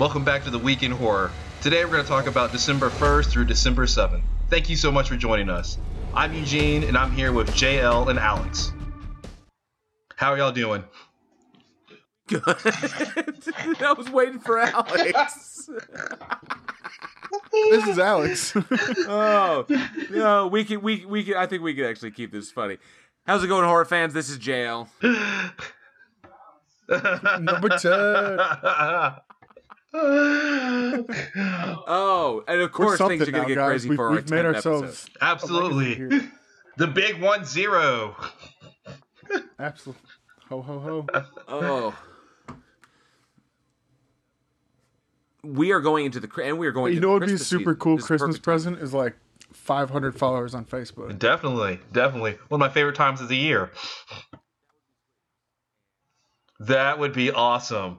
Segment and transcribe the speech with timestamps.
[0.00, 1.30] Welcome back to the Week in Horror.
[1.60, 4.22] Today we're going to talk about December 1st through December 7th.
[4.48, 5.76] Thank you so much for joining us.
[6.14, 8.72] I'm Eugene, and I'm here with JL and Alex.
[10.16, 10.84] How are y'all doing?
[12.28, 12.42] Good.
[12.46, 15.68] I was waiting for Alex.
[17.52, 18.54] This is Alex.
[19.08, 19.66] oh
[20.10, 21.34] no, we can we we can.
[21.36, 22.78] I think we can actually keep this funny.
[23.26, 24.14] How's it going, horror fans?
[24.14, 24.88] This is JL.
[27.40, 29.20] Number 10.
[31.92, 33.68] Oh, and of course things are gonna get guys.
[33.68, 35.18] crazy We've, for our we've made ourselves episode.
[35.20, 35.86] Absolutely.
[35.94, 36.32] a legacy here.
[36.76, 38.16] The big one zero.
[39.58, 40.02] Absolutely.
[40.48, 41.06] Ho ho ho.
[41.48, 41.94] Oh.
[45.42, 46.92] We are going into the and we are going.
[46.92, 47.76] You into know the what'd be a super season.
[47.76, 48.52] cool This Christmas perfect time.
[48.52, 49.16] present is like
[49.52, 51.18] 500 followers on Facebook.
[51.18, 52.38] Definitely, definitely.
[52.48, 53.70] One of my favorite times of the year.
[56.60, 57.98] That would be awesome.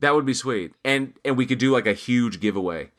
[0.00, 2.90] That would be sweet, and and we could do like a huge giveaway,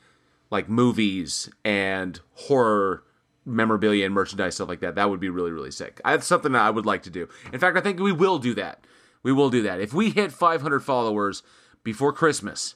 [0.52, 3.04] like movies and horror
[3.46, 4.96] memorabilia and merchandise stuff like that.
[4.96, 6.02] That would be really really sick.
[6.04, 7.30] That's something that I would like to do.
[7.54, 8.84] In fact, I think we will do that.
[9.24, 11.44] We will do that if we hit 500 followers
[11.84, 12.76] before Christmas,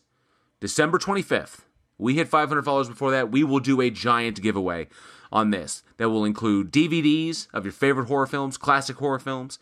[0.59, 1.59] December 25th.
[1.97, 3.31] We hit 500 followers before that.
[3.31, 4.87] We will do a giant giveaway
[5.31, 9.59] on this that will include DVDs of your favorite horror films, classic horror films,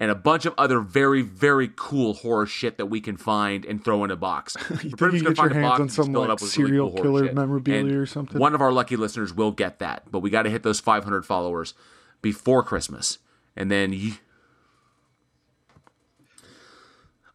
[0.00, 3.82] and a bunch of other very, very cool horror shit that we can find and
[3.84, 4.56] throw in a box.
[4.70, 6.30] We're think pretty you much get gonna your find a hands box on some, like,
[6.30, 8.38] up with really serial cool killer memorabilia And or something?
[8.38, 11.26] One of our lucky listeners will get that, but we got to hit those 500
[11.26, 11.74] followers
[12.22, 13.18] before Christmas,
[13.56, 14.12] and then you.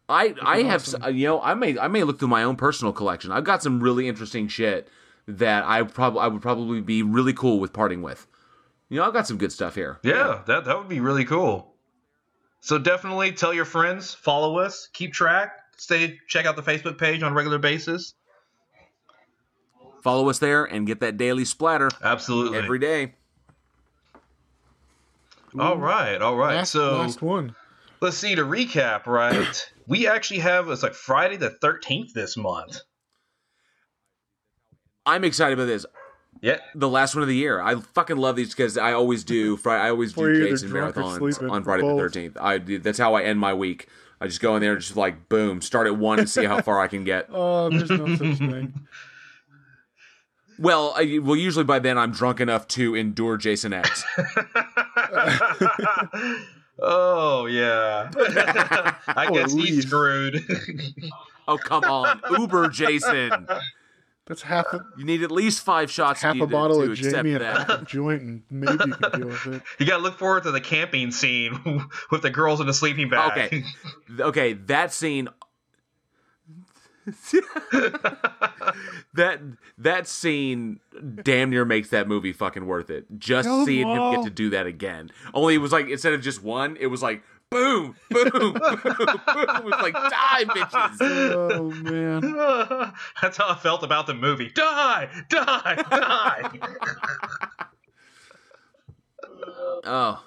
[0.08, 2.56] I I have s- uh, you know I may I may look through my own
[2.56, 3.32] personal collection.
[3.32, 4.88] I've got some really interesting shit
[5.26, 8.26] that I probably I would probably be really cool with parting with.
[8.90, 9.98] You know I've got some good stuff here.
[10.02, 11.73] Yeah, that that would be really cool.
[12.64, 17.22] So definitely tell your friends, follow us, keep track, stay check out the Facebook page
[17.22, 18.14] on a regular basis.
[20.02, 22.56] Follow us there and get that daily splatter Absolutely.
[22.56, 23.16] every day.
[25.60, 26.56] all right, all right.
[26.56, 27.54] Last, so last one.
[28.00, 29.70] let's see to recap, right?
[29.86, 32.80] we actually have it's like Friday the 13th this month.
[35.04, 35.84] I'm excited about this.
[36.44, 36.58] Yeah.
[36.74, 37.58] The last one of the year.
[37.62, 39.56] I fucking love these because I always do.
[39.64, 41.96] Friday, I always Or do you're either Jason marathons on Friday both.
[41.96, 42.36] the thirteenth.
[42.38, 43.88] I that's how I end my week.
[44.20, 46.60] I just go in there and just like boom, start at one and see how
[46.60, 47.28] far I can get.
[47.32, 48.74] Oh, there's no such thing.
[50.56, 54.04] Well, I, well, usually by then I'm drunk enough to endure Jason X.
[56.78, 58.08] oh yeah.
[59.08, 60.44] I guess he's screwed.
[61.48, 63.48] Oh come on, Uber Jason.
[64.26, 66.22] That's half a You need at least five shots.
[66.22, 67.68] half a bottle to of Jamie and that.
[67.68, 69.62] half a joint, and maybe you can deal with it.
[69.78, 71.60] you gotta look forward to the camping scene
[72.10, 73.52] with the girls in the sleeping bag.
[73.52, 73.64] Okay.
[74.20, 75.28] Okay, that scene.
[79.14, 79.40] that
[79.78, 80.80] that scene
[81.22, 83.06] damn near makes that movie fucking worth it.
[83.18, 85.10] Just Kill 'em seeing him get to do that again.
[85.34, 87.22] Only it was like instead of just one, it was like
[87.54, 88.66] boom, boom, boom, boom.
[88.82, 90.96] It was like die, bitches.
[91.00, 92.92] Oh man.
[93.22, 94.50] That's how I felt about the movie.
[94.50, 95.08] Die!
[95.28, 95.84] Die!
[95.90, 96.50] Die!
[99.86, 100.22] Oh.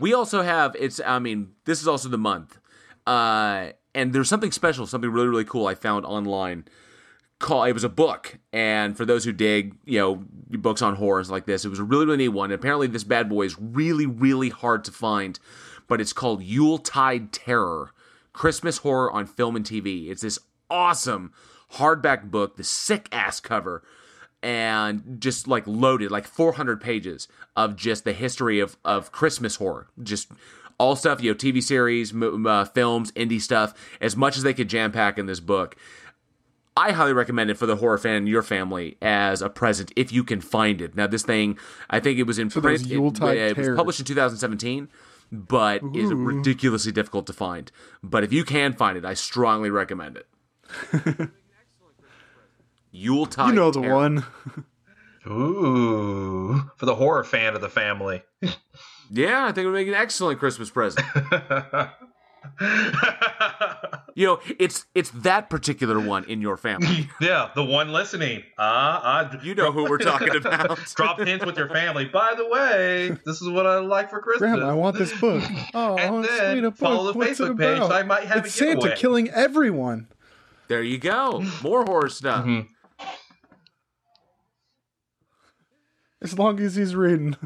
[0.00, 2.58] we also have it's I mean, this is also the month.
[3.06, 6.66] Uh and there's something special, something really, really cool I found online.
[7.38, 10.24] Call it was a book, and for those who dig, you know,
[10.58, 12.50] books on horrors like this, it was a really, really neat one.
[12.50, 15.38] apparently, this bad boy is really, really hard to find,
[15.86, 17.92] but it's called Yuletide Terror:
[18.32, 20.08] Christmas Horror on Film and TV.
[20.08, 20.38] It's this
[20.70, 21.32] awesome
[21.74, 23.82] hardback book, the sick ass cover,
[24.42, 29.88] and just like loaded, like 400 pages of just the history of of Christmas horror,
[30.02, 30.30] just
[30.78, 34.54] all stuff, you know, TV series, m- uh, films, indie stuff, as much as they
[34.54, 35.76] could jam pack in this book.
[36.76, 40.12] I highly recommend it for the horror fan in your family as a present if
[40.12, 40.94] you can find it.
[40.94, 42.82] Now, this thing, I think it was in So print.
[42.82, 44.88] It, it was published in 2017,
[45.32, 47.72] but is ridiculously difficult to find.
[48.02, 50.26] But if you can find it, I strongly recommend it.
[52.92, 53.48] Yuletide.
[53.48, 53.94] You know the Terror.
[53.94, 54.24] one.
[55.26, 58.22] Ooh, for the horror fan of the family.
[59.08, 61.06] Yeah, I think it would make an excellent Christmas present.
[64.14, 67.08] you know, it's it's that particular one in your family.
[67.20, 68.42] yeah, the one listening.
[68.58, 70.78] Ah, uh, You know who we're talking about.
[70.94, 72.04] drop hints with your family.
[72.06, 74.50] By the way, this is what I like for Christmas.
[74.52, 75.42] Grandma, I want this book.
[75.74, 76.78] Oh, And then sweet a book.
[76.78, 80.08] follow the What's it Facebook page, so I might have it's a Santa killing everyone.
[80.68, 81.44] There you go.
[81.62, 82.44] More horror stuff.
[82.44, 82.66] Mhm.
[86.22, 87.36] As long as he's reading.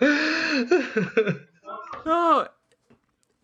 [2.10, 2.46] Oh,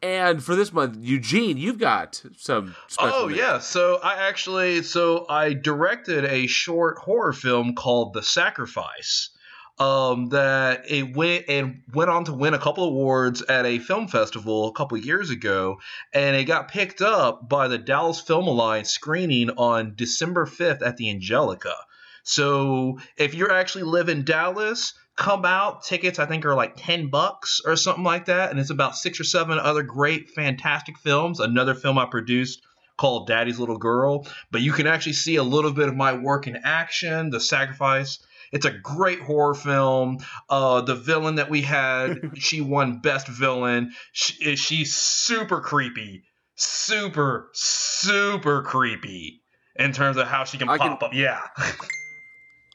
[0.03, 2.75] and for this month, Eugene, you've got some.
[2.89, 8.23] Special Oh yeah, so I actually so I directed a short horror film called The
[8.23, 9.31] Sacrifice.
[9.77, 14.07] Um, that it went and went on to win a couple awards at a film
[14.07, 15.79] festival a couple years ago,
[16.13, 20.97] and it got picked up by the Dallas Film Alliance screening on December fifth at
[20.97, 21.75] the Angelika.
[22.23, 25.85] So if you're actually live in Dallas, come out.
[25.85, 29.21] Tickets I think are like ten bucks or something like that, and it's about six
[29.21, 31.41] or seven other great, fantastic films.
[31.41, 32.63] Another film I produced
[32.97, 36.47] called Daddy's Little Girl, but you can actually see a little bit of my work
[36.47, 37.31] in action.
[37.31, 38.19] The Sacrifice.
[38.53, 40.19] It's a great horror film.
[40.49, 43.93] Uh, the villain that we had, she won Best Villain.
[44.13, 46.23] She, she's super creepy,
[46.55, 49.43] super super creepy
[49.75, 51.15] in terms of how she can I can- pop up.
[51.15, 51.41] Yeah.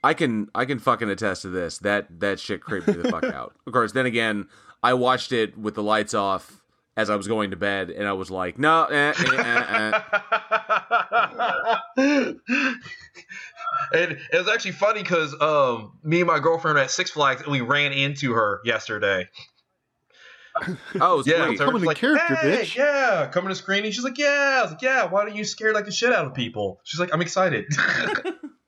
[0.03, 1.77] I can I can fucking attest to this.
[1.79, 3.53] That that shit creeped me the fuck out.
[3.67, 4.47] Of course, then again,
[4.83, 6.63] I watched it with the lights off
[6.97, 10.01] as I was going to bed, and I was like, no, eh, eh, eh,
[11.97, 12.33] eh.
[13.93, 17.41] and it was actually funny because um, me and my girlfriend were at Six Flags
[17.41, 19.27] and we ran into her yesterday.
[20.99, 21.57] Oh, Yeah, sweet.
[21.57, 23.91] so Come we're the character, hey, bitch." Yeah, coming to screening.
[23.93, 24.57] She's like, yeah.
[24.59, 25.05] I was like, yeah.
[25.05, 26.81] Why don't you scare like the shit out of people?
[26.83, 27.65] She's like, I'm excited.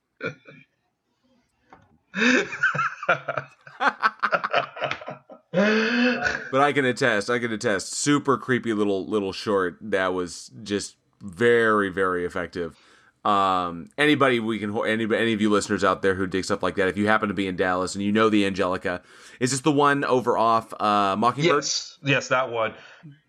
[6.52, 7.30] But I can attest.
[7.30, 7.94] I can attest.
[7.94, 12.78] Super creepy little little short that was just very very effective.
[13.24, 16.76] Um, anybody we can any any of you listeners out there who dig stuff like
[16.76, 19.02] that, if you happen to be in Dallas and you know the Angelika,
[19.40, 21.58] is this the one over off uh, Mockingbird?
[21.58, 22.74] yes, yes, that one.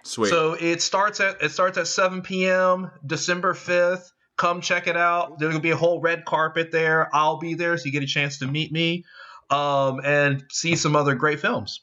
[0.02, 0.30] Sweet.
[0.30, 2.90] So it starts at it starts at 7 p.m.
[3.04, 4.10] December 5th.
[4.36, 5.38] Come check it out.
[5.38, 7.14] There's gonna be a whole red carpet there.
[7.14, 9.04] I'll be there, so you get a chance to meet me,
[9.50, 11.80] um, and see some other great films.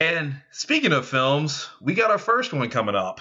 [0.00, 3.20] And speaking of films, we got our first one coming up.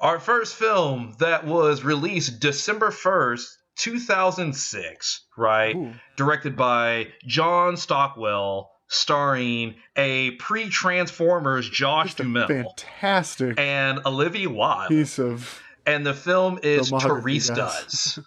[0.00, 5.76] Our first film that was released December 1st, 2006, right?
[5.76, 5.92] Ooh.
[6.16, 14.88] directed by John Stockwell, starring a pre-Transformers Josh Just a Duhamel fantastic and Olivia Wilde.
[14.88, 15.60] piece of.
[15.86, 17.48] And the film is Filmography, Therese.
[17.48, 18.18] Does.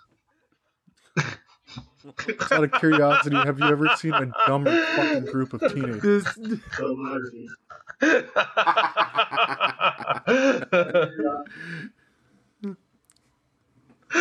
[2.27, 6.25] Just out of curiosity, have you ever seen a dumber fucking group of teenagers?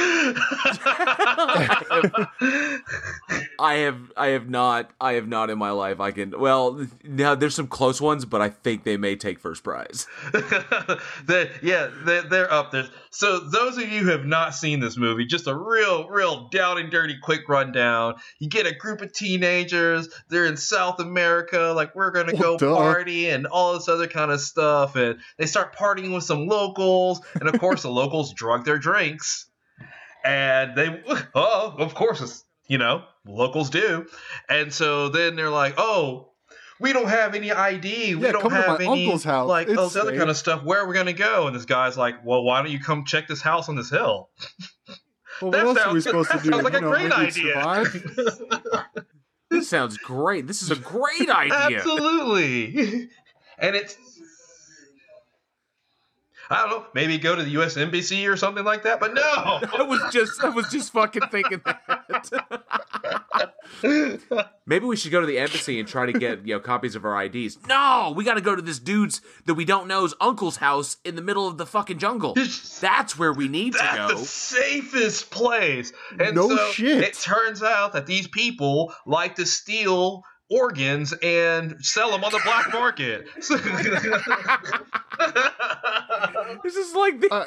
[3.59, 6.01] I have I have not I have not in my life.
[6.01, 9.65] I can well now there's some close ones, but I think they may take first
[9.65, 10.07] prize.
[11.27, 12.89] they, yeah, they, they're up there.
[13.11, 16.79] So those of you who have not seen this movie, just a real, real down
[16.79, 18.15] and dirty quick rundown.
[18.39, 20.09] You get a group of teenagers.
[20.29, 24.31] They're in South America, like we're gonna go Oh, party and all this other kind
[24.31, 28.65] of stuff, and they start partying with some locals, and of course the locals drug
[28.65, 29.47] their drinks,
[30.25, 31.03] and they,
[31.35, 34.07] oh, of course, it's, you know, locals do,
[34.49, 36.29] and so then they're like, oh.
[36.81, 38.17] We don't have any ID.
[38.17, 39.49] We Yeah, don't come to have my any uncle's house.
[39.49, 40.19] like It's those other safe.
[40.19, 40.65] kind of stuff.
[40.65, 41.47] Where are we gonna go?
[41.47, 44.31] And this guy's like, "Well, why don't you come check this house on this hill?"
[45.41, 46.51] Well, That what else are we sounds- supposed to do?
[46.51, 47.85] sounds like You a know, great idea.
[49.51, 50.47] This sounds great.
[50.49, 51.79] This is a great idea.
[51.79, 53.09] Absolutely.
[53.59, 53.97] And it's
[56.53, 59.23] I don't know, maybe go to the US embassy or something like that, but no.
[59.25, 63.53] I was just I was just fucking thinking that.
[64.67, 67.05] Maybe we should go to the embassy and try to get you know copies of
[67.05, 67.59] our IDs.
[67.67, 71.17] No, we got to go to this dude's that we don't know's uncle's house in
[71.17, 72.35] the middle of the fucking jungle.
[72.81, 74.19] That's where we need to That's go.
[74.19, 75.93] the safest place.
[76.19, 77.03] And No so shit.
[77.03, 82.41] it turns out that these people like to steal organs and sell them on the
[82.45, 83.27] black market.
[86.63, 87.45] This is like the Uh,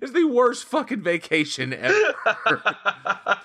[0.00, 2.14] it's the worst fucking vacation ever.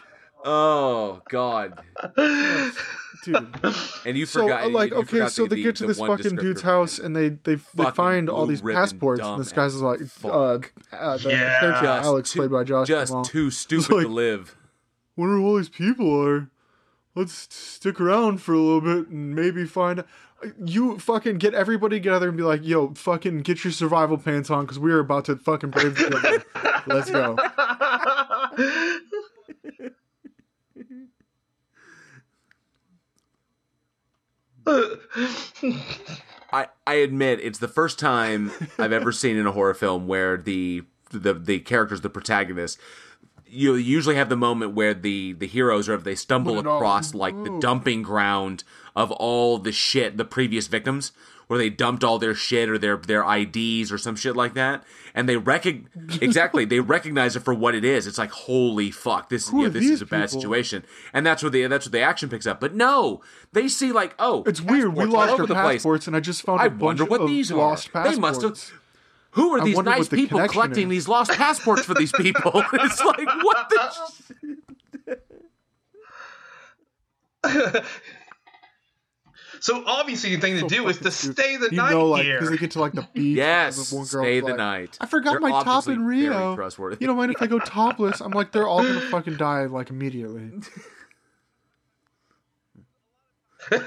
[0.46, 1.80] oh god.
[3.24, 3.48] dude.
[4.06, 5.88] And you So, forgot uh, like, you okay, forgot so the- they get to the
[5.90, 9.76] this fucking dude's house and they they, they find all these passports, and this guy's
[9.76, 10.72] like, fuck.
[10.92, 12.02] uh, uh, the Yeah.
[12.04, 13.26] Alex, too- played by Josh just Duhamel.
[13.26, 14.56] too stupid like- to live.
[15.16, 16.50] wonder who all these people are.
[17.18, 20.04] Let's stick around for a little bit and maybe find.
[20.64, 24.66] You fucking get everybody together and be like, "Yo, fucking get your survival pants on
[24.66, 26.44] because we are about to fucking brave the.
[26.86, 27.36] Let's go."
[36.54, 40.38] I, I admit it's the first time I've ever seen in a horror film where
[40.38, 42.78] the the the characters, the protagonist,
[43.50, 47.14] you usually have the moment where the the heroes or if they stumble all- across
[47.14, 48.64] like the dumping ground
[48.96, 51.12] of all the shit the previous victims
[51.48, 54.84] where they dumped all their shit or their their IDs or some shit like that
[55.16, 55.86] and they recog
[56.22, 59.86] exactly they recognize it for what it is it's like holy fuck this yeah, this
[59.86, 60.42] is a bad people?
[60.42, 63.22] situation and that's where the that's what the action picks up but no
[63.54, 64.94] they see like oh It's weird.
[64.94, 65.78] We lost our the place.
[65.78, 67.56] passports, and I just found a I bunch wonder what of these are.
[67.56, 68.16] lost passports.
[68.16, 68.74] They must have.
[69.38, 70.90] Who are these nice the people collecting is.
[70.90, 72.52] these lost passports for these people?
[72.74, 73.70] it's like what
[77.44, 77.84] the.
[79.60, 81.36] So obviously, the thing to So do is to stupid.
[81.36, 82.36] stay the you night know, like here.
[82.36, 83.38] because they get to like the beach.
[83.38, 84.98] Yes, and one girl's stay the like, night.
[85.02, 86.56] I forgot They're my top in very Rio.
[87.00, 88.22] You don't mind if I go topless?
[88.22, 90.52] I'm like, they're all gonna fucking die like immediately.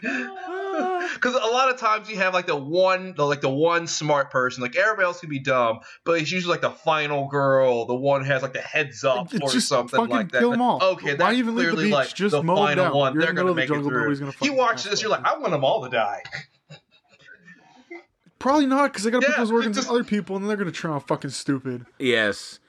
[0.00, 4.30] Because a lot of times you have like the one, the, like the one smart
[4.30, 4.62] person.
[4.62, 8.24] Like everybody else can be dumb, but it's usually like the final girl, the one
[8.24, 10.38] who has like the heads up It's or just something like that.
[10.40, 10.82] kill 'em all.
[10.82, 11.92] Okay, Why that's even leave the beach?
[11.92, 12.94] like Just the final down.
[12.94, 13.12] one.
[13.14, 13.98] You're They're gonna middle the make it jungle, through.
[14.00, 15.24] nobody's gonna You fucking watch this, you're like.
[15.24, 16.22] I want them all to die.
[18.38, 20.48] Probably not, because they gotta Yeah, put those organs just- in other people, and then
[20.48, 21.86] they're gonna turn out fucking stupid.
[21.98, 22.60] Yes.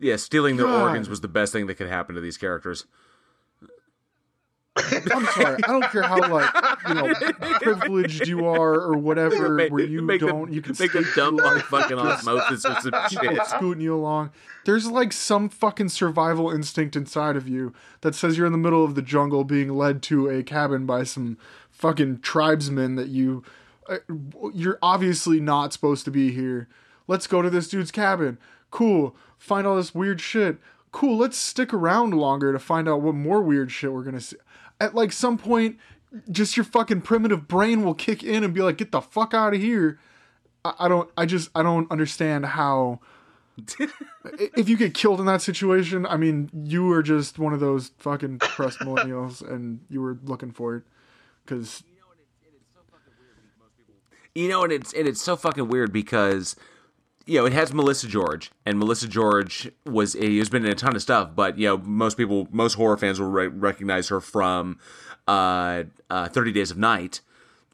[0.00, 0.82] Yeah, stealing their God.
[0.82, 2.86] organs was the best thing that could happen to these characters.
[5.12, 5.58] I'm sorry.
[5.64, 6.54] I don't care how like
[6.88, 7.12] you know
[7.60, 11.64] privileged you are or whatever, Make- where you don't you can make them dumb like,
[11.64, 13.46] fucking osmosis or some shit.
[13.46, 14.30] scooting you along.
[14.66, 18.84] There's like some fucking survival instinct inside of you that says you're in the middle
[18.84, 21.38] of the jungle being led to a cabin by some
[21.70, 23.42] fucking tribesmen that you
[23.88, 23.96] uh,
[24.54, 26.68] you're obviously not supposed to be here.
[27.08, 28.38] Let's go to this dude's cabin.
[28.70, 29.16] Cool.
[29.38, 30.58] Find all this weird shit.
[30.92, 31.18] Cool.
[31.18, 34.36] Let's stick around longer to find out what more weird shit we're gonna see.
[34.80, 35.78] At like some point,
[36.30, 39.54] just your fucking primitive brain will kick in and be like, "Get the fuck out
[39.54, 39.98] of here."
[40.64, 41.10] I, I don't.
[41.16, 41.50] I just.
[41.54, 43.00] I don't understand how.
[44.56, 47.90] if you get killed in that situation, I mean, you were just one of those
[47.98, 50.84] fucking depressed millennials, and you were looking for it.
[51.44, 51.82] Because
[54.38, 56.54] You know, and it's and it's so fucking weird because
[57.28, 60.96] you know it has Melissa George, and Melissa George was has been in a ton
[60.96, 64.78] of stuff, but you know most people, most horror fans will re- recognize her from
[65.28, 67.20] uh, uh, Thirty Days of Night,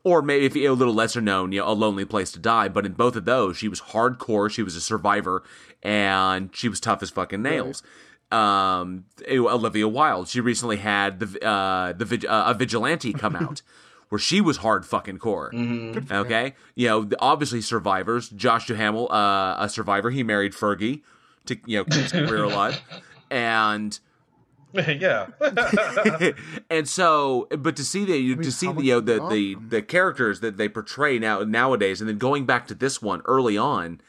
[0.02, 2.68] or maybe if you a little lesser known, you know, A Lonely Place to Die.
[2.68, 4.50] But in both of those, she was hardcore.
[4.50, 5.44] She was a survivor,
[5.84, 7.84] and she was tough as fucking nails.
[8.32, 10.26] Um, Olivia Wilde.
[10.26, 13.62] She recently had the uh, the uh, a vigilante come out.
[14.08, 15.50] Where she was hard fucking core,
[16.10, 16.54] okay.
[16.74, 18.28] You know, obviously survivors.
[18.28, 20.10] Josh Duhamel, uh, a survivor.
[20.10, 21.02] He married Fergie
[21.46, 22.80] to you know keep his career alive,
[23.30, 23.98] and
[24.88, 25.28] yeah.
[26.70, 29.82] and so, but to see the you to see the you know, the the the
[29.82, 34.00] characters that they portray now nowadays, and then going back to this one early on,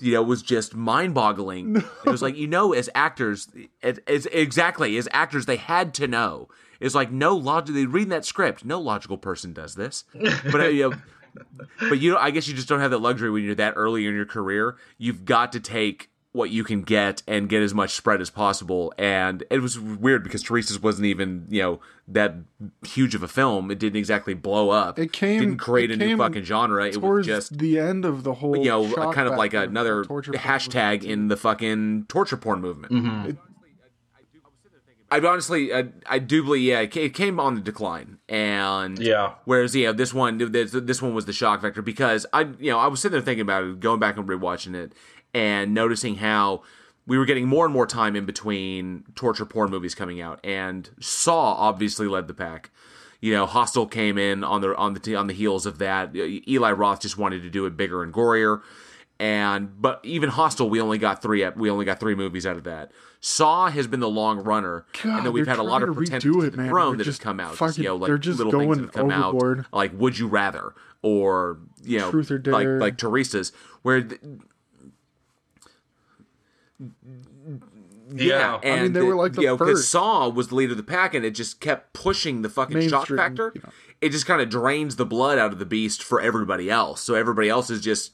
[0.00, 1.76] you know, was just mind boggling.
[1.76, 3.48] It was like you know, as actors,
[3.82, 6.48] it, it's exactly as actors, they had to know.
[6.80, 7.74] It's like no logic.
[7.74, 8.64] They read that script.
[8.64, 10.96] No logical person does this, but uh, you know.
[11.78, 14.06] But you know, I guess you just don't have that luxury when you're that early
[14.06, 14.76] in your career.
[14.96, 18.92] You've got to take what you can get and get as much spread as possible.
[18.98, 22.34] And it was weird because Turistas wasn't even, you know, that
[22.84, 23.70] huge of a film.
[23.70, 24.98] It didn't exactly blow up.
[24.98, 26.86] It came- didn't create a new fucking genre.
[26.86, 31.04] It was just the end of the whole, you know, kind of like another hashtag
[31.04, 32.92] in the fucking torture porn movement.
[32.92, 33.30] Mm-hmm.
[35.10, 39.34] I honestly, I, I do believe, yeah, it came on the decline, and Yeah.
[39.44, 42.78] Whereas, yeah, this one, this, this one was the shock factor because I, you know,
[42.78, 44.92] I was sitting there thinking about it, going back and rewatching it,
[45.32, 46.62] and noticing how
[47.06, 50.90] we were getting more and more time in between torture porn movies coming out, and
[51.00, 52.70] Saw obviously led the pack.
[53.20, 56.14] You know, Hostel came in on the on the on the heels of that.
[56.14, 58.60] Eli Roth just wanted to do it bigger and gorier,
[59.20, 61.48] and but even Hostel, we only got three.
[61.56, 62.92] We only got three movies out of that.
[63.20, 65.94] Saw has been the long runner, God, and then we've had a lot of to
[65.94, 66.68] pretenders to it, the man.
[66.68, 67.56] throne They're that just come out.
[67.56, 69.58] fucking- you know, like they're just little things going that have come overboard.
[69.60, 70.72] out, like Would You Rather,
[71.02, 72.78] or you know, Truth or like Dare.
[72.80, 73.50] like Turistas,
[73.82, 74.02] where.
[74.02, 74.20] th-
[78.10, 78.58] Yeah.
[78.62, 79.90] and I mean, they were like the you know, 'cause first.
[79.90, 83.08] Saw was the lead of the pack, and it just kept pushing the fucking shock
[83.08, 83.52] factor.
[83.54, 83.70] you know.
[84.00, 87.02] It just kind of drains the blood out of the beast for everybody else.
[87.02, 88.12] So everybody else is just,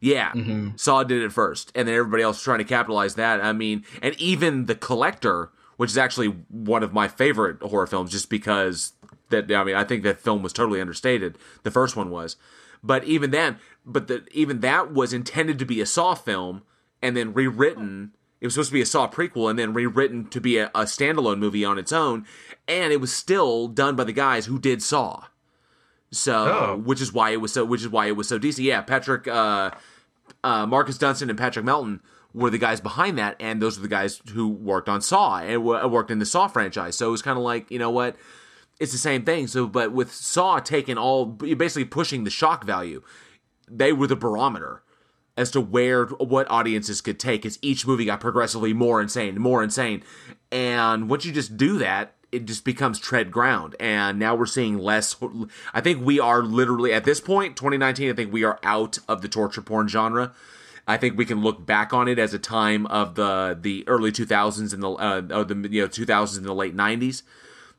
[0.00, 0.76] yeah, Mm-hmm.
[0.76, 3.40] Saw did it first, and then everybody else trying to capitalize that.
[3.40, 8.12] I mean, and even the Collector, which is actually one of my favorite horror films,
[8.12, 8.92] just because
[9.30, 11.36] that I mean, I think that film was totally understated.
[11.64, 12.36] The first one was,
[12.82, 16.62] but even then, but the even that was intended to be a Saw film,
[17.02, 18.12] and then rewritten.
[18.40, 20.84] It was supposed to be a Saw prequel, and then rewritten to be a, a
[20.84, 22.24] standalone movie on its own,
[22.68, 25.24] and it was still done by the guys who did Saw.
[26.10, 26.76] So, Oh.
[26.76, 28.64] which is why it was so, which is why it was so decent.
[28.66, 29.70] Yeah, Patrick, uh,
[30.42, 32.00] uh, Marcus Dunstan and Patrick Melton
[32.32, 35.64] were the guys behind that, and those are the guys who worked on Saw and
[35.64, 36.96] w- worked in the Saw franchise.
[36.96, 38.16] So it was kind of like, you know what,
[38.80, 39.46] it's the same thing.
[39.48, 43.02] So, but with Saw taking all, basically pushing the shock value,
[43.70, 44.82] they were the barometer
[45.36, 49.62] as to where what audiences could take as each movie got progressively more insane, more
[49.62, 50.02] insane.
[50.50, 53.74] And once you just do that, it just becomes tread ground.
[53.80, 55.16] And now we're seeing less.
[55.72, 58.10] I think we are literally at this point, 2019.
[58.10, 60.34] I think we are out of the torture porn genre.
[60.86, 64.10] I think we can look back on it as a time of the the early
[64.10, 67.22] 2000s and the uh, the you know 2000s and the late 90s.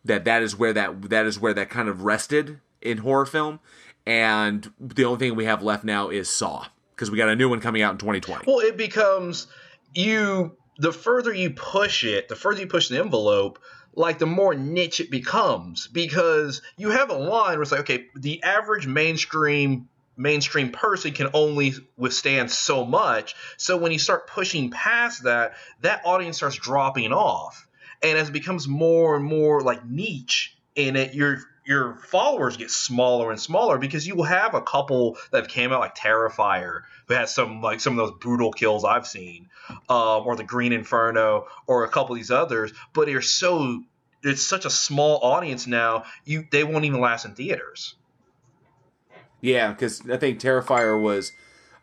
[0.06, 3.60] That that is where that that is where that kind of rested in horror film.
[4.06, 6.65] And the only thing we have left now is Saw
[6.96, 8.46] because we got a new one coming out in 2020.
[8.46, 9.48] Well, it becomes
[9.94, 10.56] you.
[10.77, 13.60] The further you push it, the further you push the envelope,
[14.00, 18.06] like the more niche it becomes because you have a line where it's like, okay,
[18.15, 23.36] the average mainstream mainstream person can only withstand so much.
[23.58, 27.68] So when you start pushing past that, that audience starts dropping off,
[28.01, 32.72] and as it becomes more and more like niche in it, your your followers get
[32.72, 37.13] smaller and smaller because you will have a couple that came out like Terrifier, who
[37.13, 39.50] has some like some of those brutal kills I've seen,
[39.89, 42.72] um, or the Green Inferno, or a couple of these others.
[42.94, 43.84] But they're so
[44.24, 46.04] it's such a small audience now.
[46.26, 47.96] You they won't even last in theaters.
[49.42, 51.32] Yeah, because I think Terrifier was,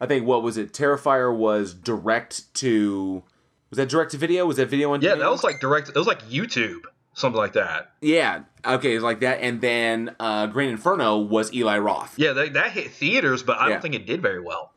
[0.00, 0.72] I think what was it?
[0.72, 3.22] Terrifier was direct to,
[3.70, 4.44] was that direct to video?
[4.44, 5.00] Was that video on?
[5.00, 5.88] Yeah, that was like direct.
[5.88, 6.82] It was like YouTube,
[7.14, 7.92] something like that.
[8.02, 9.40] Yeah, okay, it was like that.
[9.40, 12.18] And then uh, Green Inferno was Eli Roth.
[12.18, 13.72] Yeah, that, that hit theaters, but I Yeah.
[13.74, 14.72] don't think it did very well.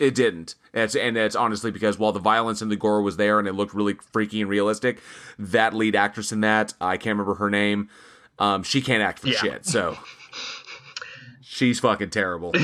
[0.00, 0.54] It didn't.
[0.74, 3.46] And it's, and it's honestly because while the violence and the gore was there and
[3.46, 5.00] it looked really freaky and realistic,
[5.38, 7.88] that lead actress in that, I can't remember her name,
[8.38, 9.38] um, she can't act for Yeah.
[9.38, 9.66] shit.
[9.66, 9.96] So
[11.42, 12.52] she's fucking terrible.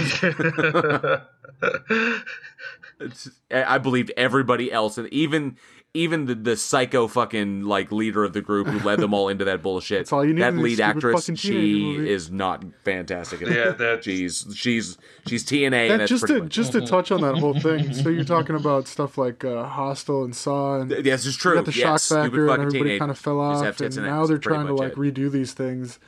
[2.98, 5.58] It's- I believed everybody else, and even
[5.96, 9.44] even the, the psycho fucking like leader of the group who led them all into
[9.46, 10.00] that bullshit.
[10.00, 13.42] That's all you need That lead actress, she is not fantastic.
[13.42, 13.78] At Yeah, it.
[13.78, 15.62] that- she's she's she's TNA.
[15.64, 17.92] and That, that's just to much- just to touch on that whole thing.
[17.94, 21.52] So you're talking about stuff like uh, Hostel and Saw, and Yes, it's true.
[21.52, 24.06] you got the shock yes, stupid factor, and everybody kind of fell off, and and
[24.06, 24.98] now they're trying to like it.
[24.98, 25.98] redo these things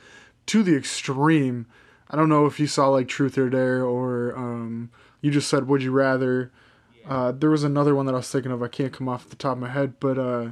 [0.47, 1.65] to the extreme.
[2.09, 4.89] I don't know if you saw like Truth or Dare or um,
[5.21, 6.51] you just said Would You Rather.
[7.09, 8.61] Uh, there was another one that I was thinking of.
[8.61, 10.51] I can't come off the top of my head, but uh,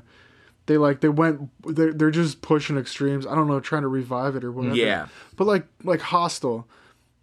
[0.65, 1.49] they like they went.
[1.63, 3.27] They're, they're just pushing extremes.
[3.27, 4.75] I don't know, trying to revive it or whatever.
[4.75, 5.07] Yeah.
[5.35, 6.67] But like like Hostel,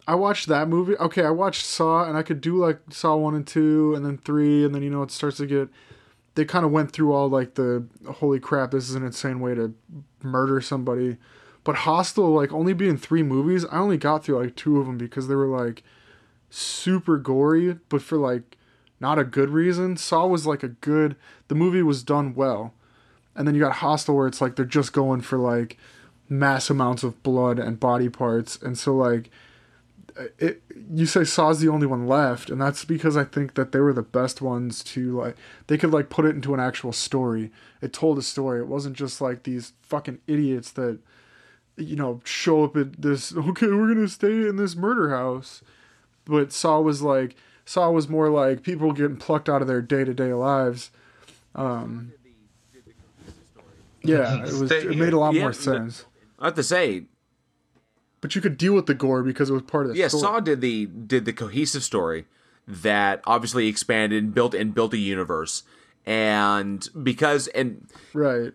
[0.07, 0.95] I watched that movie.
[0.97, 4.17] Okay, I watched Saw, and I could do like Saw one and two, and then
[4.17, 5.69] three, and then you know it starts to get.
[6.35, 9.55] They kind of went through all like the holy crap, this is an insane way
[9.55, 9.73] to
[10.21, 11.17] murder somebody.
[11.63, 14.97] But Hostel, like only being three movies, I only got through like two of them
[14.97, 15.83] because they were like
[16.49, 18.57] super gory, but for like
[19.05, 19.97] not a good reason.
[19.97, 21.15] Saw was like a good.
[21.47, 22.73] The movie was done well,
[23.35, 25.77] and then you got Hostel where it's like they're just going for like
[26.27, 29.29] mass amounts of blood and body parts, and so like
[30.39, 30.63] it.
[30.91, 33.93] You say Saw's the only one left, and that's because I think that they were
[33.93, 35.35] the best ones to like.
[35.67, 37.51] They could like put it into an actual story.
[37.83, 38.59] It told a story.
[38.59, 40.97] It wasn't just like these fucking idiots that
[41.77, 43.31] you know show up at this.
[43.37, 45.61] Okay, we're gonna stay in this murder house
[46.25, 50.03] but Saw was like Saw was more like people getting plucked out of their day
[50.03, 50.91] to day lives.
[51.55, 52.13] Um,
[54.03, 54.71] yeah, it was.
[54.71, 56.05] It made a lot Yeah, more sense.
[56.39, 57.05] I have to say,
[58.21, 60.21] But you could deal with the gore because it was part of the yeah, story.
[60.21, 62.25] Saw did the did the cohesive story
[62.67, 65.63] that obviously expanded and built and built a universe,
[66.05, 68.53] and because and right.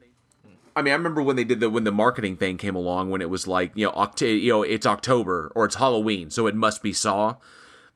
[0.77, 3.21] I mean, I remember when they did the when the marketing thing came along when
[3.21, 6.55] it was like you know Oct- you know it's October or it's Halloween, so it
[6.55, 7.37] must be Saw.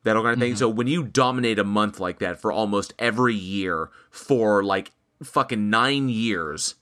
[0.05, 0.57] That kind of thing.
[0.57, 5.71] So when you dominate a month like that for almost every year for like fucking
[5.71, 6.75] nine years,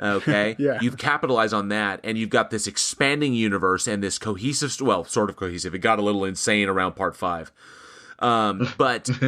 [0.00, 0.78] okay, Yeah.
[0.80, 5.30] you've capitalized on that, and you've got this expanding universe and this cohesive, well, sort
[5.30, 5.74] of cohesive.
[5.74, 7.50] It got a little insane around part five,
[8.18, 9.08] um, but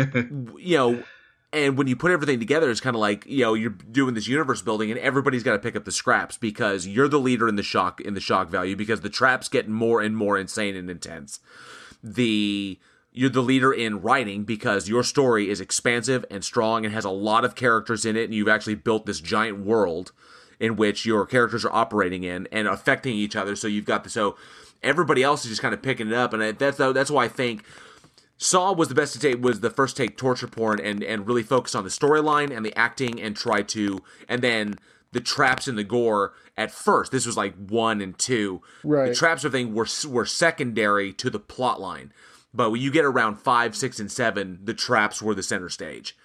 [0.58, 1.02] you know,
[1.52, 4.28] and when you put everything together, it's kind of like you know you're doing this
[4.28, 7.56] universe building, and everybody's got to pick up the scraps because you're the leader in
[7.56, 10.90] the shock in the shock value because the traps get more and more insane and
[10.90, 11.40] intense.
[12.04, 12.78] The
[13.12, 17.10] you're the leader in writing because your story is expansive and strong and has a
[17.10, 20.12] lot of characters in it, and you've actually built this giant world
[20.58, 23.56] in which your characters are operating in and affecting each other.
[23.56, 24.36] So you've got the so
[24.82, 27.28] everybody else is just kind of picking it up, and I- that's that's why I
[27.28, 27.64] think
[28.36, 31.42] Saw was the best to take was the first take torture porn and and really
[31.42, 34.76] focus on the storyline and the acting and try to and then
[35.12, 37.10] the traps and the gore at first.
[37.12, 38.62] This was like one and two.
[38.84, 39.08] Right.
[39.08, 42.12] The traps and everything were were secondary to the plot line.
[42.52, 46.16] But when you get around five, six, and seven, the traps were the center stage.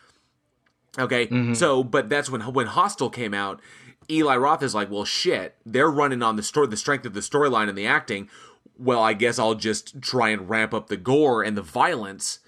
[0.97, 1.53] Okay, mm-hmm.
[1.53, 3.61] so but that's when when Hostel came out.
[4.09, 7.21] Eli Roth is like, well, shit, they're running on the story, the strength of the
[7.21, 8.29] storyline and the acting.
[8.77, 12.39] Well, I guess I'll just try and ramp up the gore and the violence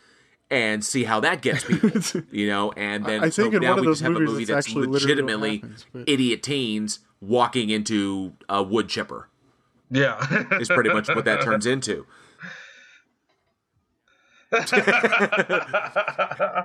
[0.49, 1.89] and see how that gets people,
[2.31, 2.71] you know.
[2.73, 4.87] And then I so think in now we just have a movie it's that's actually
[4.87, 9.29] literally what legitimately happens, but- idiot teens walking into a wood chipper.
[9.89, 10.17] Yeah.
[10.59, 12.05] Is pretty much what that turns into.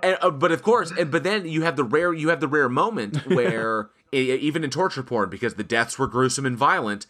[0.03, 2.47] and, uh, but of course, and, but then you have the rare you have the
[2.47, 7.07] rare moment where e- even in torture porn because the deaths were gruesome and violent,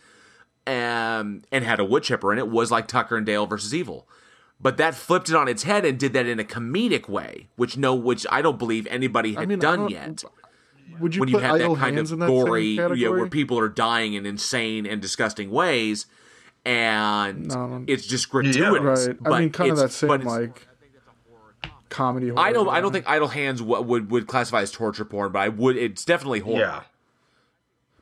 [0.66, 4.08] um, and had a wood chipper in it was like Tucker and Dale versus Evil.
[4.60, 7.76] But that flipped it on its head and did that in a comedic way, which
[7.76, 10.24] no, which I don't believe anybody had mean, done yet.
[11.00, 14.14] Would you When you have that kind of gory, you know, where people are dying
[14.14, 16.06] in insane and disgusting ways,
[16.64, 17.84] and No.
[17.86, 19.06] it's just gratuitous.
[19.08, 19.16] right.
[19.22, 20.68] but I mean, kind of it's- that same it's- like
[21.88, 22.30] comedy.
[22.36, 22.66] I don't.
[22.66, 25.48] horror, I don't think idle hands w- would would classify as torture porn, but I
[25.48, 25.76] would.
[25.76, 26.60] It's definitely horror.
[26.60, 26.82] yeah.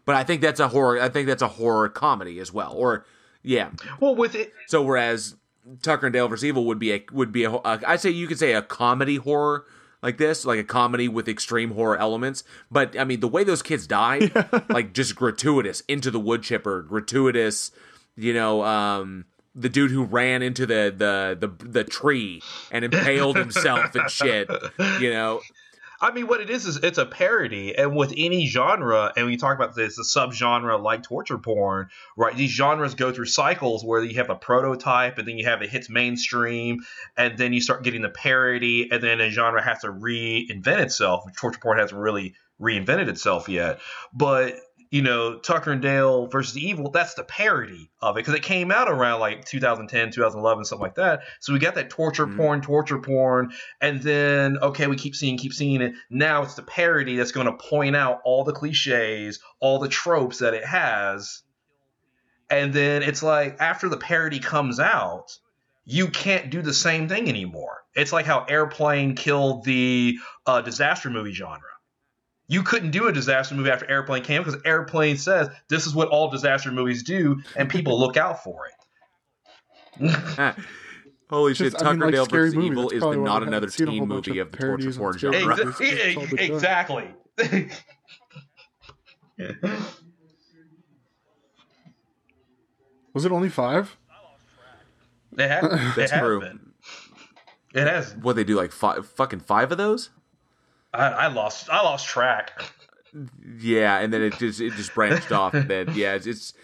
[0.05, 1.01] But I think that's a horror.
[1.01, 2.73] I think that's a horror comedy as well.
[2.75, 3.05] Or
[3.43, 3.71] yeah.
[4.01, 5.37] Well, with it, So whereas
[5.83, 6.45] Tucker and Dale vs.
[6.45, 9.17] Evil would be a would be a, a I'd say you could say a comedy
[9.17, 9.67] horror
[10.03, 12.43] like this, like a comedy with extreme horror elements.
[12.71, 14.33] But I mean, the way those kids died,
[14.69, 17.71] like just gratuitous into the wood chipper, gratuitous.
[18.21, 23.37] You know, um, the dude who ran into the the the the tree and impaled
[23.37, 24.49] himself and shit.
[25.01, 25.41] You know,
[26.03, 29.37] I mean, what it is is it's a parody, and with any genre, and we
[29.37, 32.35] talk about this, a subgenre like torture porn, right?
[32.35, 35.69] These genres go through cycles where you have a prototype, and then you have it
[35.69, 36.81] hits mainstream,
[37.19, 41.25] and then you start getting the parody, and then a genre has to reinvent itself.
[41.37, 43.81] Torture porn hasn't really reinvented itself yet,
[44.15, 44.55] but
[44.91, 48.73] you know, Tucker and Dale versus Evil, that's the parody of it because it came
[48.73, 51.21] out around like 2010, 2011, something like that.
[51.39, 52.37] So we got that torture Mhm.
[52.37, 55.95] porn, torture porn, and then okay, we keep seeing, keep seeing it.
[56.11, 60.39] Now it's the parody that's going to point out all the cliches, all the tropes
[60.39, 61.43] that it has,
[62.51, 65.31] and then it's like after the parody comes out,
[65.85, 67.79] you can't do the same thing anymore.
[67.95, 71.61] It's like how Airplane killed the uh, disaster movie genre.
[72.51, 76.09] You couldn't do a disaster movie after Airplane came because Airplane says this is what
[76.09, 78.73] all disaster movies do, and people look out for it.
[80.39, 80.57] Ah.
[81.31, 81.83] holy Just- shit!
[81.87, 83.71] I mean, Tucker and like Dale Scary versus Movie, Evil is the not another haven't
[83.71, 85.57] seen a teen movie of of the torture parodies on porn genre.
[85.65, 85.75] Movies.
[85.81, 86.57] It's just called it done.
[86.57, 87.15] exactly.
[93.13, 93.97] Was it only five?
[95.37, 96.41] It has, it That's has true.
[96.41, 96.61] been.
[97.75, 98.15] It has.
[98.17, 100.11] What they do like five, fucking five of those?
[100.93, 101.69] I, I lost.
[101.71, 102.63] I lost track.
[103.59, 105.55] Yeah, and then it just it just branched off.
[105.55, 106.55] And then yeah, it's, it's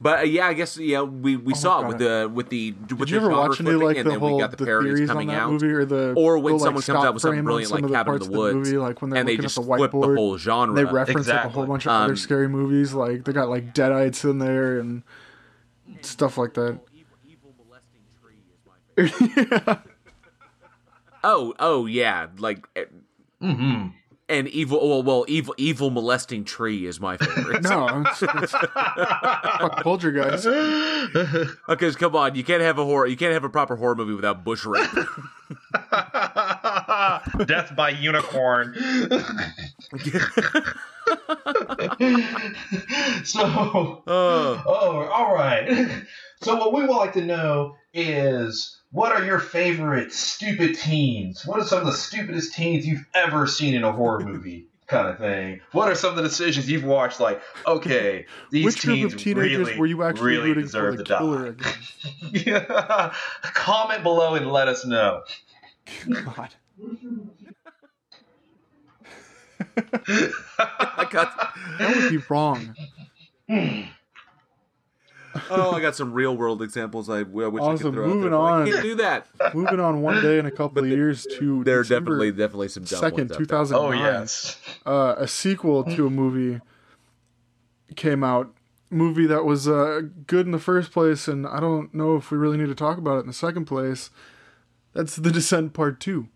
[0.00, 2.88] but uh, yeah, I guess yeah we, we saw it with the with the with
[2.88, 4.64] Did the you ever watch any like and the then whole we got the the
[4.64, 5.50] parodies theories coming out.
[5.52, 7.44] movie or the Or when the, like, someone comes out with something stop frame on
[7.44, 9.20] brilliant like some of the Cabin in parts the of Woods, movie, like when they're
[9.20, 10.74] and they looking just at the flip the whole genre.
[10.74, 12.94] they reference like a whole bunch of Um, other scary movies.
[12.94, 15.02] Like they got like Deadites in there and
[16.00, 16.80] stuff like that.
[18.96, 19.78] yeah.
[21.24, 22.84] oh oh yeah, like eh,
[23.42, 23.88] Mm-hmm.
[24.28, 24.88] and evil.
[24.88, 27.62] Well, well, evil evil molesting tree is my favorite.
[27.64, 30.46] No, it's, it's fuck Poltergeist.
[31.68, 33.06] Because come on, you can't have a horror.
[33.06, 34.88] You can't have a proper horror movie without bush rape.
[37.46, 38.74] Death by unicorn.
[43.24, 46.04] so, oh, oh, all right.
[46.42, 51.46] So, what we would like to know is what are your favorite stupid teens?
[51.46, 54.66] What are some of the stupidest teens you've ever seen in a horror movie?
[54.86, 55.60] Kind of thing.
[55.72, 57.18] What are some of the decisions you've watched?
[57.18, 60.66] Like, okay, these Which group teens of teenagers really, were you actually really rooting for
[60.66, 61.72] deserve the to killer die.
[62.32, 63.14] Yeah.
[63.42, 65.22] Comment below and let us know.
[66.10, 66.54] God.
[70.58, 72.74] I got That would be wrong.
[75.50, 77.08] Oh, I got some real world examples.
[77.08, 77.76] I, I wish I Awesome.
[77.76, 78.66] could throw out there, Moving but I on.
[78.70, 79.26] can't do that.
[79.54, 82.68] Moving on one day in a couple of years to There are December definitely definitely
[82.68, 83.56] some dumb second, ones out two there.
[83.58, 83.98] thousand Oh nine.
[83.98, 84.58] yes.
[84.84, 86.60] uh, a sequel to a movie
[87.96, 88.52] came out.
[88.90, 92.36] Movie that was uh, good in the first place, and I don't know if we
[92.36, 94.10] really need to talk about it in the second place.
[94.92, 96.28] That's The Descent Part Two.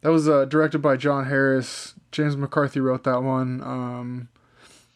[0.00, 1.92] That was uh, directed by Jon Harris.
[2.12, 3.60] James McCarthy wrote that one.
[3.62, 4.28] Um,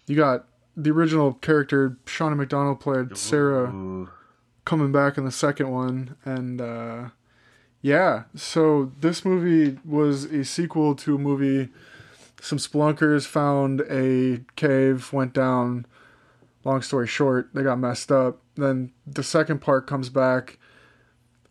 [0.06, 4.11] you got the original character Shauna Macdonald played Sarah Ooh.
[4.64, 7.08] coming back in the second one and uh
[7.82, 11.68] yeah so this movie was a sequel to a movie
[12.42, 15.87] some spelunkers found a cave, went down.
[16.64, 18.40] Long story short, they got messed up.
[18.56, 20.58] Then the second part comes back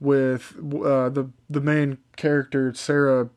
[0.01, 3.29] with uh, the the main character Sarah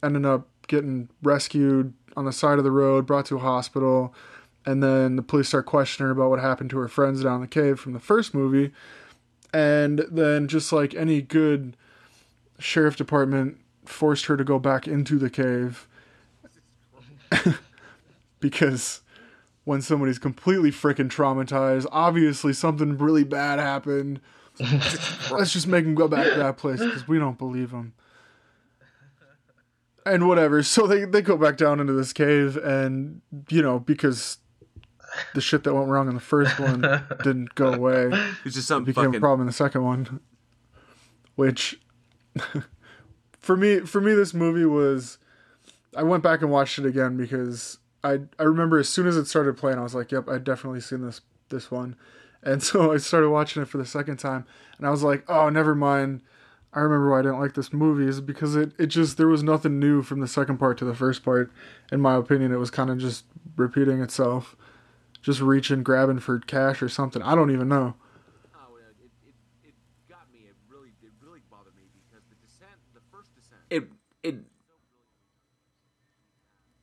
[0.00, 4.14] ended up getting rescued on the side of the road, brought to a hospital,
[4.64, 7.40] and then the police start questioning her about what happened to her friends down in
[7.42, 8.72] the cave from the first movie.
[9.52, 11.76] And then just like any good
[12.58, 15.88] sheriff department forced her to go back into the cave
[18.40, 19.00] because
[19.64, 24.20] when somebody's completely freaking traumatized, obviously something really bad happened.
[25.30, 27.94] Let's just make them go back to that place because we don't believe them.
[30.04, 30.62] And whatever.
[30.64, 34.38] So they, they go back down into this cave, and, you know, because
[35.34, 36.80] the shit that went wrong in the first one
[37.22, 38.10] didn't go away,
[38.44, 40.20] It's just some it became fucking a problem in the second one.
[41.34, 41.80] Which,
[43.40, 45.18] for me, for me, this movie was.
[45.94, 49.26] I went back and watched it again because I I remember as soon as it
[49.26, 51.96] started playing, I was like, "Yep, I'd definitely seen this this one,"
[52.42, 54.46] and so I started watching it for the second time,
[54.78, 56.22] and I was like, "Oh, never mind."
[56.74, 59.42] I remember why I didn't like this movie is because it, it just there was
[59.42, 61.52] nothing new from the second part to the first part.
[61.90, 64.56] In my opinion, it was kind of just repeating itself,
[65.22, 67.22] just reaching, grabbing for cash or something.
[67.22, 67.94] I don't even know.
[68.54, 69.32] Oh, it, it,
[69.68, 69.74] it
[70.08, 70.40] got me.
[70.40, 70.90] It really,
[71.50, 73.60] bothered me because the descent, the first descent.
[73.70, 73.84] It,
[74.22, 74.44] it.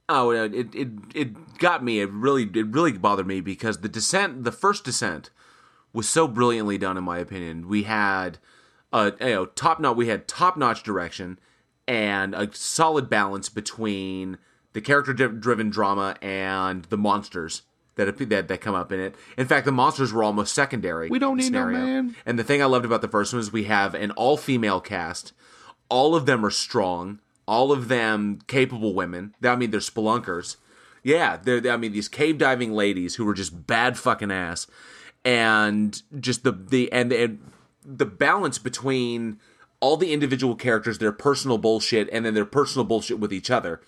[0.08, 1.99] Oh, it, it, it, it got me.
[1.99, 5.30] It really, it really bothered me because the descent, the first descent,
[5.93, 7.67] was so brilliantly done, in my opinion.
[7.67, 8.39] We had,
[8.93, 9.97] uh, you know, top notch.
[9.97, 11.39] We had top notch direction
[11.88, 14.38] and a solid balance between
[14.73, 17.63] the character driven drama and the monsters
[18.05, 19.15] that, that that come up in it.
[19.38, 21.09] In fact, the monsters were almost secondary.
[21.09, 21.79] We don't need no scenario.
[21.79, 22.15] man.
[22.25, 24.79] And the thing I loved about the first one is we have an all female
[24.79, 25.33] cast.
[25.89, 27.19] All of them are strong.
[27.47, 29.35] All of them capable women.
[29.43, 30.57] I mean, they're spelunkers.
[31.03, 31.71] Yeah, they're.
[31.71, 34.67] I mean, these cave diving ladies who were just bad fucking ass,
[35.25, 37.51] and just the the and, and
[37.83, 39.39] the balance between
[39.79, 43.81] all the individual characters, their personal bullshit, and then their personal bullshit with each other,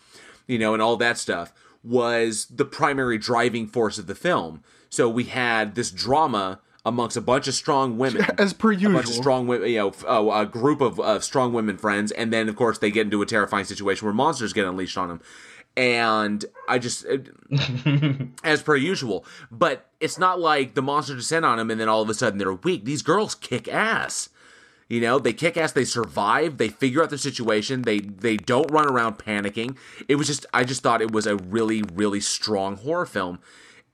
[0.47, 4.63] you know, and all that stuff was the primary driving force of the film.
[4.89, 8.95] So we had this drama amongst a bunch of strong women, As per usual, a
[8.95, 12.33] bunch of strong women, you know, uh, a group of uh, strong women friends, and
[12.33, 15.21] then of course they get into a terrifying situation where monsters get unleashed on them.
[15.77, 17.19] And I just, uh,
[18.43, 22.01] as per usual, but it's not like the monster descend on them and then all
[22.01, 22.83] of a sudden they're weak.
[22.83, 24.29] These girls kick ass.
[24.91, 28.69] You know, they kick ass, they survive, they figure out their situation, they they don't
[28.69, 29.77] run around panicking.
[30.09, 33.39] It was just I just thought it was a really, really strong horror film.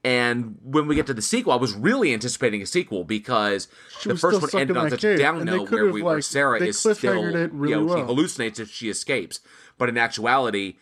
[0.04, 3.68] And when we get to the sequel, I was really anticipating a sequel because
[4.06, 6.24] the first one ended on such a down and note where, have, we, where like,
[6.24, 9.40] Sarah is still, really you know, she hallucinates if she escapes,
[9.78, 10.78] but in actuality,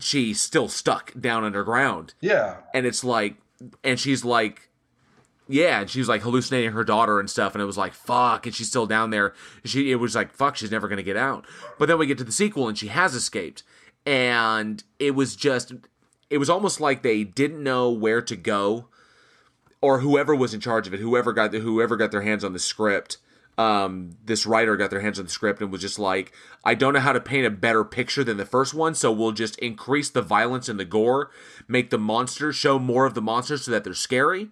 [0.00, 2.56] she's still stuck down underground Yeah.
[2.72, 3.36] and it's like
[3.84, 4.70] and she's like
[5.48, 8.46] yeah and she was like hallucinating her daughter and stuff and it was like fuck
[8.46, 9.34] and she's still down there.
[9.64, 11.46] She it was like fuck she's never gonna get out.
[11.78, 13.62] But then we get to the sequel and she has escaped.
[14.04, 15.72] And it was just
[16.30, 18.88] it was almost like they didn't know where to go
[19.80, 22.52] or whoever was in charge of it whoever got the, whoever got their hands on
[22.52, 23.18] the script
[23.58, 26.32] um, this writer got their hands on the script and was just like,
[26.64, 29.32] I don't know how to paint a better picture than the first one, so we'll
[29.32, 31.30] just increase the violence and the gore,
[31.68, 34.48] make the monsters show more of the monsters so that they're scary.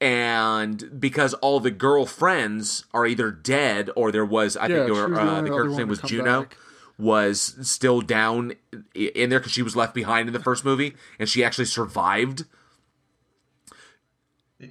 [0.00, 5.08] And because all the girlfriends are either dead or there was, I Yeah, think there
[5.08, 6.58] were, the uh, the character's name was Juno, back.
[6.98, 8.52] was still down
[8.94, 12.44] in there because she was left behind in the first movie and she actually survived.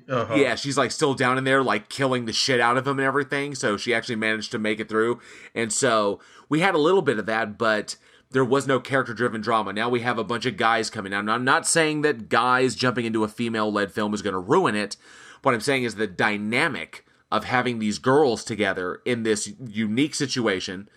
[0.09, 0.33] Uh-huh.
[0.35, 3.05] Yeah, she's like still down in there, like killing the shit out of him and
[3.05, 3.53] everything.
[3.55, 5.19] So she actually managed to make it through.
[5.53, 7.95] And so we had a little bit of that, but
[8.31, 9.71] there was no character driven drama.
[9.73, 11.25] Now we have a bunch of guys coming out.
[11.25, 14.39] Now, I'm not saying that guys jumping into a female led film is going to
[14.39, 14.97] ruin it.
[15.41, 20.89] What I'm saying is the dynamic of having these girls together in this unique situation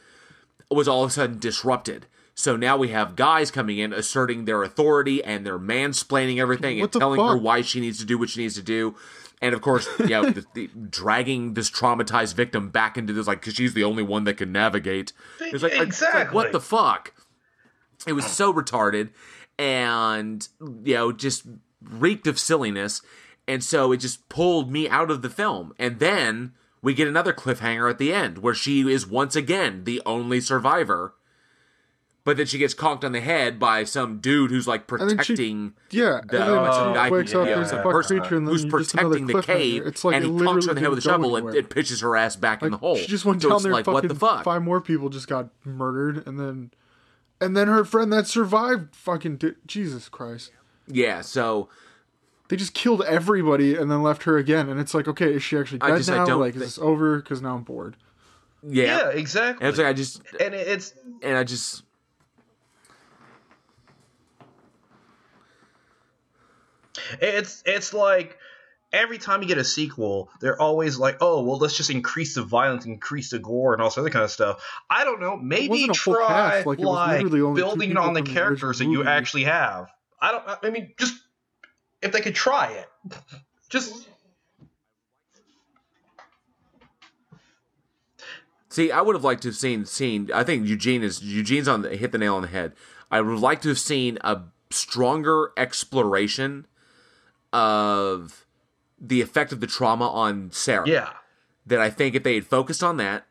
[0.70, 2.06] was all of a sudden disrupted.
[2.34, 6.84] So now we have guys coming in asserting their authority and they're mansplaining everything What
[6.84, 8.94] and the telling her why she needs to do what she needs to do.
[9.40, 13.40] And of course, you know, the, the, dragging this traumatized victim back into this, like,
[13.40, 15.12] because she's the only one that can navigate.
[15.40, 16.34] It's like, it's like, Exactly.
[16.34, 17.12] what the fuck?
[18.06, 19.10] It was so retarded
[19.58, 20.46] and,
[20.84, 21.46] you know, just
[21.82, 23.02] reeked of silliness.
[23.46, 25.72] And so it just pulled me out of the film.
[25.78, 30.00] And then we get another cliffhanger at the end where she is once again the
[30.06, 31.14] only survivor.
[32.24, 35.72] But then she gets conked on the head by some dude who's like she- protecting.
[35.90, 38.92] Yeah, The- uh, guy- wakes yeah, yeah, fuck person creature, and then who's you just
[38.94, 40.98] another protecting the cave, It's like and it he conks her on the head with
[40.98, 42.96] a shovel and it pitches her ass back in the hole.
[42.96, 43.72] She just went So down there.
[43.72, 44.44] like, what the fuck?
[44.44, 46.70] Five more people just got murdered, and then
[47.40, 50.50] And then her friend that survived fucking did, Jesus Christ.
[50.88, 51.68] Yeah, so
[52.48, 54.68] They just killed everybody and then left her again.
[54.70, 56.24] And it's like, okay, is she actually I dead just- I now?
[56.24, 57.18] don't like, thi- is this over?
[57.18, 57.96] Because now I'm bored.
[58.62, 59.64] yeah, Yeah, exactly.
[59.64, 61.82] and it's like I just and it's and I just
[67.20, 68.38] it's it's like
[68.92, 72.42] every time you get a sequel, they're always like, "Oh, well, let's just increase the
[72.42, 75.36] violence, increase the gore, and all this other kind of stuff." I don't know.
[75.36, 78.20] Maybe wasn't a full try like, like, it was literally only two building on the
[78.20, 79.90] from the characters that you actually have.
[80.20, 80.44] I don't.
[80.62, 81.14] I mean, just
[82.02, 82.88] if they could try it,
[83.68, 84.08] just
[88.70, 90.30] See, I would have liked to have seen seen.
[90.32, 92.74] I think Eugene is Eugene's on the, hit the nail on the head.
[93.10, 96.66] I would have liked to have seen a stronger exploration
[97.52, 98.46] of
[99.00, 100.88] the effect of the trauma on Sarah.
[100.88, 101.10] yeah.
[101.66, 103.26] That I think if they had focused on that,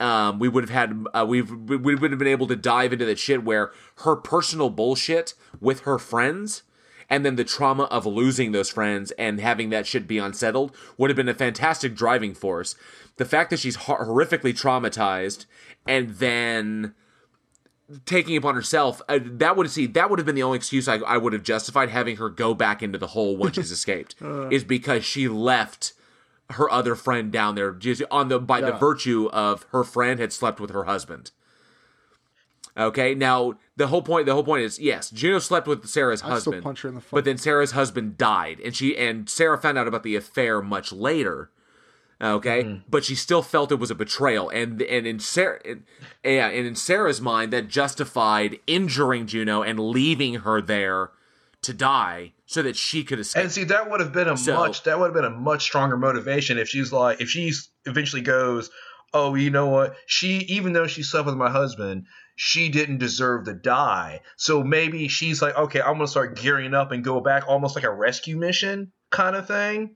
[0.00, 3.04] um, we would have had uh, we've we would have been able to dive into
[3.04, 6.62] that shit where her personal bullshit with her friends.
[7.10, 11.10] And then the trauma of losing those friends and having that shit be unsettled would
[11.10, 12.74] have been a fantastic driving force.
[13.16, 15.44] The fact that she's hor- horrifically traumatized
[15.86, 16.94] and then
[18.06, 20.96] taking upon herself uh, that would see that would have been the only excuse I,
[20.96, 24.14] I would have justified having her go back into the hole when she's escaped
[24.50, 25.92] is because she left
[26.50, 30.32] her other friend down there just on the by the virtue of her friend had
[30.32, 31.30] slept with her husband.
[32.76, 36.30] Okay now the whole point the whole point is yes juno slept with sarah's still
[36.30, 39.76] husband punch her in the but then sarah's husband died and she and sarah found
[39.76, 41.50] out about the affair much later
[42.22, 42.82] okay Mm-hmm.
[42.88, 45.82] but she still felt it was a betrayal and and in sarah and,
[46.24, 51.10] yeah, and in sarah's mind that justified injuring juno and leaving her there
[51.62, 54.54] to die so that she could escape And see, that would have been a So-
[54.54, 58.22] much that would have been a much stronger motivation if she's like if she's eventually
[58.22, 58.70] goes,
[59.14, 59.94] oh, you know what?
[60.06, 62.06] She even though she slept with my husband,
[62.36, 64.20] she didn't deserve to die.
[64.36, 67.84] So maybe she's like, okay, I'm gonna start gearing up and go back, almost like
[67.84, 69.94] a rescue mission kind of thing.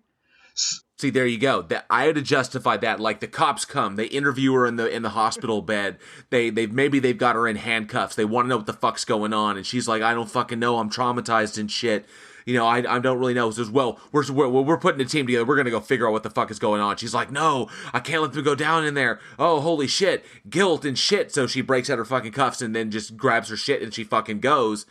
[0.99, 1.61] See, there you go.
[1.61, 3.01] That I had to justify that.
[3.01, 5.99] Like the cops come, they interview her in the in the hospital bed.
[6.31, 8.17] They they maybe they've got her in handcuffs.
[8.17, 10.59] They want to know what the fuck's going on, and she's like, I don't fucking
[10.59, 10.79] know.
[10.79, 12.07] I'm traumatized and shit.
[12.47, 13.51] You know, I, I don't really know.
[13.51, 15.45] Says, well, we're, we're we're putting a team together.
[15.45, 16.97] We're gonna go figure out what the fuck is going on.
[16.97, 19.21] She's like, no, I can't let them go down in there.
[19.39, 21.31] Oh, holy shit, guilt and shit.
[21.31, 24.05] So she breaks out her fucking cuffs and then just grabs her shit and she
[24.05, 24.87] fucking goes.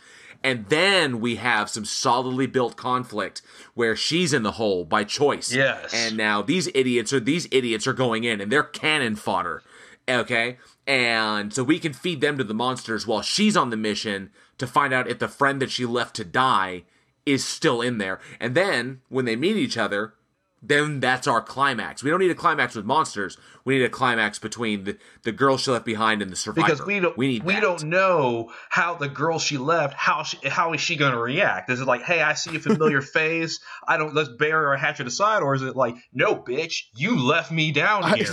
[0.46, 3.42] And then we have some solidly built conflict
[3.74, 5.52] where she's in the hole by choice.
[5.52, 5.92] Yes.
[5.92, 9.64] And now these idiots are these idiots are going in and they're cannon fodder.
[10.08, 10.58] Okay?
[10.86, 14.68] And so we can feed them to the monsters while she's on the mission to
[14.68, 16.84] find out if the friend that she left to die
[17.26, 18.20] is still in there.
[18.38, 20.14] And then when they meet each other,
[20.62, 22.02] then that's our climax.
[22.02, 23.36] We don't need a climax with monsters.
[23.64, 26.66] We need a climax between the, the girl she left behind and the survivor.
[26.66, 27.62] Because we don't we need we that.
[27.62, 31.70] don't know how the girl she left how she, how is she going to react?
[31.70, 35.06] Is it like, hey, I see a familiar face, I don't let's bury our hatchet
[35.06, 38.24] aside, or is it like, no, bitch, you left me down here,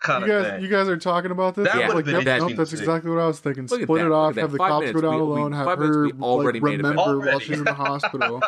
[0.00, 0.62] kind You of guys, thing?
[0.62, 1.66] you guys are talking about this.
[1.66, 3.66] That I'm would've like, been yep, interesting nope, that's exactly what I was thinking.
[3.66, 5.78] Look Split it off, have the cops minutes, go down we- we- alone, have five
[5.78, 6.88] minutes, her already like, made a bit.
[6.90, 8.42] remember while she's in the hospital,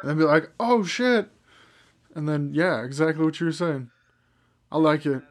[0.00, 1.28] and then be like, "Oh shit,"
[2.16, 3.90] and then yeah, exactly what you were saying.
[4.72, 5.22] I like it.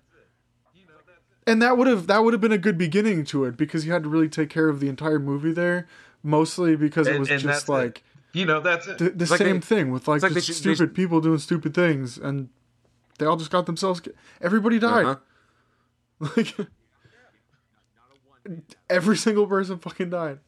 [1.48, 3.92] And that would have that would have been a good beginning to it because you
[3.92, 5.88] had to really take care of the entire movie there,
[6.24, 7.72] mostly because it was and just that's it.
[7.72, 8.98] like you know, that's it.
[8.98, 11.22] the, the like same they- thing with like, like they just should- they stupid people
[11.22, 12.50] doing stupid things, and
[13.20, 14.02] they all just got themselves.
[14.42, 15.06] Everybody died.
[15.06, 15.16] Uh-huh.
[16.38, 16.56] Like
[18.90, 20.40] every single person fucking died.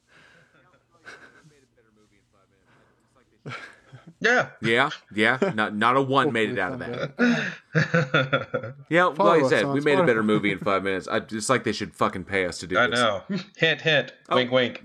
[4.19, 4.49] Yeah.
[4.61, 5.37] Yeah, yeah.
[5.55, 8.73] Not not a one made it out of that.
[8.89, 11.07] Yeah, Follow like I said, we made a better movie in five minutes.
[11.07, 12.81] I, it's like they should fucking pay us to do this.
[12.83, 12.99] I this.
[12.99, 13.23] know.
[13.57, 14.13] hint, hint.
[14.29, 14.35] Oh.
[14.35, 14.83] Wink, wink.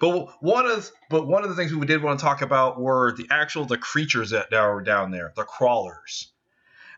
[0.00, 3.12] but one of but one of the things we did want to talk about were
[3.16, 6.30] the actual the creatures that that were down there, the crawlers.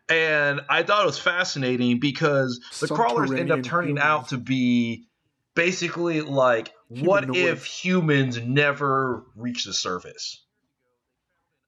[0.09, 4.05] And I thought it was fascinating because the crawlers end up turning humans.
[4.05, 5.07] out to be
[5.55, 10.45] basically like what if humans never reach the surface?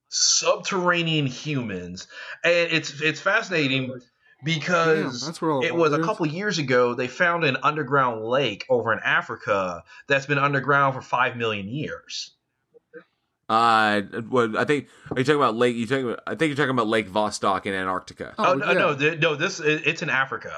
[0.09, 2.07] Subterranean humans.
[2.45, 3.99] And it's it's fascinating
[4.45, 6.07] because Damn, that's where it was a water is.
[6.07, 11.01] couple years ago they found an underground lake over in Africa that's been underground for
[11.01, 12.32] 5 million years.
[13.49, 15.76] Uh, what I think are you talking about Lake?
[15.76, 16.20] You talking about?
[16.26, 18.35] I think you're talking about Lake Vostok in Antarctica.
[18.39, 18.78] Oh, Oh, no, yeah.
[18.78, 20.55] no, th- no, this it- it's in Africa.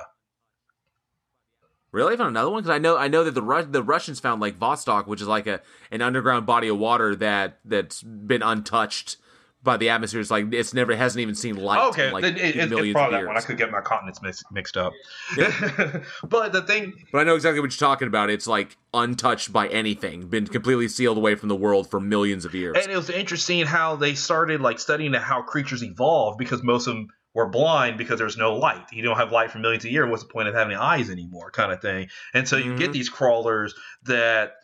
[1.97, 2.13] Really?
[2.13, 4.43] I found another one because I know I know that the Ru- the Russians found
[4.43, 9.17] Lake Vostok, which is like a an underground body of water that that's been untouched
[9.63, 10.21] by the atmosphere.
[10.21, 11.89] It's like it's never hasn't even seen light.
[11.89, 13.35] Okay, in like it, it, it's probably that one.
[13.35, 14.93] I could get my continents mix, mixed up.
[16.29, 18.29] but the thing, But I know exactly what you're talking about.
[18.29, 22.55] It's like untouched by anything, been completely sealed away from the world for millions of
[22.55, 22.77] years.
[22.79, 26.95] and it was interesting how they started like studying how creatures evolved because most of
[26.95, 28.87] them were blind because there's no light.
[28.93, 30.09] You don't have light for millions of years.
[30.11, 31.51] What's the point of having eyes anymore?
[31.51, 32.09] Kind of thing.
[32.34, 32.78] And so you Mhm.
[32.78, 33.74] get these crawlers
[34.05, 34.55] that,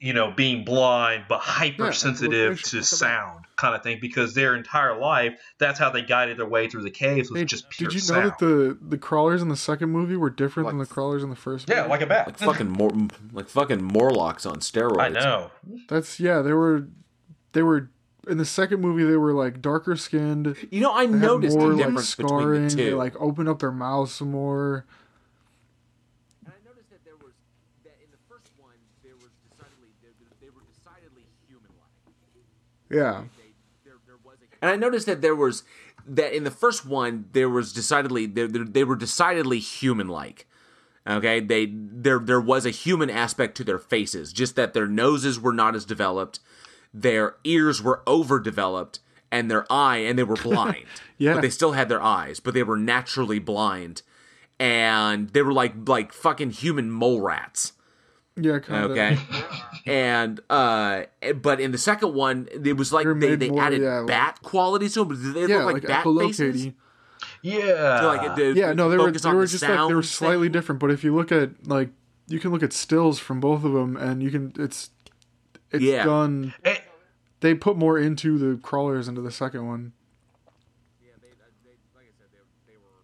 [0.00, 2.96] you know, being blind but hypersensitive look- to look at that.
[2.96, 6.82] sound, kind of thing, because their entire life that's how they guided their way through
[6.82, 8.24] the caves was Hey, just pure did you sound.
[8.24, 11.30] know that the the crawlers in the second movie were different than the crawlers in
[11.30, 11.68] the first?
[11.68, 11.88] yeah, movie?
[11.90, 12.26] like a bat.
[12.28, 15.00] like fucking Mor- like fucking Morlocks on steroids.
[15.00, 15.50] I know.
[15.88, 16.42] That's yeah.
[16.42, 16.86] They were
[17.52, 17.90] they were
[18.28, 19.04] in the second movie.
[19.04, 20.56] They were like darker skinned.
[20.70, 22.64] You know, I They noticed more the like scarring.
[22.68, 24.84] between the They like opened up their mouths some more.
[26.44, 27.32] And I noticed that there was
[27.84, 32.90] that in the first one there was decidedly they, they were decidedly human-like.
[32.90, 33.52] Yeah, They,
[33.84, 35.64] there, there was a, and I noticed that there was
[36.06, 40.46] that in the first one there was decidedly they, they, they were decidedly human-like.
[41.04, 45.40] Okay, they there there was a human aspect to their faces, just that their noses
[45.40, 46.38] were not as developed,
[46.94, 50.84] their ears were overdeveloped, and their eye and they were blind.
[51.18, 51.34] Yeah.
[51.34, 54.02] but they still had their eyes, but they were naturally blind,
[54.58, 57.72] and they were like like fucking human mole rats.
[58.36, 58.90] yeah, kind of.
[58.92, 59.18] Okay.
[59.86, 61.02] and uh
[61.40, 64.06] but in the second one it was like They're they, they more, added yeah, like-
[64.06, 65.08] bat qualities to them.
[65.08, 66.66] but They Yeah, look like, like, bat faces.
[66.66, 66.74] echolocating.
[67.42, 68.00] Yeah.
[68.00, 70.46] So, like, they- Yeah, no, they were they were the just like they were slightly
[70.46, 70.52] thing.
[70.52, 70.80] different.
[70.80, 71.90] But if you look at like
[72.28, 74.90] you can look at stills from both of them, and you can it's
[75.72, 76.04] it's Yeah.
[76.04, 76.54] done.
[76.64, 76.80] And-
[77.40, 79.92] They put more into the crawlers into the second one.
[81.02, 81.28] Yeah, they,
[81.64, 83.02] they, like I said, they, they were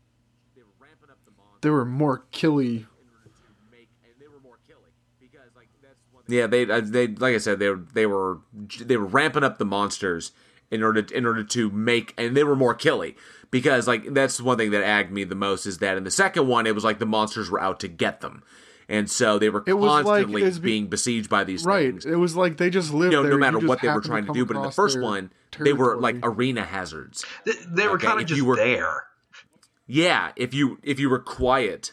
[0.54, 2.66] they were ramping up the monster They were more killy.
[2.76, 6.22] in order to make, and they were more killing because like that's one.
[6.28, 8.38] Yeah, they uh, they like I said they were they were
[8.80, 10.30] they were ramping up the monsters
[10.70, 13.16] in order in order to make, and they were more killy
[13.50, 16.46] because like that's one thing that agged me the most is that in the second
[16.46, 18.44] one it was like the monsters were out to get them.
[18.90, 21.90] And so they were It was like- constantly being besieged by these Right.
[21.90, 22.06] things.
[22.06, 23.32] It was like they just lived you know, there.
[23.32, 24.46] no matter just what they were happened to trying to do.
[24.46, 27.24] But in the first their one, they were like arena hazards.
[27.44, 29.04] They, they were Okay, kind of if just you were- there.
[29.86, 31.92] Yeah, if you if you were quiet.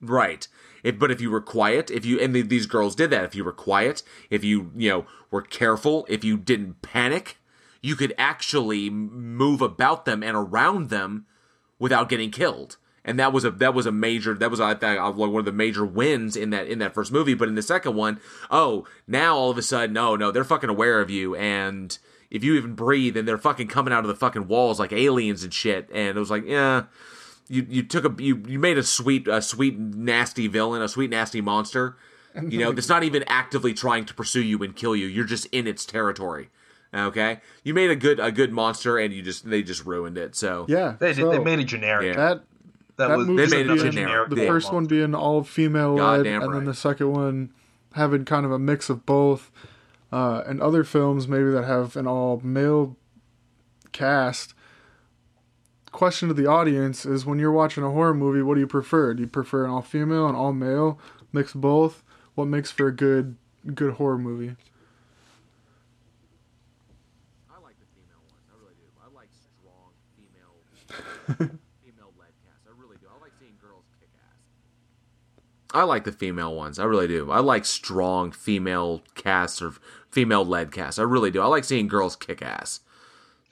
[0.00, 0.46] Right.
[0.82, 3.34] If but if you were quiet, if you and the, these girls did that, if
[3.34, 7.38] you were quiet, if you, you know, were careful, if you didn't panic,
[7.82, 11.26] you could actually move about them and around them
[11.78, 12.76] without getting killed.
[13.08, 15.46] And that was a that was a major that was I think uh, one of
[15.46, 17.32] the major wins in that in that first movie.
[17.32, 20.68] But in the second one, oh, now all of a sudden, no, no, they're fucking
[20.68, 21.96] aware of you, and
[22.30, 25.42] if you even breathe, and they're fucking coming out of the fucking walls like aliens
[25.42, 25.88] and shit.
[25.90, 26.84] And it was like, yeah,
[27.48, 31.08] you you took a you you made a sweet a sweet nasty villain, a sweet
[31.08, 31.96] nasty monster.
[32.46, 35.06] You know, that's not even actively trying to pursue you and kill you.
[35.06, 36.50] You're just in its territory.
[36.94, 40.36] Okay, you made a good a good monster, and you just they just ruined it.
[40.36, 40.96] So Yeah.
[40.98, 42.14] They, so they made it generic.
[42.14, 42.34] Yeah.
[42.34, 42.42] that
[42.98, 44.30] That, that was movie just made it another generic.
[44.30, 44.46] the Yeah.
[44.48, 47.50] first one being all female led, Goddamn and then the second one
[47.94, 49.50] having kind of a mix of both.
[50.12, 52.96] Uh, and other films maybe that have an all male
[53.92, 54.54] cast.
[55.92, 59.14] Question to the audience is: When you're watching a horror movie, what do you prefer?
[59.14, 60.98] Do you prefer an all female, an all male,
[61.32, 62.02] mix both?
[62.34, 63.36] What makes for a good
[63.74, 64.56] good horror movie?
[67.50, 68.44] I like the female ones.
[68.48, 68.86] I really do.
[69.02, 70.56] I like strong female
[71.84, 72.64] female led cast.
[72.66, 73.06] I really do.
[73.14, 75.67] I like seeing girls kick ass.
[75.78, 76.78] I like the female ones.
[76.78, 77.30] I really do.
[77.30, 79.72] I like strong female casts or
[80.10, 80.98] female led casts.
[80.98, 81.40] I really do.
[81.40, 82.80] I like seeing girls kick ass.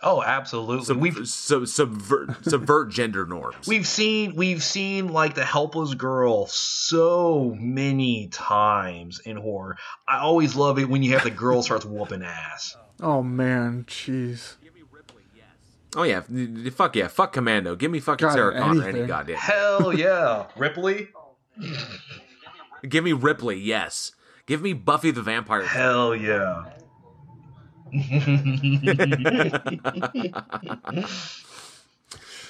[0.02, 0.84] Oh, absolutely.
[0.84, 3.66] Sub- we've sub- subvert subvert gender norms.
[3.66, 9.78] we've seen we've seen like the helpless girl so many times in horror.
[10.06, 12.76] I always love it when you have the girl starts whooping ass.
[13.00, 14.56] Oh man, jeez.
[14.62, 15.46] Give me Ripley, yes.
[15.96, 16.20] Oh yeah,
[16.70, 17.74] fuck yeah, fuck Commando.
[17.74, 19.36] Give me fucking God, Sarah Connor any goddamn.
[19.36, 21.08] Hell yeah, Ripley.
[22.88, 24.12] Give me Ripley, yes.
[24.46, 25.64] Give me Buffy the Vampire.
[25.64, 26.64] Hell yeah.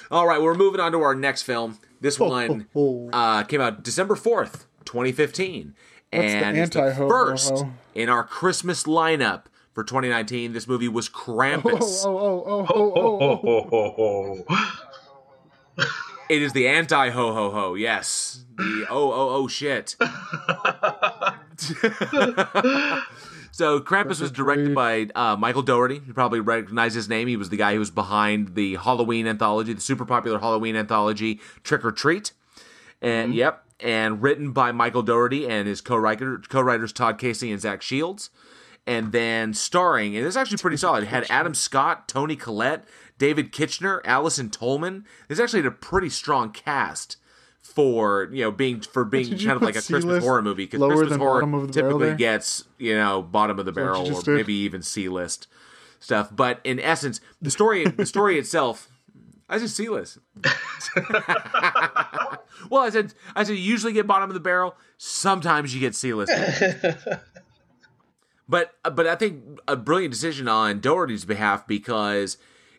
[0.09, 1.77] All right, we're moving on to our next film.
[1.99, 2.67] This one
[3.13, 5.75] uh, came out December fourth, twenty fifteen,
[6.11, 9.43] That's the and it's the first in our Christmas lineup
[9.73, 10.53] for 2019.
[10.53, 12.05] This movie was Oh, Krampus.
[12.05, 14.45] oh, oh, oh, oh, oh, oh,
[15.77, 15.85] oh.
[16.29, 17.73] It is the anti ho ho ho.
[17.75, 19.95] Yes, the oh oh oh shit.
[23.51, 26.01] so Krampus was directed by uh, Michael Dougherty.
[26.05, 27.27] You probably recognize his name.
[27.27, 31.39] He was the guy who was behind the Halloween anthology, the super popular Halloween anthology
[31.63, 32.33] Trick 'r Treat.
[33.01, 37.81] And yep, and written by Michael Dougherty and his co-writer co-writers Todd Casey and Zach
[37.81, 38.29] Shields.
[38.85, 41.03] and then starring, and it's actually pretty solid.
[41.03, 42.85] It had Adam Scott, Toni Collette,
[43.17, 45.05] David Koechner, Allison Tolman.
[45.29, 47.17] It's actually a pretty strong cast
[47.61, 51.17] for you know being for being kind of like a Christmas horror movie because Christmas
[51.17, 54.53] horror bottom of the barrel typically gets you know bottom of the barrel or maybe
[54.53, 55.47] even C list
[55.99, 56.29] stuff.
[56.33, 58.89] But in essence, the story the story itself.
[59.49, 60.17] I said C-list.
[62.69, 64.75] well, I said I said you usually get bottom of the barrel.
[64.97, 66.33] Sometimes you get C-list.
[68.49, 72.37] But but I think a brilliant decision on Dougherty's behalf because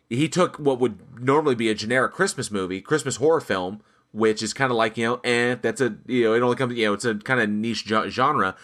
[0.09, 3.81] he took what would normally be a generic Christmas movie, Christmas horror film,
[4.11, 6.75] which is kind of like you know, eh, that's a you know, it only comes
[6.75, 8.55] you know, it's a kind of niche genre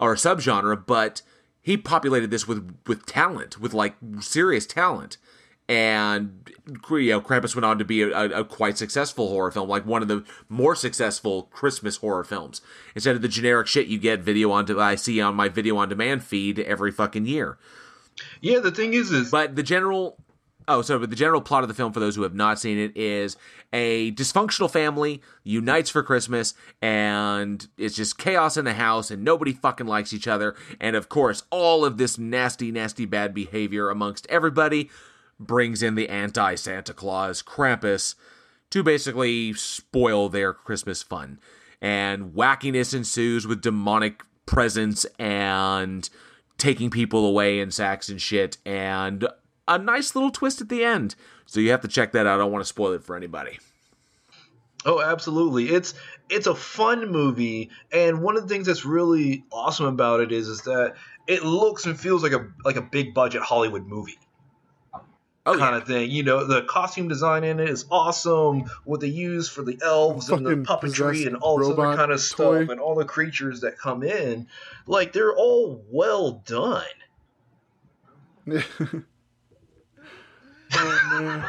[0.00, 1.22] or subgenre, but
[1.62, 5.18] he populated this with with talent, with like serious talent.
[5.70, 9.68] And you know, Krampus went on to be a, a, a quite successful horror film,
[9.68, 12.62] like one of the more successful Christmas horror films.
[12.94, 15.90] Instead of the generic shit you get video on I see on my video on
[15.90, 17.58] demand feed every fucking year.
[18.40, 20.16] Yeah, the thing is, is But the general
[20.68, 22.96] oh, so the general plot of the film for those who have not seen it
[22.96, 23.36] is
[23.72, 29.52] a dysfunctional family unites for Christmas and it's just chaos in the house and nobody
[29.52, 30.54] fucking likes each other.
[30.80, 34.90] And of course, all of this nasty, nasty bad behavior amongst everybody
[35.40, 38.14] brings in the anti Santa Claus, Krampus,
[38.70, 41.40] to basically spoil their Christmas fun.
[41.80, 46.08] And wackiness ensues with demonic presence and
[46.58, 49.28] taking people away in sacks and shit, and
[49.68, 51.14] a nice little twist at the end.
[51.46, 52.34] So you have to check that out.
[52.34, 53.58] I don't want to spoil it for anybody.
[54.84, 55.68] Oh, absolutely.
[55.70, 55.94] It's
[56.30, 60.48] it's a fun movie, and one of the things that's really awesome about it is
[60.48, 60.94] is that
[61.26, 64.18] it looks and feels like a like a big budget Hollywood movie
[65.46, 65.78] Oh, kind yeah.
[65.78, 66.10] of thing.
[66.10, 68.64] You know, the costume design in it is awesome.
[68.84, 72.20] What they use for the elves and the puppetry and all this other kind of
[72.20, 72.70] stuff, toy.
[72.70, 74.46] and all the creatures that come in,
[74.86, 76.84] like they're all well done.
[80.74, 81.44] oh man.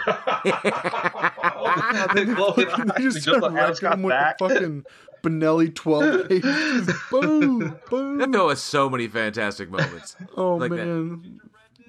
[2.15, 2.87] They blow it up.
[2.97, 4.85] just Just start like Alex wrecking him with got the fucking
[5.23, 6.89] Benelli 12 pages.
[7.11, 8.31] boom, That boom.
[8.33, 10.15] film has so many fantastic moments.
[10.37, 10.77] Oh like that.
[10.85, 11.41] man.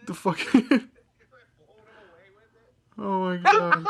[0.06, 0.68] The fucking.
[2.98, 3.86] oh my god.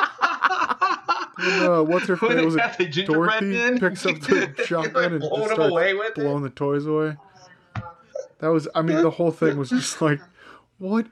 [1.42, 2.44] Uh, what's her When face?
[2.44, 5.94] Was it gingerbread Dorothy men, picks up the they're, shotgun and blowing just starts away
[5.94, 6.14] with it.
[6.16, 7.16] blowing the toys away?
[8.40, 10.20] That was, I mean, the whole thing was just like,
[10.78, 11.06] what?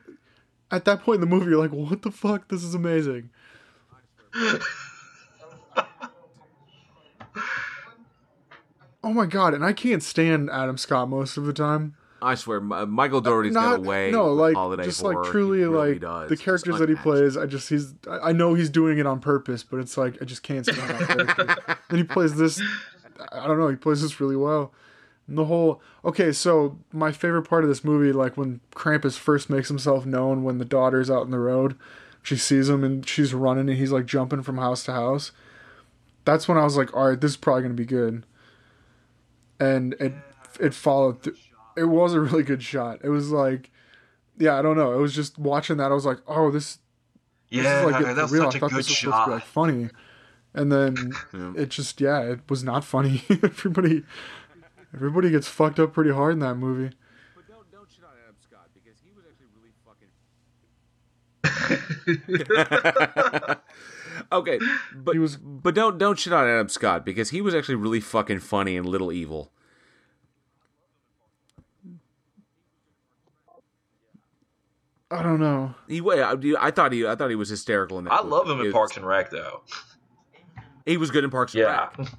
[0.71, 2.49] At that point in the movie, you're like, what the fuck?
[2.49, 3.31] This is amazing.
[9.05, 9.55] Oh my god!
[9.55, 11.95] And I can't stand Adam Scott most of the time.
[12.21, 14.11] I swear, M- uh, Michael Dougherty's got Not away.
[14.11, 15.23] no, like holiday just horror.
[15.23, 16.29] like truly really like does.
[16.29, 17.37] the characters that he plays.
[17.37, 20.25] I just he's I I know he's doing it on purpose, but it's like I
[20.25, 21.77] just can't stand that character.
[21.91, 22.61] then he plays this.
[23.33, 23.69] I don't know.
[23.69, 24.73] He plays this really well.
[25.29, 26.33] The whole okay.
[26.33, 30.59] So my favorite part of this movie, like when Krampus first makes himself known, when
[30.59, 31.77] the daughter's out in the road,
[32.23, 35.33] she sees him and she's running and he's like jumping from house to house.
[36.25, 38.25] That's when I was like, all right, this is probably gonna be good.
[39.61, 40.15] And it
[40.61, 41.23] it followed.
[41.23, 41.37] Th-
[41.77, 43.01] it was a really good shot.
[43.05, 43.71] It was like,
[44.39, 44.93] yeah, I don't know.
[44.95, 45.91] It was just watching that.
[45.91, 46.79] I was like, oh, this,
[47.51, 48.45] this Yeah, is like that's real.
[48.51, 49.31] such I a thought good this was supposed to be shot.
[49.31, 49.89] like funny,
[50.55, 51.53] and then Yeah.
[51.57, 53.23] it just yeah, it was not funny.
[53.31, 54.05] everybody,
[54.95, 56.95] everybody gets fucked up pretty hard in that movie.
[57.35, 60.09] But don't don't shit on Adam Scott because he was actually really fucking.
[64.33, 64.59] okay,
[64.95, 68.01] but He was- but don't don't shit on Adam Scott because he was actually really
[68.01, 69.51] fucking funny in Little Evil.
[75.11, 75.75] I don't know.
[75.89, 78.13] He wa- I, I thought he I thought he was hysterical in that.
[78.13, 78.29] I movie.
[78.31, 79.63] love him in Parks and Rec though.
[80.85, 81.89] He was good in Parks and Yeah.
[81.99, 82.09] Rec.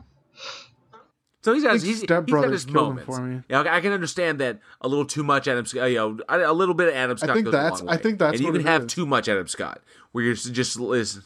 [1.41, 3.05] So he's got His he's, he's got stepbrothers his killed him moments.
[3.05, 3.41] for me.
[3.49, 5.89] Yeah, I can understand that a little too much Adam Scott.
[5.89, 7.35] You know, a little bit of Adam Scott.
[7.35, 8.93] think goes a that's- I think that's and you can have is.
[8.93, 9.81] too much Adam Scott,
[10.11, 11.21] where you're just is.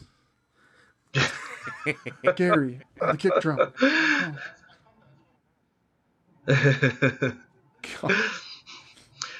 [2.36, 3.58] Gary, the kick drum.
[6.46, 7.32] Oh,
[8.02, 8.14] God.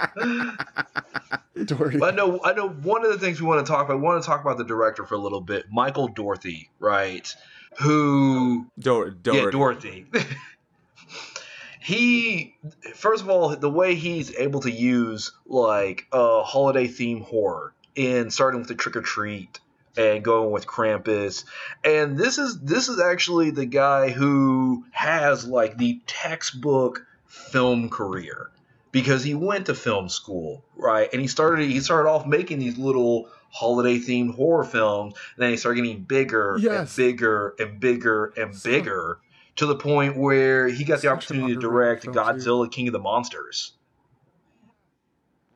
[1.56, 1.66] bit.
[1.66, 2.02] Dory.
[2.02, 2.68] I know, I know.
[2.68, 4.64] One of the things we want to talk about, we want to talk about the
[4.64, 7.34] director for a little bit, Michael Dorothy, right?
[7.80, 9.44] Who Dor- Dougherty.
[9.44, 10.06] Yeah, Dorothy.
[11.80, 12.56] he,
[12.94, 18.30] first of all, the way he's able to use like a holiday theme horror in
[18.30, 19.60] starting with the trick or treat
[19.96, 21.44] and going with Krampus,
[21.84, 28.50] and this is this is actually the guy who has like the textbook film career
[28.92, 31.08] because he went to film school, right?
[31.12, 35.50] And he started he started off making these little holiday themed horror films, and then
[35.50, 36.78] he started getting bigger Yes.
[36.78, 39.18] and bigger and bigger and So- bigger
[39.56, 42.20] to the point where he got the opportunity to direct film, too.
[42.20, 43.72] Godzilla King of the Monsters.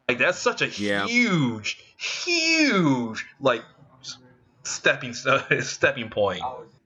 [0.09, 1.07] Like that's such a Yeah.
[1.07, 3.63] huge, huge like
[4.03, 4.19] s-
[4.63, 5.15] stepping
[5.61, 6.43] stepping point.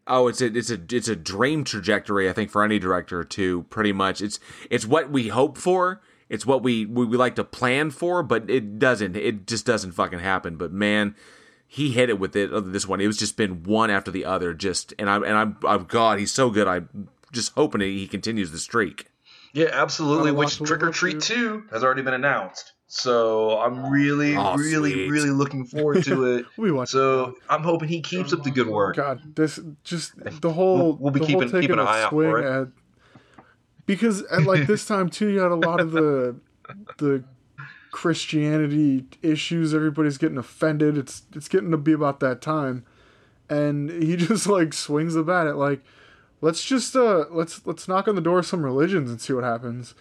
[0.08, 2.28] Oh, it's a it's a it's a dream trajectory.
[2.28, 4.40] I think for any director to pretty much it's
[4.70, 6.00] it's what we hope for.
[6.28, 9.16] It's what we, we we like to plan for, but it doesn't.
[9.16, 10.56] It just doesn't fucking happen.
[10.56, 11.14] But man,
[11.66, 12.52] he hit it with it.
[12.52, 14.52] uh, This one, it was just been one after the other.
[14.52, 16.68] Just and I and I'm, I'm God, he's so good.
[16.68, 19.06] I'm just hoping he continues the streak.
[19.52, 20.30] Yeah, absolutely.
[20.30, 21.34] Got a lot Which Trick 'r Treat to.
[21.34, 22.72] Two has already been announced.
[22.90, 25.10] So I'm really, Oh, really, sweet.
[25.10, 26.46] really looking forward to it.
[26.56, 26.88] We watch.
[26.88, 28.96] So I'm hoping he keeps up the good work.
[28.96, 30.94] God, this just the whole.
[30.94, 32.46] We'll be the whole keeping- keeping an eye out for it.
[32.62, 32.68] At,
[33.86, 36.36] because at like this time too, you had a lot of the
[36.98, 37.24] the
[37.90, 39.74] Christianity issues.
[39.74, 40.96] Everybody's getting offended.
[40.96, 42.84] It's it's getting to be about that time,
[43.50, 45.82] and he just like swings the bat at like,
[46.40, 49.44] let's just uh let's let's knock on the door of some religions and see what
[49.44, 49.94] happens.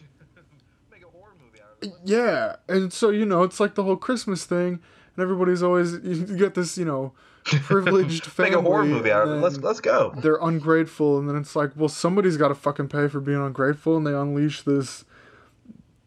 [0.90, 2.00] Make a horror movie out of it.
[2.04, 4.80] Yeah, and so you know, it's like the whole Christmas thing,
[5.16, 7.12] and everybody's always you get this, you know,
[7.44, 8.50] privileged family.
[8.56, 9.40] Make a horror movie out of it.
[9.40, 10.14] Let's let's go.
[10.16, 13.96] They're ungrateful, and then it's like, well, somebody's got to fucking pay for being ungrateful,
[13.96, 15.04] and they unleash this,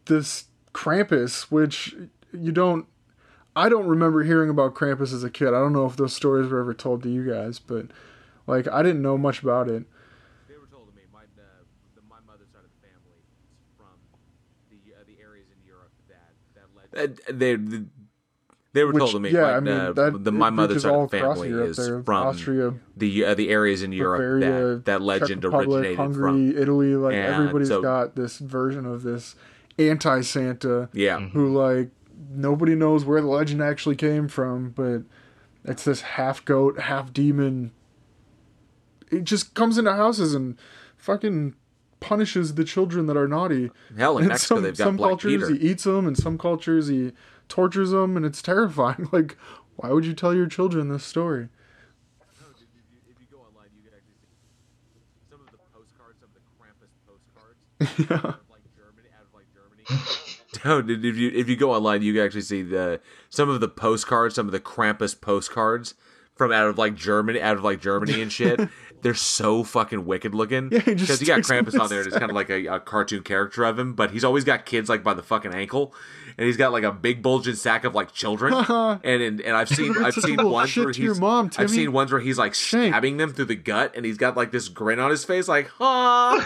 [0.06, 1.94] this Krampus, which
[2.32, 2.86] you don't.
[3.54, 5.48] I don't remember hearing about Krampus as a kid.
[5.48, 7.86] I don't know if those stories were ever told to you guys, but
[8.46, 9.84] like I didn't know much about it.
[10.48, 11.02] They were told to me.
[11.12, 13.26] My uh, the, my mother's side of the family is
[13.76, 13.96] from
[14.70, 17.38] the uh, the areas in Europe that that led.
[17.38, 17.56] they
[18.72, 19.30] they were Which, told to me.
[19.30, 21.48] yeah, my, I mean, uh, that- the it my mother's side of the across family
[21.68, 22.02] is there.
[22.02, 25.96] from Austria, the uh, the areas in Europe Bavaria, that that Czech legend Republic, originated
[25.98, 26.62] Hungary, from.
[26.62, 29.34] Italy, like And everybody's so- got this version of this
[29.78, 31.90] anti-Santa Yeah, who like
[32.30, 35.02] nobody knows where the legend actually came from, but
[35.64, 37.72] it's this half goat, half demon.
[39.10, 40.56] It just comes into houses and
[40.96, 41.54] fucking
[42.00, 43.70] punishes the children that are naughty.
[43.96, 45.54] hell in In Mexico some, they've got some Black cultures Peter.
[45.54, 47.12] he eats them, and some cultures he
[47.48, 49.08] tortures them, and it's terrifying.
[49.12, 49.36] Like,
[49.76, 51.48] why would you tell your children this story?
[53.08, 56.94] If you go online, you can actually see some of the postcards, of the Krampus
[57.06, 58.16] postcards yeah.
[58.16, 59.84] out of like Germany, out of like Germany.
[60.64, 63.68] No, if you if you go online, you can actually see the some of the
[63.68, 65.94] postcards, some of the Krampus postcards
[66.34, 68.60] from out of like Germany, out of like Germany and shit.
[69.02, 70.70] They're so fucking wicked looking.
[70.72, 72.80] Yeah, he because you got Krampus on there, and it's kind of like a, a
[72.80, 75.94] cartoon character of him, but he's always got kids like by the fucking ankle,
[76.38, 78.52] and he's got like a big bulging sack of like children.
[79.04, 82.20] and and, and I've seen I've seen ones where he's mom, I've seen ones where
[82.20, 82.90] he's like Shame.
[82.90, 85.68] stabbing them through the gut, and he's got like this grin on his face, like
[85.78, 86.40] huh.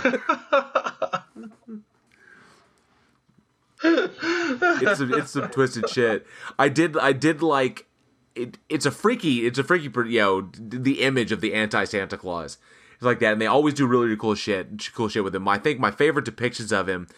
[3.83, 6.27] it's some, it's some twisted shit.
[6.59, 7.87] I did I did like
[8.35, 8.59] it.
[8.69, 9.47] It's a freaky.
[9.47, 9.91] It's a freaky.
[10.11, 12.59] You know, the image of the anti Santa Claus.
[12.95, 14.93] It's like that, and they always do really, really cool shit.
[14.95, 15.49] Cool shit with him.
[15.49, 17.09] I think my favorite depictions of him.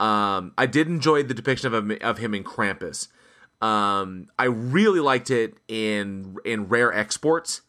[0.00, 3.08] Um, I did enjoy the depiction of him of him in Krampus.
[3.60, 7.62] Um, I really liked it in in Rare Exports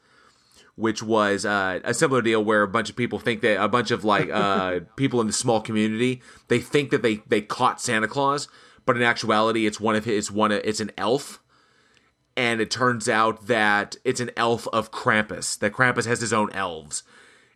[0.79, 3.91] which was uh, a similar deal where a bunch of people think that a bunch
[3.91, 8.07] of like uh, people in the small community they think that they they caught Santa
[8.07, 8.47] Claus,
[8.85, 11.41] but in actuality it's one of his it's one of, it's an elf,
[12.37, 15.57] and it turns out that it's an elf of Krampus.
[15.59, 17.03] That Krampus has his own elves.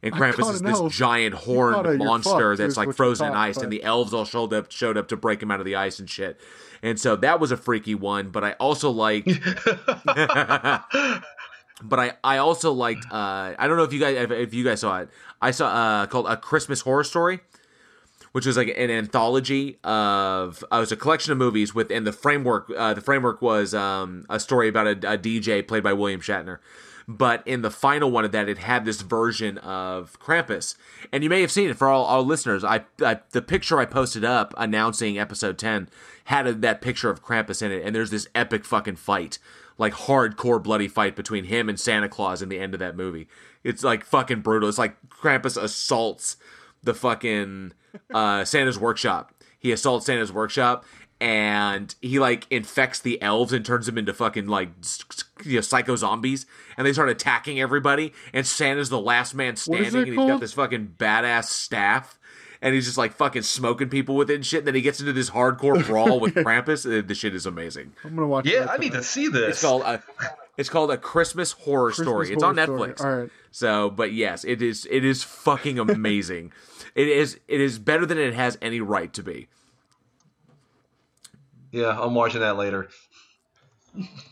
[0.02, 0.92] And Krampus is this elf.
[0.92, 3.84] giant caught horned monster that's like what you frozen in caught, ice, but- and the
[3.84, 6.40] elves all showed up showed up to break him out of the ice and shit.
[6.82, 8.30] And so that was a freaky one.
[8.30, 9.28] But I also liked
[11.84, 14.64] but I, I also liked uh, I don't know if you guys if, if you
[14.64, 15.10] guys saw it
[15.42, 17.40] I saw uh, called a Christmas horror story
[18.34, 22.06] which was like an anthology of uh, it was a collection of movies with and
[22.06, 25.94] the framework uh, the framework was um, a story about a, a DJ played by
[25.94, 26.58] William Shatner.
[27.06, 30.76] But in the final one of that it had this version of Krampus.
[31.12, 32.64] And you may have seen it for all our listeners.
[32.64, 35.90] I, I the picture I posted up announcing episode 10
[36.26, 37.84] had a, that picture of Krampus in it.
[37.86, 39.38] And there's this epic fucking fight
[39.78, 43.28] like hardcore bloody fight between him and Santa Claus in the end of that movie.
[43.64, 44.70] It's like fucking brutal.
[44.70, 46.38] It's like Krampus assaults
[46.84, 47.74] the fucking
[48.14, 49.34] uh, Santa's workshop.
[49.60, 50.86] He assaults Santa's workshop
[51.22, 55.56] and he like infects the elves and turns them into fucking like s- s- you
[55.56, 60.08] know, psycho zombies and they start attacking everybody and Santa's the last man standing and
[60.08, 62.20] he's got this fucking badass staff
[62.62, 65.00] and he's just like fucking smoking people with it and shit and then he gets
[65.00, 67.94] into this hardcore brawl with Krampus and the shit is amazing.
[68.04, 68.46] I'm gonna watch.
[68.46, 69.50] Yeah, that I need to see this.
[69.52, 70.04] It's called a
[70.58, 72.32] it's called a Christmas horror Christmas story.
[72.34, 72.90] It's horror on story.
[72.94, 73.02] Netflix.
[73.04, 73.30] All right.
[73.52, 76.52] So, but yes, it is it is fucking amazing.
[76.96, 79.48] it is it is better than it has any right to be.
[81.72, 82.90] yeah, I'm watching that later.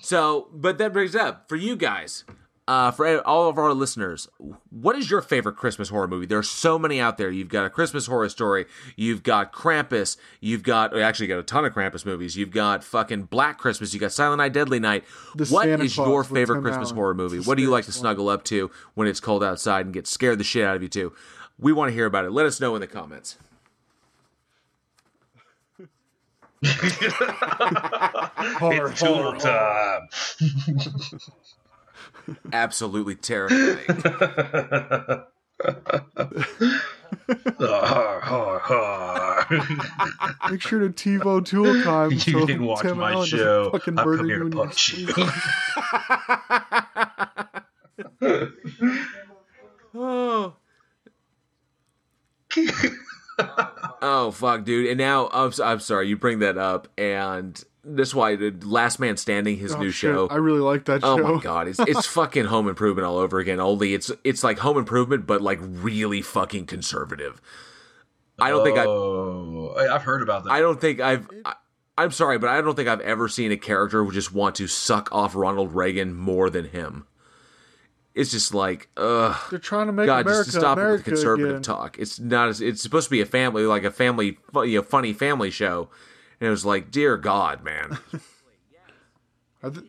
[0.01, 2.23] So, but that brings up for you guys,
[2.67, 4.29] uh, for all of our listeners,
[4.69, 6.25] what is your favorite Christmas horror movie?
[6.25, 7.29] There are so many out there.
[7.31, 8.65] You've got a Christmas horror story.
[8.95, 10.15] You've got Krampus.
[10.39, 12.37] You've got well, actually you got a ton of Krampus movies.
[12.37, 13.93] You've got fucking Black Christmas.
[13.93, 15.03] You got Silent Night, Deadly Night.
[15.35, 16.95] The what Santa is Claus your favorite Tim Christmas Allen.
[16.95, 17.37] horror movie?
[17.37, 17.97] It's What do you like to one.
[17.97, 20.87] snuggle up to when it's cold outside and get scared the shit out of you
[20.89, 21.13] too?
[21.59, 22.31] We want to hear about it.
[22.31, 23.37] Let us know in the comments.
[28.59, 30.07] Horror, Tool horror, time.
[32.53, 33.85] Absolutely terrifying.
[37.59, 40.49] har, har, har.
[40.51, 42.11] Make sure to TiVo Tool time.
[42.11, 43.69] You so didn't watch Tim my Allen doesn't show.
[43.71, 45.07] Fucking I've murder come here you to in your punch you.
[45.13, 45.27] sleep.
[49.95, 50.55] oh.
[54.01, 54.87] oh fuck, dude!
[54.89, 58.99] And now I'm, s- I'm sorry you bring that up, and that's why the Last
[58.99, 60.27] Man Standing, his Oh, new shit, show.
[60.27, 61.35] I really like that Oh show.
[61.35, 63.59] my god, it's it's fucking Home Improvement all over again.
[63.59, 67.41] Only it's it's like Home Improvement, but like really fucking conservative.
[68.39, 70.51] I don't think I Oh, I- I've heard about that.
[70.51, 71.27] I don't think I've.
[71.45, 71.53] I,
[71.97, 74.65] I'm sorry, but I don't think I've ever seen a character who just want to
[74.67, 77.05] suck off Ronald Reagan more than him.
[78.15, 79.35] It's just like, ugh.
[79.51, 81.61] They're trying to make God, America just to stop America with the conservative again.
[81.61, 81.97] talk.
[81.99, 82.49] It's not.
[82.49, 85.89] As, it's supposed to be a family, like a family, you know, funny family show,
[86.41, 87.97] and it was like, dear God, man.
[89.63, 89.85] I th-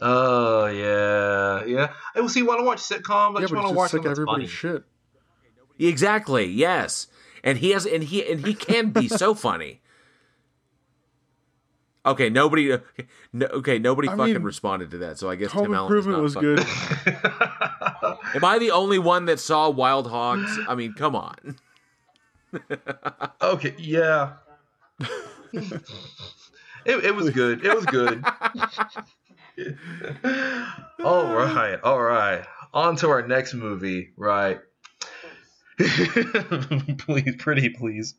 [0.00, 1.92] Oh yeah, yeah.
[2.14, 2.44] I will see.
[2.44, 3.30] Want to watch sitcoms?
[3.30, 4.12] I yeah, just want to watch just like funny.
[4.12, 4.84] everybody's shit.
[5.76, 6.46] exactly.
[6.46, 7.08] Yes,
[7.42, 9.80] and he has, and he, and he can be so funny.
[12.06, 12.72] Okay, nobody.
[12.74, 15.18] Okay, no, okay, nobody I fucking mean, responded to that.
[15.18, 16.60] So I guess Home Tim Allen Improvement was fuck- good.
[18.36, 20.60] Am I the only one that saw Wild Hogs?
[20.68, 21.56] I mean, come on.
[23.42, 24.34] Okay, yeah.
[25.52, 27.64] It, it was good.
[27.64, 28.24] It was good.
[31.04, 32.44] all right, all right.
[32.72, 34.58] On to our next movie, right?
[35.78, 38.14] please, pretty please.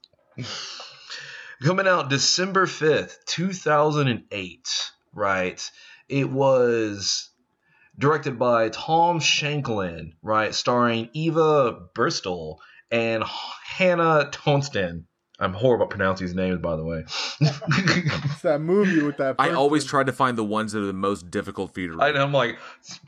[1.63, 5.71] Coming out December 5th, 2008, right?
[6.07, 7.29] It was
[7.97, 10.55] directed by Tom Shanklin, right?
[10.55, 15.03] Starring Eva Bristol and Hannah Tonston.
[15.41, 17.05] I'm horrible at pronouncing these names, by the way.
[17.41, 19.35] It's that movie with that.
[19.39, 21.97] I always try to find the ones that are the most difficult for you to
[21.97, 22.03] read.
[22.03, 22.57] I know, I'm like,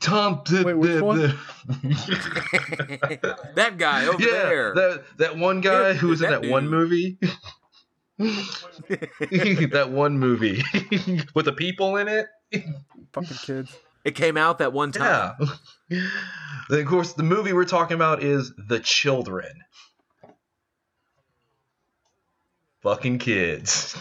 [0.00, 0.42] Tom.
[0.50, 1.18] Wait, which one?
[3.54, 4.74] that guy over yeah, there.
[4.74, 7.18] that that one guy Yeah, who was in that that one movie.
[8.18, 10.62] that one movie
[11.34, 12.26] with the people in it.
[13.12, 13.76] fucking kids.
[14.04, 15.34] It came out that one time.
[15.88, 16.08] Yeah.
[16.68, 19.52] then of course the movie we're talking about is The Children.
[22.82, 23.96] Fucking kids.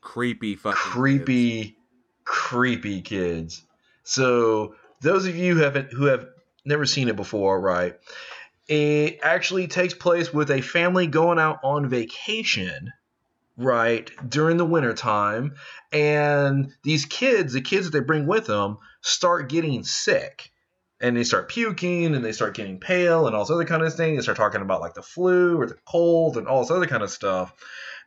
[0.00, 0.92] Creepy fucking kids.
[0.92, 1.76] creepy,
[2.24, 3.64] creepy kids.
[4.02, 6.26] So those of you who haven't who have
[6.64, 7.96] never seen it before, right?
[8.68, 12.92] It actually takes place with a family going out on vacation,
[13.56, 15.54] right, during the winter time,
[15.90, 20.52] and these kids, the kids that they bring with them, start getting sick.
[21.00, 23.94] And they start puking and they start getting pale and all this other kind of
[23.94, 24.16] thing.
[24.16, 27.04] They start talking about like the flu or the cold and all this other kind
[27.04, 27.54] of stuff.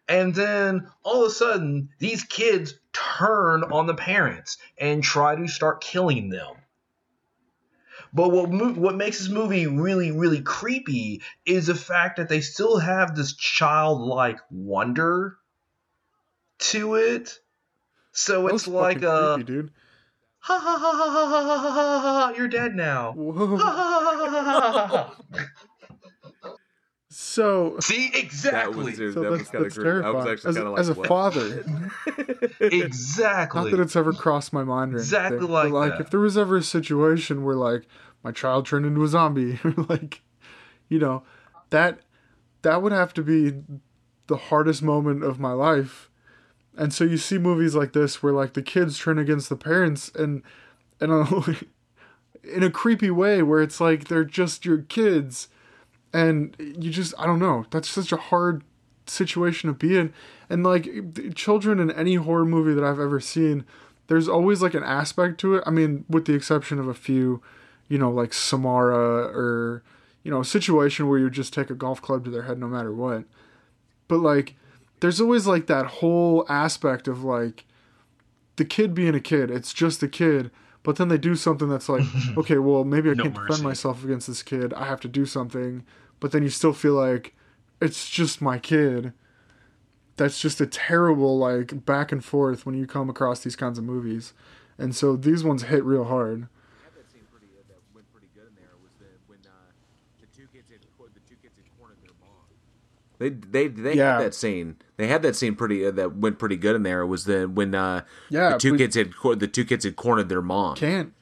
[0.07, 5.47] And then all of a sudden, these kids turn on the parents and try to
[5.47, 6.55] start killing them.
[8.13, 12.77] But what what makes this movie really really creepy is the fact that they still
[12.77, 15.37] have this childlike wonder
[16.59, 17.39] to it.
[18.11, 19.71] So it's like a creepy, dude.
[20.39, 23.13] ha ha ha ha ha ha ha ha ha ha you're dead now.
[23.13, 23.57] Ha, Whoa.
[23.57, 25.15] ha, ha, ha, ha, ha, ha.
[27.13, 30.05] So, See That exactly, was, so that was that's, kind of that's creepy.
[30.05, 31.07] I was actually As, kind of like, as a what?
[31.09, 31.65] father,
[32.61, 33.61] exactly.
[33.63, 36.01] not that it's ever crossed my mind or Exactly anything, like like that.
[36.01, 37.85] if there was ever a situation where like
[38.23, 40.21] my child turned into a zombie, or like,
[40.87, 41.23] you know,
[41.69, 41.99] that
[42.61, 43.55] that would have to be
[44.27, 46.09] the hardest moment of my life.
[46.77, 50.09] And so you see movies like this where like the kids turn against the parents
[50.15, 50.43] and
[51.01, 51.59] and
[52.43, 55.49] in a creepy way where it's like they're just your kids
[56.13, 57.65] and you just I don't know.
[57.71, 58.63] That's such a hard
[59.07, 60.13] situation to be in.
[60.49, 60.87] And like
[61.35, 63.65] children in any horror movie that I've ever seen
[64.07, 65.63] there's always like an aspect to it.
[65.65, 67.41] I mean with the exception of a few
[67.87, 69.83] you know like Samara or
[70.23, 72.67] you know a situation where you just take a golf club to their head no
[72.67, 73.23] matter what.
[74.07, 74.55] But like
[74.99, 77.65] there's always like that whole aspect of like
[78.57, 79.49] the kid being a kid.
[79.49, 80.51] It's just a kid.
[80.83, 82.03] But then they do something that's like
[82.37, 83.47] okay well maybe i No can't mercy.
[83.47, 84.73] defend myself against this kid.
[84.73, 85.85] I have to do something
[86.21, 87.35] but then you still feel like
[87.81, 89.11] it's just my kid.
[90.15, 93.83] That's just a terrible like back and forth when you come across these kinds of
[93.83, 94.31] movies,
[94.77, 96.47] and so these ones hit real hard.
[103.17, 104.13] They they they yeah.
[104.13, 104.77] had that scene.
[104.97, 107.01] They had that scene pretty uh, that went pretty good in there.
[107.01, 110.27] It was the when uh, yeah, the two kids had the two kids had cornered
[110.27, 110.75] their mom.
[110.75, 111.13] Can't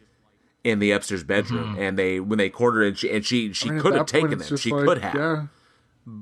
[0.64, 3.70] in the upstairs bedroom, and they when they cornered her and she and she she
[3.70, 4.57] I mean, could have taken it's them.
[4.57, 5.47] She like, could have, Yeah.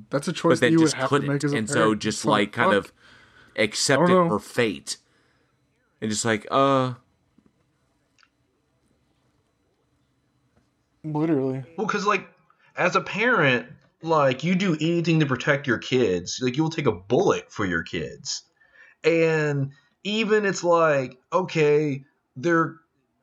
[0.10, 1.96] That's a but choice they that you just have couldn't, make as a and so
[1.96, 2.86] just It's like kind fuck.
[2.86, 2.94] of
[3.56, 4.98] accepted her fate,
[6.02, 6.94] and just like uh.
[11.04, 11.64] literally.
[11.78, 12.28] Well, because like
[12.76, 13.68] as a parent,
[14.02, 16.40] like you do anything to protect your kids.
[16.42, 18.44] Like you'll take a bullet for your kids,
[19.04, 19.72] and
[20.04, 22.04] even it's like okay,
[22.36, 22.76] they're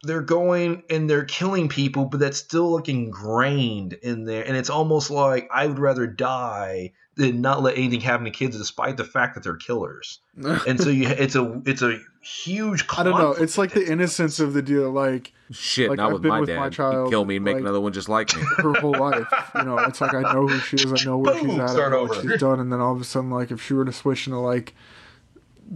[0.05, 4.71] they're going and they're killing people, but that's still like ingrained in there, and it's
[4.71, 9.05] almost like I would rather die than not let anything happen to kids, despite the
[9.05, 10.21] fact that they're killers.
[10.67, 12.85] And so you, it's a it's a huge.
[12.97, 13.33] I don't know.
[13.33, 14.91] It's like the innocence of the deal.
[14.91, 16.57] Like Shit, Like, not I've with been my with dad.
[16.59, 18.43] my He'd child, kill me and make like- another one just like me.
[18.57, 20.87] her whole life, you know, it's like I know who she is.
[21.03, 21.69] I know where she's Boom, at.
[21.69, 22.59] I start know what she's done.
[22.61, 24.75] And then all of a sudden, like if she were to switch into like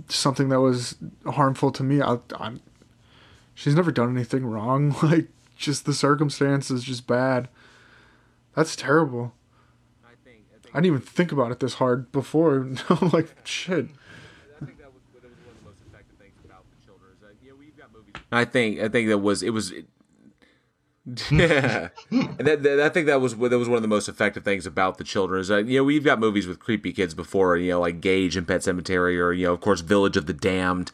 [0.09, 2.61] something that was harmful to me, I, I'm.
[3.59, 4.95] She's never done anything wrong.
[5.03, 7.49] Like just the circumstances, just bad.
[8.55, 9.33] That's terrible.
[10.07, 12.59] I didn't even think about it this hard before.
[12.89, 13.89] I'm like, shit.
[18.31, 19.73] I think I think that was it was.
[21.31, 24.45] yeah, and that, that, I think that was that was one of the most effective
[24.45, 27.57] things about the children is that you know we've got movies with creepy kids before
[27.57, 30.35] you know like Gage and Pet Sematary or you know of course Village of the
[30.35, 30.93] Damned,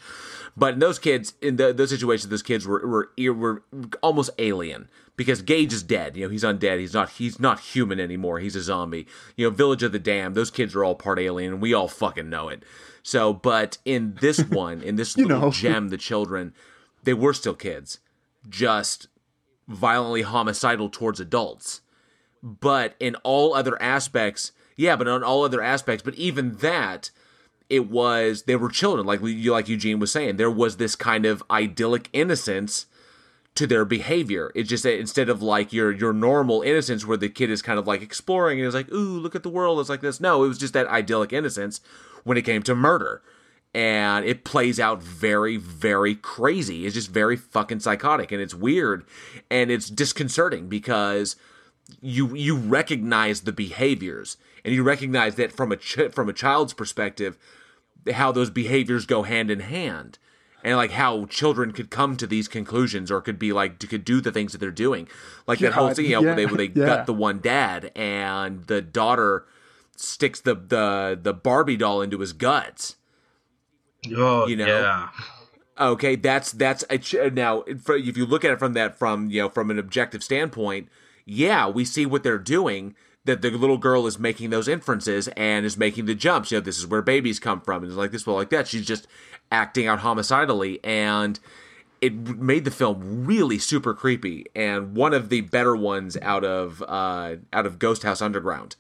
[0.57, 3.63] but in those kids in the, those situations those kids were were were
[4.03, 6.17] almost alien because Gage is dead.
[6.17, 6.79] You know he's undead.
[6.79, 8.41] He's not he's not human anymore.
[8.41, 9.07] He's a zombie.
[9.37, 11.89] You know Village of the Damned those kids are all part alien and we all
[11.89, 12.63] fucking know it.
[13.03, 15.51] So but in this one in this little know.
[15.51, 16.53] gem the children
[17.03, 17.99] they were still kids
[18.49, 19.09] just
[19.69, 21.81] violently homicidal towards adults.
[22.43, 27.11] But in all other aspects, yeah, but on all other aspects, but even that,
[27.75, 30.37] it was they were children, like we- like Eugene was saying.
[30.37, 32.87] There was this kind of idyllic innocence
[33.55, 34.51] to their behavior.
[34.55, 37.79] It's just that instead of like your your normal innocence where the kid is kind
[37.79, 40.21] of like exploring and is like, ooh, look at the world, it's like this.
[40.21, 41.81] No, it was just that idyllic innocence
[42.25, 43.23] when it came to murder.
[43.77, 46.87] And it plays out very, very crazy.
[46.87, 49.05] It's just very fucking psychotic and it's weird
[49.51, 51.35] and it's disconcerting because
[52.01, 56.73] you you recognize the behaviors and you recognize that from a ch- from a child's
[56.73, 57.37] perspective
[58.13, 60.19] how those behaviors go hand in hand
[60.63, 64.21] and like how children could come to these conclusions or could be like could do
[64.21, 65.09] the things that they're doing
[65.47, 66.87] like that whole God, thing you know, where they yeah, where they yeah.
[66.87, 69.47] gut the one dad and the daughter
[69.97, 72.97] sticks the the the Barbie doll into his guts
[74.15, 74.67] Oh, you know?
[74.67, 75.09] yeah.
[75.81, 79.31] Okay, that's that's a ch- now for- if you look at it from that from
[79.31, 80.89] you know from an objective standpoint,
[81.25, 82.95] yeah, we see what they're doing.
[83.27, 86.51] That the little girl is making those inferences and is making the jumps.
[86.51, 88.69] You know, this is where babies come from, and it's like this, well, like that.
[88.69, 89.07] She's just
[89.51, 91.41] acting out homicidally, and
[92.03, 94.45] it made the film really super creepy.
[94.55, 98.77] And one of the better ones out of uh, out of Ghost House Underground,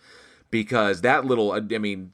[0.50, 2.12] because that little, I mean,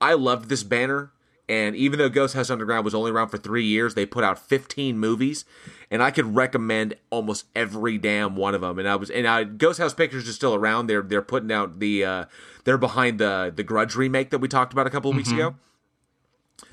[0.00, 1.12] I loved this banner.
[1.48, 4.38] And even though Ghost House Underground was only around for three years, they put out
[4.38, 5.44] 15 movies,
[5.90, 8.78] and I could recommend almost every damn one of them.
[8.78, 10.88] And I was, and I, Ghost House Pictures is still around.
[10.88, 12.24] They're they're putting out the, uh,
[12.64, 15.54] they're behind the the Grudge remake that we talked about a couple of weeks ago.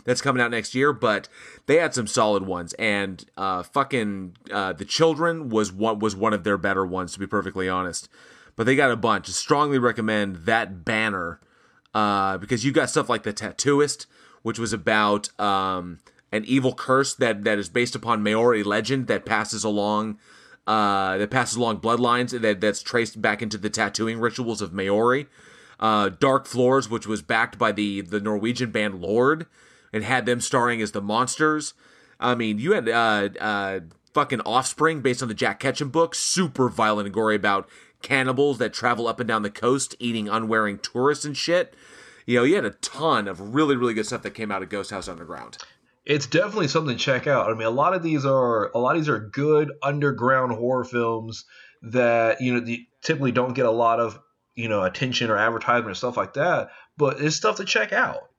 [0.03, 1.30] That's coming out next year, but
[1.65, 6.34] they had some solid ones, and uh, fucking uh, the Children was one was one
[6.34, 8.09] of their better ones, to be perfectly honest.
[8.55, 9.28] But they got a bunch.
[9.28, 11.39] Strongly recommend that banner
[11.93, 14.05] uh, because you got stuff like the Tattooist,
[14.46, 15.98] which was about um,
[16.32, 20.20] an evil curse that that is based upon Maori legend that passes along
[20.68, 25.26] uh, that passes along bloodlines that that's traced back into the tattooing rituals of Maori.
[25.80, 29.48] Uh, Dark Floors, which was backed by the the Norwegian band Lord,
[29.91, 31.74] and had them starring as the monsters.
[32.20, 33.80] I mean, you had uh, uh,
[34.14, 37.68] fucking Offspring based on the Jack Ketchum book, super violent and gory about
[38.04, 41.74] cannibals that travel up and down the coast eating unwearing tourists and shit.
[42.26, 44.69] You know, you had a ton of really, really good stuff that came out of
[44.69, 45.57] Ghost House Underground.
[46.05, 47.49] It's definitely something to check out.
[47.49, 50.84] I mean, a lot of these are a lot of these are good underground horror
[50.84, 51.45] films
[51.82, 54.19] that you know typically don't get a lot of
[54.55, 56.69] you know attention or advertisement or stuff like that.
[56.97, 58.30] But it's stuff to check out.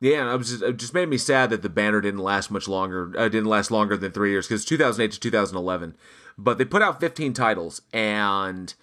[0.00, 2.50] Yeah, and I was just, it just made me sad that the banner didn't last
[2.50, 3.12] much longer.
[3.16, 5.96] Uh, didn't last longer than three years because 2008 to 2011.
[6.36, 8.74] But they put out 15 titles, and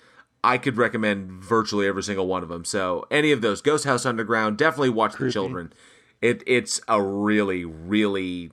[0.43, 2.65] I could recommend virtually every single one of them.
[2.65, 5.73] So any of those, Ghost House Underground, definitely watch The Children.
[6.21, 8.51] It it's a really really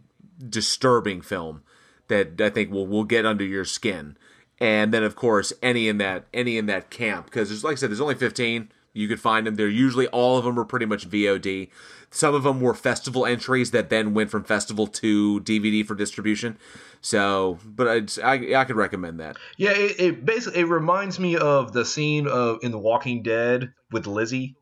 [0.49, 1.63] disturbing film
[2.09, 4.17] that I think will will get under your skin.
[4.59, 7.77] And then of course any in that any in that camp because there's like I
[7.77, 9.55] said there's only 15 You could find them.
[9.57, 11.71] They're usually all of them are pretty much VOD.
[12.11, 16.59] Some of them were festival entries that then went from festival to DVD for distribution.
[17.01, 17.87] So, but
[18.23, 19.37] I I could recommend that.
[19.57, 23.73] Yeah, it, it basically it reminds me of the scene of in The Walking Dead
[23.93, 24.57] with Lizzie.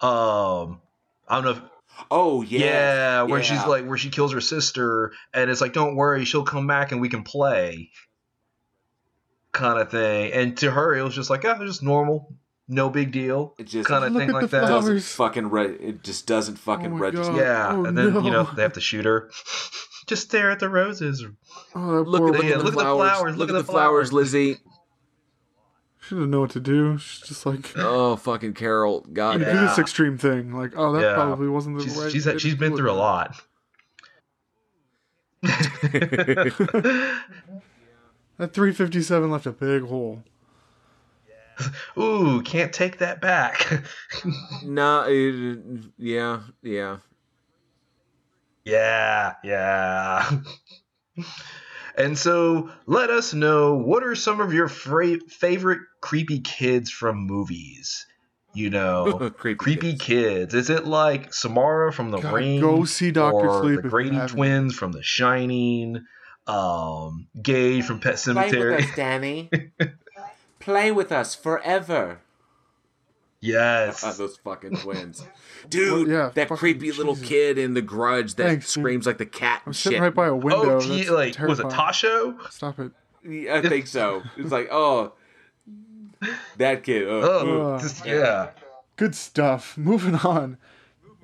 [0.00, 0.80] Um,
[1.28, 1.50] I don't know.
[1.50, 1.62] If,
[2.10, 5.96] Oh yeah, yeah, where she's like where she kills her sister, and it's like, don't
[5.96, 7.90] worry, she'll come back and we can play,
[9.52, 10.32] kind of thing.
[10.32, 12.34] And to her, it was just like, oh, just normal,
[12.68, 14.66] no big deal, It just- kind of thing like that.
[14.68, 14.84] flowers.
[14.86, 17.32] doesn't fucking re- it just doesn't fucking Oh register.
[17.32, 17.40] God.
[17.40, 19.30] Yeah, Oh, and then you know they have to shoot her.
[20.06, 21.24] just stare at the roses.
[21.74, 23.10] Oh, Look at, look Yeah, at the look at the flowers.
[23.10, 24.56] flowers, Look, look at the flowers, Lizzie.
[26.00, 26.96] She doesn't know what to do.
[26.98, 29.52] She's just like, Oh fucking Carol, God Yeah.
[29.52, 30.54] do this extreme thing.
[30.54, 31.14] Like, oh, that Yeah.
[31.14, 32.10] probably wasn't the She's right.
[32.12, 33.34] she's way she's been do through a lot.
[38.38, 40.22] That 357 left a big hole.
[41.98, 43.82] Ooh, can't take that back.
[44.64, 45.58] nah, it,
[45.96, 46.98] yeah, yeah.
[48.64, 50.30] yeah, yeah.
[51.96, 57.26] and so, let us know what are some of your fra- favorite creepy kids from
[57.26, 58.06] movies.
[58.54, 60.02] You know, Creepy creepy kids.
[60.02, 60.54] kids.
[60.54, 62.60] Is it like Samara from The God, Ring?
[62.60, 63.34] go see Dr.
[63.34, 66.04] or Sleep the Grady twins from The Shining?
[66.46, 68.96] Um, Gage from Pet Sematary.
[68.96, 69.50] Danny.
[70.68, 72.20] Play with us forever.
[73.40, 74.02] yes.
[74.18, 75.24] Those fucking twins.
[75.70, 78.82] Dude, Well, yeah, that fucking creepy little kid in the grudge that Thanks, dude.
[78.82, 80.02] screams like the cat I'm and sitting shit.
[80.02, 80.76] right by a window.
[80.76, 81.92] oh, T- That's like was it terrifying.
[81.92, 82.50] Toshio?
[82.50, 82.92] Stop it.
[83.50, 84.22] I think so.
[84.36, 85.14] It's like, oh,
[86.58, 87.08] that kid.
[87.08, 87.80] Oh, Oh, Ugh.
[87.80, 88.50] just- yeah.
[88.96, 89.78] Good stuff.
[89.78, 90.58] Moving on.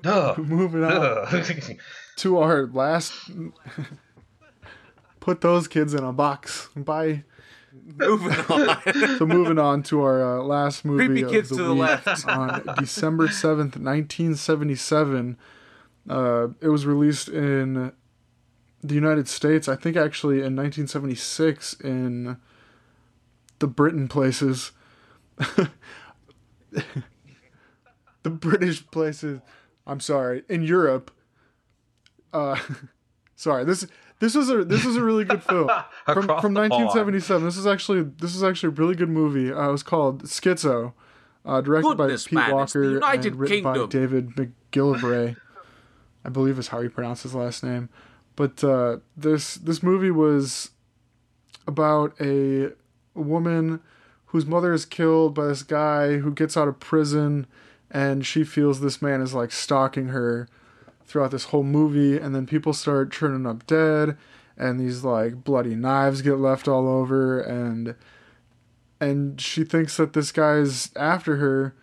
[0.01, 0.33] Duh.
[0.39, 1.41] Moving on Duh.
[2.17, 3.13] to our last.
[5.19, 6.69] Put those kids in a box.
[6.75, 7.25] Bye.
[7.97, 9.17] Moving on.
[9.17, 11.81] So moving on to our uh, last movie Creepy of kids the to the week
[11.81, 12.27] left.
[12.27, 15.37] on December seventh, nineteen seventy seven.
[16.09, 17.91] Uh, it was released in
[18.83, 19.67] the United States.
[19.67, 22.37] I think actually in nineteen seventy six in
[23.59, 24.71] the Britain places.
[28.23, 29.41] the British places.
[29.87, 31.11] I'm sorry, in Europe.
[32.33, 32.57] Uh,
[33.35, 33.63] sorry.
[33.63, 33.87] This
[34.19, 35.69] this is a this was a really good film
[36.05, 36.71] from from the pond.
[36.71, 37.45] 1977.
[37.45, 39.51] This is actually this is actually a really good movie.
[39.51, 40.93] Uh, it was called Schizo,
[41.45, 45.37] uh, directed Goodness, by Pete man, Walker United and written by David McGillivray.
[46.23, 47.89] I believe is how you pronounce his last name.
[48.35, 50.71] But uh, this this movie was
[51.67, 52.71] about a
[53.13, 53.79] woman
[54.27, 57.47] whose mother is killed by this guy who gets out of prison
[57.89, 60.47] and she feels this man is like stalking her
[61.05, 64.17] throughout this whole movie and then people start turning up dead
[64.57, 67.95] and these like bloody knives get left all over and
[68.99, 71.75] and she thinks that this guy's after her.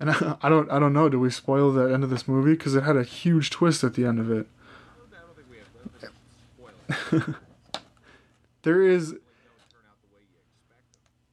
[0.00, 2.52] And I, I don't I don't know do we spoil the end of this movie?
[2.52, 4.46] Because it had a huge twist at the end of it.
[8.64, 9.16] There is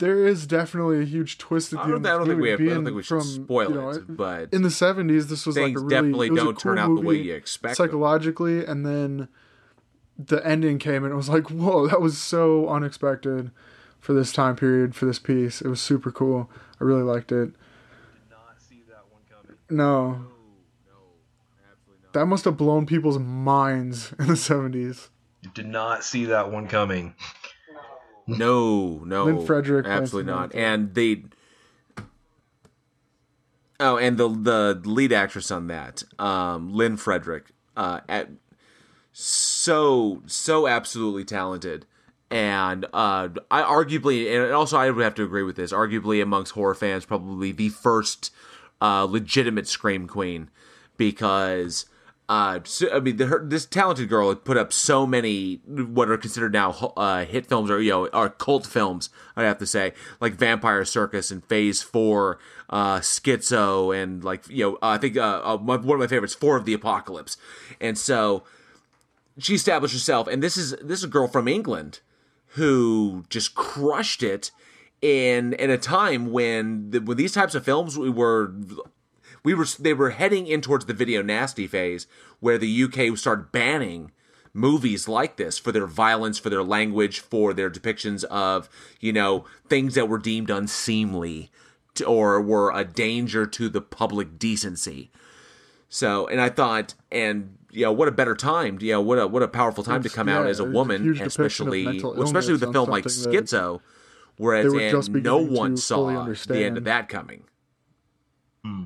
[0.01, 2.51] there is definitely a huge twist at the I don't, end I don't think we
[2.51, 2.63] movie.
[2.65, 2.71] have.
[2.71, 5.45] I don't think we should from, spoil you know, it, but in the 70s this
[5.45, 7.33] was like a really definitely it was a don't turn cool out the way you
[7.33, 7.77] expect.
[7.77, 7.85] them.
[7.85, 9.27] psychologically and then
[10.17, 13.51] the ending came and it was like whoa that was so unexpected
[13.99, 16.49] for this time period for this piece it was super cool
[16.79, 19.57] i really liked it I did not see that one coming.
[19.69, 20.25] no
[22.13, 25.09] that must have blown people's minds in the 70s
[25.41, 27.15] You did not see that one coming.
[28.37, 30.55] No, no, Lynne Frederick absolutely not.
[30.55, 31.23] And they,
[33.79, 38.29] oh, and the the lead actress on that, um, Lynne Frederick, uh, at
[39.13, 41.85] so so absolutely talented,
[42.29, 46.53] and uh, I arguably, and also I would have to agree with this, arguably amongst
[46.53, 48.31] horror fans, probably the first
[48.81, 50.49] uh, legitimate scream queen,
[50.97, 51.85] because.
[52.31, 56.09] Uh, so, I mean, the, her, this talented girl had put up so many what
[56.09, 59.09] are considered now uh, hit films or you know or cult films.
[59.35, 64.63] I have to say, like Vampire Circus and Phase Four, uh, Schizo, and like you
[64.63, 67.35] know, I think uh, uh, one of my favorites, Four of the Apocalypse.
[67.81, 68.45] And so
[69.37, 71.99] she established herself, and this is this is a girl from England
[72.53, 74.51] who just crushed it
[75.01, 78.53] in in a time when the, when these types of films were
[79.43, 82.07] we were they were heading in towards the video nasty phase
[82.39, 84.11] where the UK started banning
[84.53, 88.69] movies like this for their violence, for their language, for their depictions of
[88.99, 91.49] you know things that were deemed unseemly
[91.95, 95.11] to, or were a danger to the public decency.
[95.89, 99.27] So, and I thought, and you know, what a better time, you know, what a
[99.27, 101.67] what a powerful time to It's- come out as a a woman, huge and depiction
[101.67, 103.81] of especially well, especially with a film like Schizo,
[104.37, 107.43] whereas they were just and no one saw the end of that coming.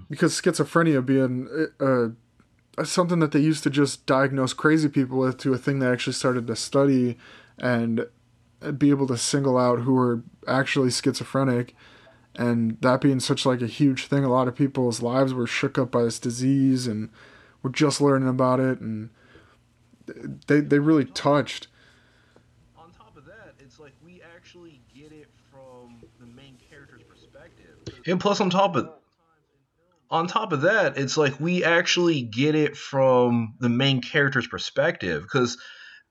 [0.09, 5.38] Because schizophrenia being uh, uh, something that they used to just diagnose crazy people with
[5.39, 7.17] to a thing they actually started to study
[7.57, 8.07] and
[8.78, 11.76] be able to single out who were actually schizophrenic.
[12.36, 15.78] And that being such like a huge thing a lot of people's lives were shook
[15.78, 17.09] up by this disease and
[17.63, 19.09] were just learning about it and
[20.47, 21.67] they they really touched.
[22.78, 27.78] On top of that, it's like we actually get it from the main character's perspective.
[28.05, 28.89] And plus, on top of
[30.10, 35.24] on top of that, it's like we actually get it from the main character's perspective
[35.24, 35.58] because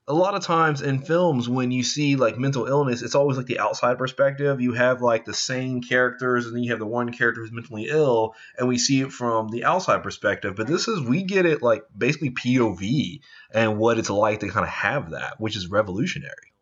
[0.07, 3.47] a lot of times in films when you see like mental illness it's always like
[3.47, 4.61] the outside perspective.
[4.61, 7.87] You have like the same characters and then you have the one character who's mentally
[7.89, 10.57] ill and we see it from the outside perspective.
[10.57, 13.21] But this is we get it like basically pov
[13.53, 16.53] and what it's like to kind of have that which is revolutionary.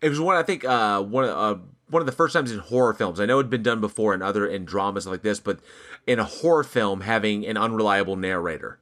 [0.00, 1.56] It was one I think uh, one uh,
[1.88, 3.20] one of the first times in horror films.
[3.20, 5.60] I know it'd been done before in other in dramas like this, but
[6.06, 8.78] in a horror film having an unreliable narrator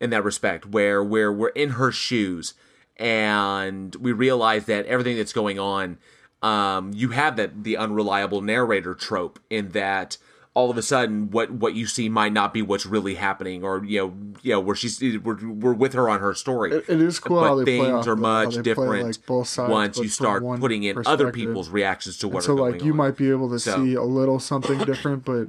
[0.00, 2.54] in that respect, where where we're in her shoes
[2.96, 5.98] and we realize that everything that's going on,
[6.42, 10.16] um, you have that the unreliable narrator trope in that
[10.52, 13.82] all of a sudden what what you see might not be what's really happening or
[13.84, 16.70] you know you know where she's we're, we're with her on her story.
[16.72, 20.44] It- it is cool but things are much different like, both sides, once you start
[20.60, 23.58] putting in other people's reactions to what so are like you might be able to
[23.58, 25.48] So- see a little something different but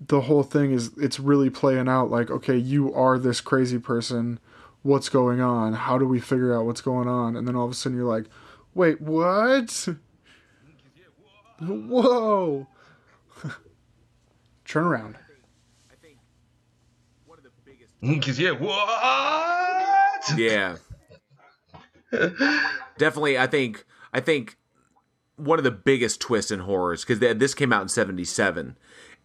[0.00, 4.38] the whole thing is it's really playing out like okay you are this crazy person.
[4.82, 5.72] What's going on?
[5.72, 7.34] How do we figure out what's going on?
[7.34, 8.26] And then all of a sudden you're like
[8.74, 9.88] wait what?
[11.60, 12.66] Whoa.
[14.64, 15.16] Turn around.
[18.02, 20.38] Because yeah what?
[20.38, 20.76] Yeah.
[22.98, 24.56] Definitely i think i think
[25.36, 28.76] one of the biggest twists in horrors because this came out in 77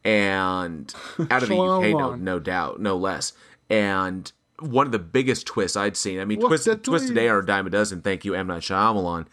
[0.04, 0.94] and
[1.30, 3.34] out of the uk no, no doubt no less
[3.70, 6.20] and one of the biggest twists I'd seen.
[6.20, 7.08] I mean, What's twists, twist?
[7.08, 8.04] today are a dime a dozen.
[8.04, 9.26] Thank you, M Night Shyamalan.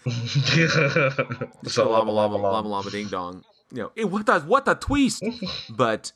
[1.68, 3.44] so Lama lama lama lama ding dong.
[3.70, 5.22] You know, what the what the twist?
[5.70, 6.12] but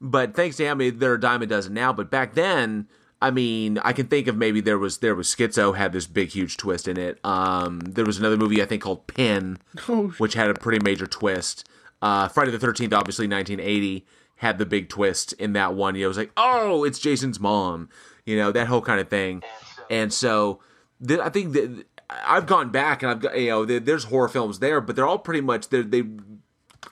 [0.00, 1.92] but thanks to him, they're a dime a dozen now.
[1.92, 2.86] But back then,
[3.20, 6.28] I mean, I can think of maybe there was there was Schizo had this big
[6.28, 7.18] huge twist in it.
[7.24, 9.58] Um, there was another movie I think called Pin,
[9.88, 11.67] Oh, which had a pretty major twist.
[12.00, 15.94] Uh, Friday the Thirteenth, obviously 1980, had the big twist in that one.
[15.94, 17.88] You know, it was like, oh, it's Jason's mom.
[18.24, 19.42] You know, that whole kind of thing.
[19.90, 20.60] And so,
[21.06, 24.28] th- I think that I've gone back and I've got you know, there- there's horror
[24.28, 26.04] films there, but they're all pretty much they they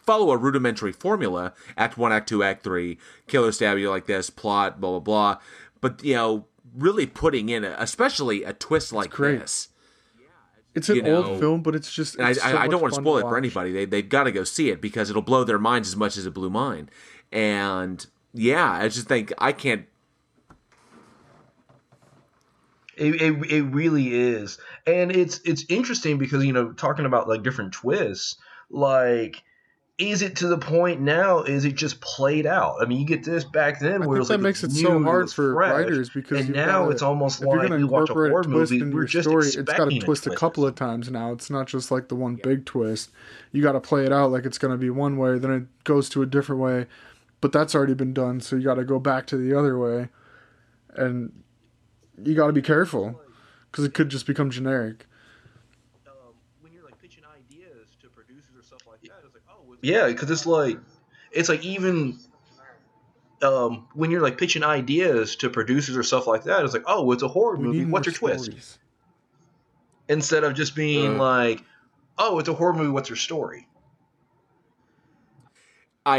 [0.04, 4.30] follow a rudimentary formula: Act One, Act Two, Act Three, killer stab you like this,
[4.30, 5.36] plot, blah blah blah.
[5.80, 9.40] But you know, really putting in, a, especially a twist like great.
[9.40, 9.68] this.
[10.76, 12.80] It's an you know, old film but it's just it's I, so I, I don't
[12.82, 13.72] want to fun spoil it for anybody.
[13.72, 16.26] They they've got to go see it because it'll blow their minds as much as
[16.26, 16.90] it blew mine.
[17.32, 19.86] And yeah, I just think I can't.
[22.96, 27.42] It, it, it really is, and it's it's interesting because you know talking about like
[27.42, 28.36] different twists,
[28.70, 29.42] like
[29.98, 31.42] is it to the point now?
[31.42, 32.76] Is it just played out?
[32.82, 34.72] I mean, you get this back then I where think it's that like makes it
[34.72, 37.68] new, so hard for fresh, writers because and now gotta- it's almost if you're like
[37.70, 39.72] gonna watch a incorporate horror a twist movie, we're your just story, it's got to
[39.72, 40.40] expecting twist a twist.
[40.40, 41.32] couple of times now.
[41.32, 43.10] It's not just like the one big twist.
[43.52, 45.84] You got to play it out like it's going to be one way, then it
[45.84, 46.86] goes to a different way.
[47.40, 50.08] But that's already been done, so you got to go back to the other way,
[50.94, 51.32] and
[52.22, 53.20] you got to be careful
[53.70, 55.06] because it could just become generic.
[56.06, 56.12] um,
[56.60, 60.08] when you're like pitching ideas to producers or stuff like that, it's like, oh, yeah,
[60.08, 60.78] because it's like,
[61.30, 62.18] it's like even
[63.40, 67.12] um, when you're like pitching ideas to producers or stuff like that, it's like, oh,
[67.12, 67.84] it's a horror We movie.
[67.84, 68.78] What's your twist?
[70.08, 71.22] Instead of just being Uh.
[71.22, 71.62] like,
[72.18, 72.90] oh, it's a horror movie.
[72.90, 73.68] What's your story?
[76.04, 76.18] I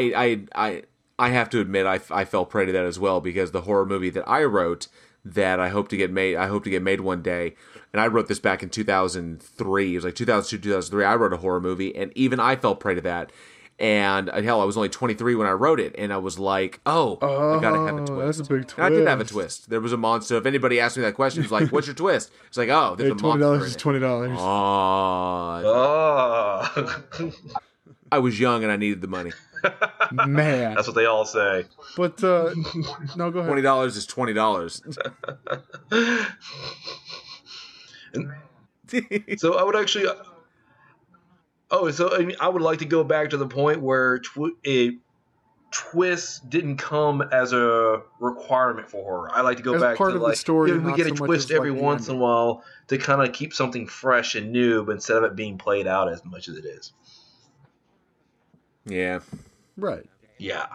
[0.56, 0.84] I I
[1.20, 3.86] I have to admit I, I fell prey to that as well because the horror
[3.86, 4.88] movie that I wrote
[5.26, 7.56] that I hope to get made I hope to get made one day
[7.92, 11.38] and I wrote this back in 2003 it was like 2002 2003 I wrote a
[11.38, 13.32] horror movie and even I fell prey to that
[13.80, 16.80] and uh, hell I was only 23 when I wrote it and I was like
[16.86, 19.24] oh, I gotta have a Oh, twist that's a big and I did have a
[19.24, 19.34] twist.
[19.34, 21.96] twist there was a monster if anybody asked me that question it's like what's your
[21.96, 24.38] twist it's like oh there's Hey, a twenty monster dollars is twenty dollars.
[24.40, 27.02] Aw, Oh,
[28.12, 29.32] I was young and I needed the money
[30.12, 31.66] Man, that's what they all say.
[31.98, 32.54] but uh,
[33.16, 33.50] no, go ahead.
[33.50, 34.82] twenty dollars is twenty dollars
[39.38, 40.08] So I would actually.
[41.70, 44.58] Oh, so I, mean, I would like to go back to the point where tw-
[44.66, 44.98] a
[45.72, 49.30] twist didn't come as a requirement for horror.
[49.34, 51.08] I like to go As back part to of the like story, yeah, we get
[51.08, 53.54] a so much twist every like, the once in a while to kind of keep
[53.54, 56.66] something fresh and new, but instead of it being played out as much as it
[56.66, 56.94] is.
[58.86, 59.20] yeah
[59.78, 60.10] Right.
[60.40, 60.68] Yeah.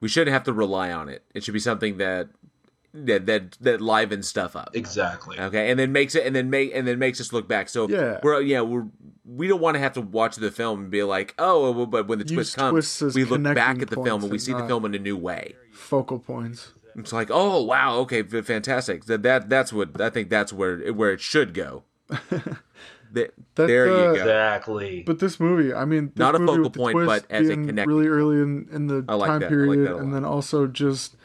[0.00, 1.22] We shouldn't have to rely on it.
[1.34, 2.28] It should be something that
[2.94, 4.70] that that that livens stuff up.
[4.74, 5.38] Exactly.
[5.38, 7.68] Okay, and then makes it, and then make, and then makes us look back.
[7.68, 8.20] So Yeah.
[8.22, 8.86] we're yeah we're
[9.24, 12.08] we don't want to have to watch the film and be like, oh, well, but
[12.08, 14.52] when the Use twist twists comes, we look back at the film and we see
[14.54, 15.54] the film in a new way.
[15.72, 16.72] Focal points.
[16.96, 19.04] It's like, oh wow, okay, fantastic.
[19.04, 21.84] That that that's what I think that's where where it should go.
[23.14, 24.20] Th- That's, there you uh, go.
[24.20, 25.02] Exactly.
[25.06, 27.56] But this movie, I mean, this Not a movie focal point, twist but as a
[27.56, 29.46] being really early in, in the I like time that.
[29.46, 31.16] I like period, that a and then also just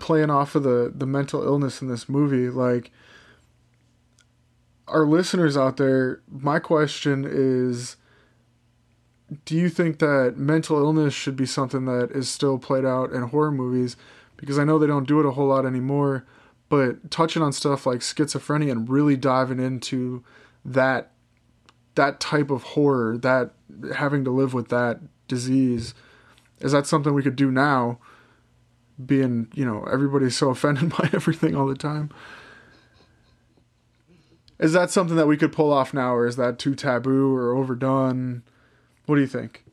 [0.00, 2.48] playing off of the the mental illness in this movie.
[2.48, 2.90] Like
[4.88, 7.96] our listeners out there, my question is:
[9.44, 13.22] Do you think that mental illness should be something that is still played out in
[13.22, 13.96] horror movies?
[14.36, 16.26] Because I know they don't do it a whole lot anymore.
[16.68, 20.24] But touching on stuff like schizophrenia and really diving into
[20.64, 21.12] that
[21.94, 23.50] that type of horror, that
[23.94, 25.92] having to live with that disease,
[26.60, 27.98] is that something we could do now?
[29.06, 32.10] Being, you know, everybody's so offended by everything all the time.
[34.58, 37.52] Is that something that we could pull off now, or is that too taboo or
[37.52, 38.42] overdone?
[39.06, 39.64] What do you think?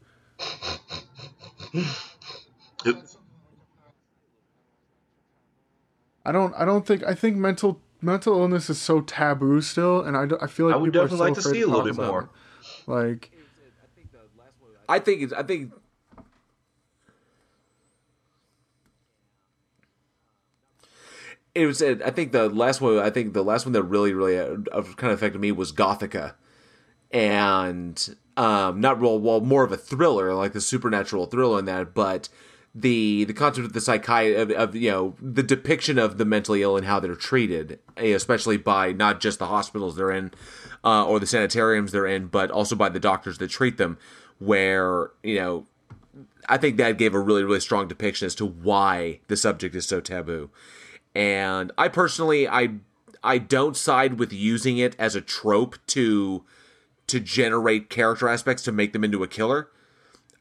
[6.26, 6.54] I don't.
[6.56, 7.04] I don't think.
[7.04, 10.78] I think mental mental illness is so taboo still, and I, I feel like I
[10.78, 12.22] would people are definitely so like to see a little talk bit about more.
[12.24, 12.30] it.
[12.88, 13.32] Like,
[14.88, 15.72] I think it's, I think
[21.56, 21.82] it was.
[21.82, 23.00] uh, I think the last one.
[23.00, 24.56] I think the last one that really, really uh,
[24.96, 26.34] kind of affected me was Gothika,
[27.12, 31.94] and um, not real well, more of a thriller, like the supernatural thriller in that,
[31.94, 32.30] but
[32.76, 36.62] the the concept of the psychiatry of, of you know the depiction of the mentally
[36.62, 40.32] ill and how they're treated, eh, especially by not just the hospitals they're in
[40.84, 43.98] uh, or the sanitariums they're in, but also by the doctors that treat them,
[44.38, 45.66] where you know
[46.48, 49.88] I think that gave a really, really strong depiction as to why the subject is
[49.88, 50.50] so taboo.
[51.16, 52.70] And I personally, I,
[53.24, 56.44] I don't side with using it as a trope to,
[57.08, 59.70] to generate character aspects to make them into a killer.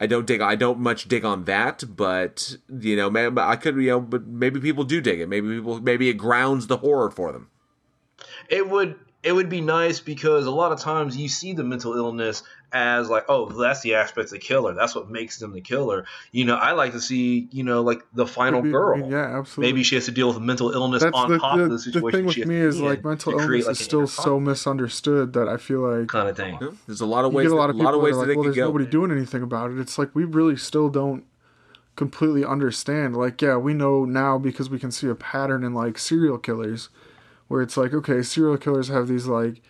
[0.00, 0.40] I don't dig.
[0.40, 4.60] I don't much dig on that, but you know, I could, you know, but maybe
[4.60, 5.28] people do dig it.
[5.28, 7.50] Maybe people, maybe it grounds the horror for them.
[8.48, 11.94] it would it would be nice because a lot of times you see the mental
[11.94, 12.42] illness
[12.72, 16.44] as like oh that's the aspect of killer that's what makes them the killer you
[16.44, 19.72] know i like to see you know like the final Maybe- girl yeah, absolutely.
[19.72, 21.90] maybe she has to deal with mental illness that's on the, top the, of the
[21.90, 25.32] the thing with me is like mental to create, illness like, is still so misunderstood
[25.32, 27.48] that I feel like kind of thing There's a lot of you ways.
[27.48, 28.48] get a lot of people lot of that ways are that like, they well, could
[28.54, 28.66] there's go.
[28.66, 29.78] nobody doing anything about it.
[29.78, 31.24] It's like we really still don't
[31.96, 33.16] completely understand.
[33.16, 36.90] Like, yeah, we know now because we can see a pattern in like serial killers,
[37.48, 39.62] where it's like, okay, serial killers have these like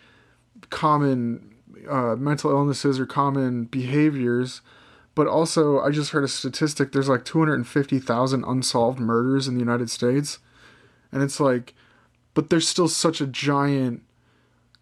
[0.69, 1.48] common
[1.89, 4.61] uh, mental illnesses or common behaviors.
[5.15, 6.91] But also, I just heard a statistic.
[6.91, 10.39] There's like 250,000 unsolved murders in the United States,
[11.11, 11.73] and it's like,
[12.33, 14.03] but there's still such a giant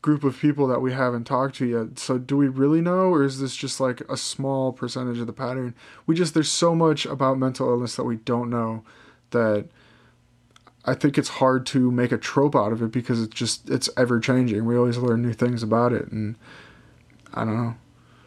[0.02, 2.00] group of people that we haven't talked to yet.
[2.00, 5.34] So do we really know or is this just like a small percentage of the
[5.34, 5.74] pattern?
[6.06, 8.84] We just there's so much about mental illness that we don't know
[9.32, 9.68] that
[10.86, 13.90] I think it's hard to make a trope out of it because it's just it's
[13.98, 14.66] ever changing.
[14.66, 16.36] We always learn new things about it and
[17.38, 17.76] I don't know.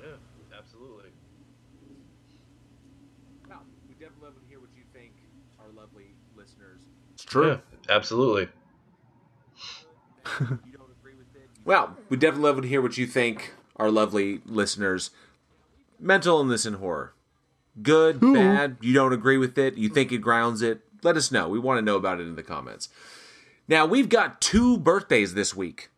[0.03, 1.11] Yeah, absolutely
[3.49, 5.13] Well, we definitely love to hear what you think,
[5.59, 6.81] our lovely listeners.
[7.15, 7.49] It's true.
[7.49, 7.57] yeah
[7.89, 8.49] absolutely
[10.25, 10.57] uh,
[11.65, 15.11] Well, we definitely love to hear what you think, our lovely listeners.
[15.99, 17.13] Mental illness and horror.
[17.83, 18.35] Good, Ooh.
[18.35, 20.81] bad, you don't agree with it, you think it grounds it.
[21.03, 21.49] Let us know.
[21.49, 22.89] We want to know about it in the comments.
[23.69, 25.91] Now, we've got two birthdays this week.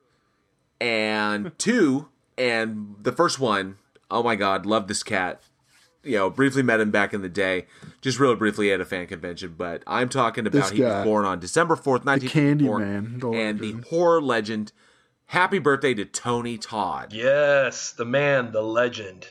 [0.81, 3.77] And two, and the first one,
[4.11, 5.43] oh my god, love this cat.
[6.05, 7.67] You know, briefly met him back in the day,
[8.01, 9.55] just real briefly at a fan convention.
[9.57, 12.79] But I'm talking about This he was born on December 4th, Candy 1954.
[12.79, 14.73] Man, the and the horror legend.
[15.27, 17.13] Happy birthday to Tony Todd.
[17.13, 19.29] yes the man the legend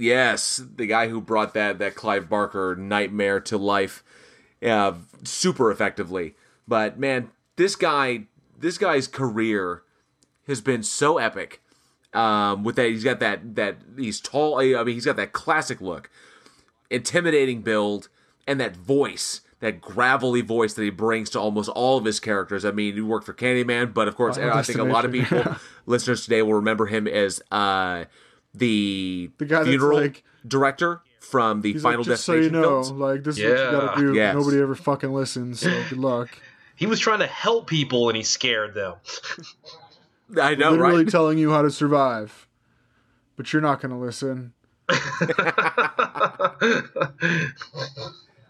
[0.00, 4.02] Yes, the guy who brought that that Clive Barker nightmare to life,
[4.62, 6.36] uh, super effectively.
[6.66, 8.22] But man, this guy,
[8.60, 9.82] this guy's career
[10.46, 11.60] has been so epic.
[12.12, 14.58] Um, with that, he's got that that he's tall.
[14.60, 16.10] I mean, he's got that classic look,
[16.90, 18.08] intimidating build,
[18.46, 22.64] and that voice, that gravelly voice that he brings to almost all of his characters.
[22.64, 25.12] I mean, he worked for Candyman, but of course, Final I think a lot of
[25.12, 28.04] Destination, people, listeners today, will remember him as uh,
[28.54, 32.62] the, The guy funeral like- director from the He's Final like, just so you Destination
[32.62, 32.90] know, films.
[32.92, 34.14] like this is what you gotta do.
[34.14, 34.34] Yes.
[34.34, 36.30] Nobody ever fucking listens, so good luck.
[36.80, 38.94] He was trying to help people and he scared them
[40.40, 41.08] I know, Literally right?
[41.12, 42.48] telling you how to survive.
[43.36, 44.52] but you're not gonna listen.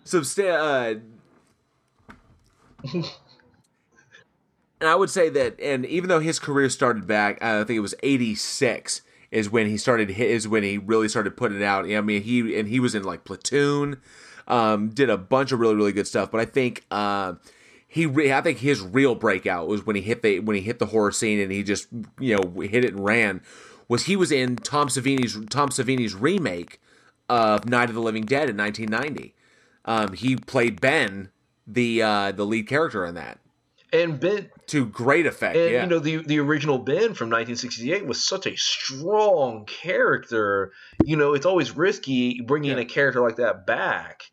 [0.05, 0.95] So, uh,
[2.95, 3.05] and
[4.89, 7.95] I would say that, and even though his career started back, I think it was
[8.03, 10.11] '86 is when he started.
[10.11, 11.85] Is when he really started putting it out.
[11.91, 14.01] I mean, he and he was in like Platoon,
[14.49, 16.31] um, did a bunch of really really good stuff.
[16.31, 16.85] But I think.
[16.91, 17.35] Uh,
[17.93, 20.79] he re- I think his real breakout was when he hit the when he hit
[20.79, 21.89] the horror scene and he just
[22.21, 23.43] you know hit it and ran
[23.89, 26.81] was he was in Tom Savini's Tom Savini's remake
[27.29, 29.35] of Night of the Living Dead in 1990.
[29.85, 31.31] Um, he played Ben,
[31.67, 33.41] the uh, the lead character in that,
[33.93, 35.57] and Ben to great effect.
[35.57, 35.83] And yeah.
[35.83, 40.71] you know the the original Ben from 1968 was such a strong character.
[41.05, 42.83] You know, it's always risky bringing yeah.
[42.83, 44.31] a character like that back,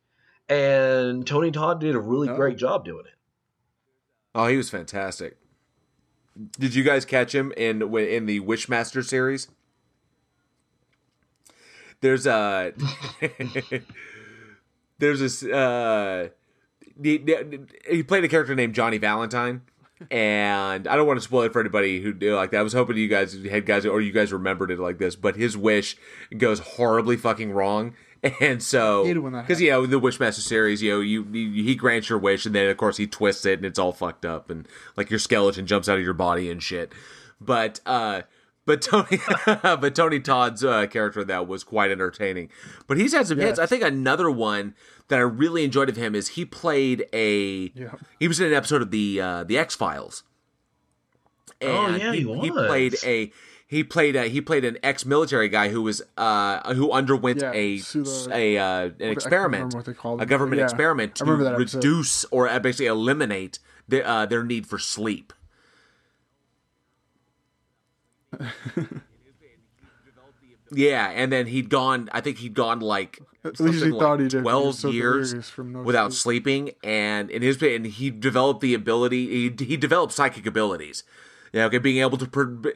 [0.48, 2.36] and Tony Todd did a really oh.
[2.36, 3.16] great job doing it.
[4.36, 5.38] Oh, he was fantastic.
[6.60, 9.48] Did you guys catch him in in the Wishmaster series?
[12.02, 12.74] There's a
[14.99, 16.30] there's this uh
[17.02, 17.24] he,
[17.90, 19.62] he played a character named Johnny Valentine
[20.12, 22.60] and I don't want to spoil it for anybody who do like that.
[22.60, 25.36] I was hoping you guys had guys or you guys remembered it like this, but
[25.36, 25.98] his wish
[26.38, 27.95] goes horribly fucking wrong,
[28.41, 32.19] and so because you know the Wishmaster series, you know you, you, he grants your
[32.19, 35.10] wish, and then of course he twists it, and it's all fucked up, and like
[35.10, 36.94] your skeleton jumps out of your body and shit.
[37.39, 38.23] But uh,
[38.65, 42.49] but Tony, but Tony Todd's uh, character that was quite entertaining.
[42.85, 43.48] But he's had some yes.
[43.48, 43.60] hits.
[43.60, 44.76] I think another one
[45.07, 47.72] that I really enjoyed of him is he played a.
[47.73, 47.94] Yeah.
[48.19, 50.23] He was in an episode of the uh, the X Files.
[51.61, 53.31] Oh yeah, he, he, he played a
[53.68, 57.77] he played a, he played an ex-military guy who was uh who underwent yeah, a
[57.77, 64.06] pseudo, a uh, an experiment a government yeah, experiment to reduce or basically eliminate the,
[64.06, 65.34] uh, their need for sleep.
[70.72, 72.10] yeah, and then he'd gone.
[72.11, 74.41] I think he'd gone like at least he like thought he did.
[74.41, 76.44] Twelve so years no without sleep.
[76.44, 79.49] sleeping, and in his and he developed the ability.
[79.49, 81.03] He, he developed psychic abilities.
[81.53, 82.73] Yeah, okay, being able to.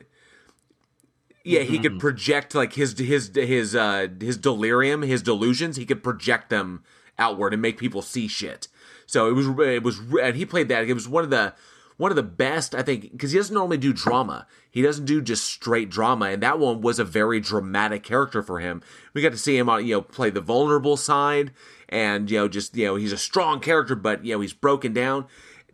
[1.43, 1.99] Yeah, he could mm-hmm.
[1.99, 5.75] project like his his his uh his delirium, his delusions.
[5.75, 6.83] He could project them
[7.17, 8.67] outward and make people see shit.
[9.05, 10.87] So it was it was and he played that.
[10.87, 11.53] It was one of the
[11.97, 14.47] one of the best I think because he doesn't normally do drama.
[14.69, 18.59] He doesn't do just straight drama, and that one was a very dramatic character for
[18.59, 18.81] him.
[19.13, 21.51] We got to see him on you know play the vulnerable side,
[21.89, 24.93] and you know just you know he's a strong character, but you know he's broken
[24.93, 25.25] down.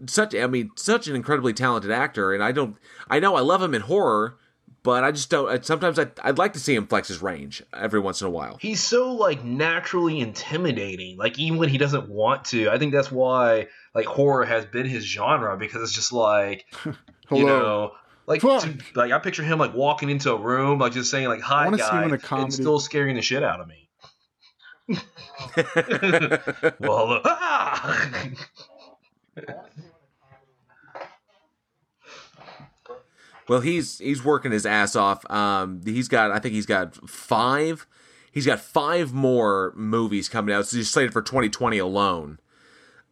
[0.08, 2.78] Such I mean such an incredibly talented actor, and I don't
[3.10, 4.38] I know I love him in horror
[4.88, 5.66] but I just don't.
[5.66, 8.58] Sometimes I'd, I'd like to see him flex his range every once in a while.
[8.62, 11.18] He's so like naturally intimidating.
[11.18, 14.86] Like even when he doesn't want to, I think that's why like horror has been
[14.86, 16.68] his genre because it's just like
[17.32, 17.92] you know.
[18.28, 21.42] Like, to, like I picture him like walking into a room, like just saying like
[21.42, 23.90] "Hi, guys," and still scaring the shit out of me.
[26.80, 28.08] well, ah!
[33.48, 35.30] Well, he's he's working his ass off.
[35.32, 37.88] Um, he's got I think he's got five.
[38.32, 40.68] He's got five more movies coming out.
[40.68, 42.40] So he's slated for 2020 alone.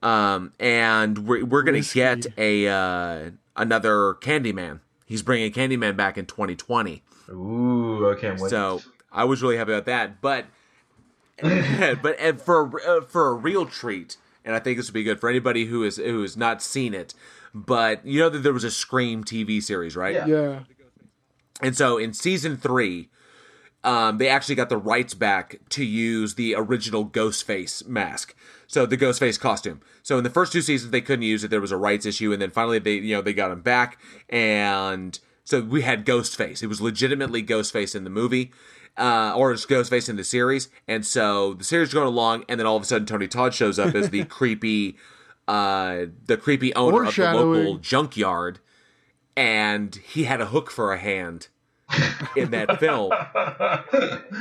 [0.04, 4.82] Um, and we're we're gonna get a uh, another Candyman.
[5.06, 7.04] He's bringing Candyman back in 2020.
[7.30, 8.50] Ooh, I can't wait.
[8.50, 8.82] So
[9.12, 10.22] I was really happy about that.
[10.22, 10.46] But
[11.42, 15.20] but and for uh, for a real treat, and I think this would be good
[15.20, 17.14] for anybody who is who has not seen it
[17.56, 20.14] but you know that there was a Scream TV series, right?
[20.14, 20.28] Yeah.
[20.28, 20.60] yeah.
[21.62, 23.10] And so in season three,
[23.86, 28.36] um, they actually got the rights back to use the original Ghostface mask.
[28.68, 29.80] So the Ghostface costume.
[30.04, 31.48] So in the first two seasons they couldn't use it.
[31.50, 34.02] There was a rights issue, and then finally they you know they got him back,
[34.30, 36.62] and so we had Ghostface.
[36.62, 38.52] It was legitimately Ghostface in the movie.
[38.98, 42.58] Uh, or it's Ghostface in the series, and so the series is going along, and
[42.58, 44.96] then all of a sudden Tony Todd shows up as the creepy
[45.48, 48.60] uh, the creepy owner of the local junkyard,
[49.36, 51.50] and he had a hook for a hand
[52.36, 53.12] in that film,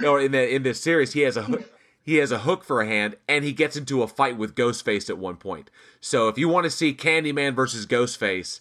[0.07, 1.13] or in the in this series.
[1.13, 1.71] He has a hook.
[2.03, 5.09] He has a hook for a hand, and he gets into a fight with Ghostface
[5.09, 5.71] at one point.
[6.01, 8.61] So if you want to see Candyman versus Ghostface,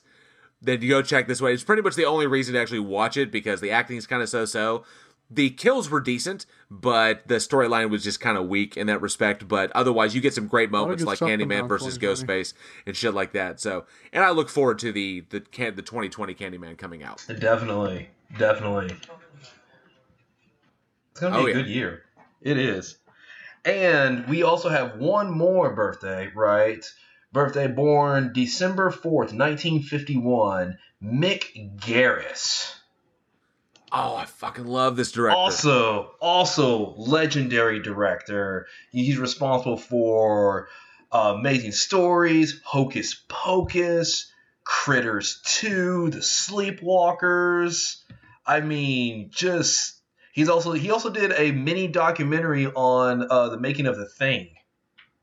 [0.61, 1.53] then you go check this way.
[1.53, 4.24] It's pretty much the only reason to actually watch it because the acting is kind
[4.24, 4.86] of so-so
[5.34, 9.47] the kills were decent, but the storyline was just kind of weak in that respect.
[9.47, 12.53] But otherwise, you get some great moments like Candyman versus Ghostface
[12.85, 13.60] and shit like that.
[13.60, 17.23] So, and I look forward to the the the 2020 Candyman coming out.
[17.27, 18.95] Definitely, definitely.
[21.11, 21.53] It's gonna be oh, a yeah.
[21.53, 22.03] good year.
[22.41, 22.97] It is.
[23.65, 26.85] And we also have one more birthday, right?
[27.31, 32.76] Birthday born December 4th, 1951, Mick Garris.
[33.95, 35.38] Oh, I fucking love this director.
[35.38, 38.65] Also, also legendary director.
[38.91, 40.68] He's responsible for
[41.11, 44.32] uh, Amazing Stories, Hocus Pocus,
[44.64, 47.98] Critters 2, The Sleepwalkers.
[48.48, 50.02] I mean, just
[50.32, 54.49] he's also he also did a mini documentary on uh, the making of the Thing,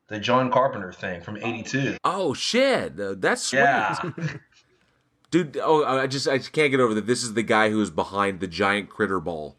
[0.07, 1.97] the John Carpenter thing from '82.
[2.05, 3.59] Oh shit, that's sweet.
[3.59, 3.99] Yeah,
[5.31, 5.59] dude.
[5.63, 7.07] Oh, I just I just can't get over that.
[7.07, 9.57] This is the guy who is behind the giant critter ball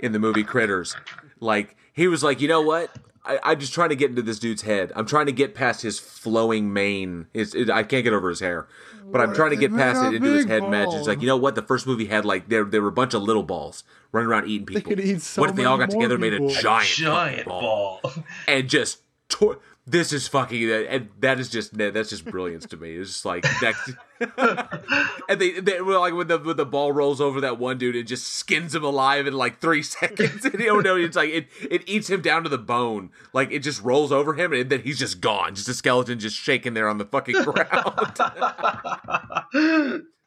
[0.00, 0.94] in the movie Critters.
[1.40, 2.90] Like he was like, you know what?
[3.24, 4.92] I, I'm just trying to get into this dude's head.
[4.96, 7.28] I'm trying to get past his flowing mane.
[7.32, 8.66] His, it, I can't get over his hair,
[9.04, 10.88] but I'm trying to get past it into his head match.
[10.92, 11.54] It's like you know what?
[11.54, 14.48] The first movie had like there there were a bunch of little balls running around
[14.48, 14.90] eating people.
[14.90, 16.62] could eat so what if they all got many more together and made a people.
[16.62, 18.12] giant, giant ball, ball.
[18.48, 18.98] and just
[19.28, 19.60] tore?
[19.84, 22.94] This is fucking and that is just that's just brilliance to me.
[22.94, 23.74] It's just like that.
[25.28, 27.96] and they, they were like when the when the ball rolls over that one dude,
[27.96, 30.44] it just skins him alive in like three seconds.
[30.44, 33.10] And you don't know it's like it it eats him down to the bone.
[33.32, 35.56] Like it just rolls over him, and then he's just gone.
[35.56, 38.20] Just a skeleton just shaking there on the fucking ground.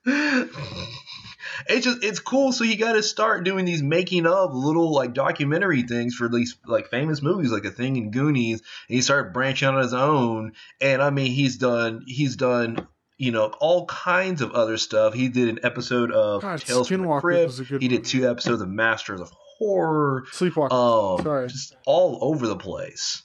[1.68, 2.52] it's just it's cool.
[2.52, 6.58] So you got to start doing these making of little like documentary things for these
[6.66, 8.62] like famous movies, like a thing in Goonies.
[8.88, 10.54] And he started branching out on his own.
[10.82, 15.14] And I mean, he's done he's done you know all kinds of other stuff.
[15.14, 17.48] He did an episode of God, Tales from the Crypt.
[17.48, 20.26] was a good He did two episodes of Masters of Horror.
[20.32, 20.74] Sleepwalker.
[20.74, 21.48] Um, Sorry.
[21.48, 23.24] just all over the place,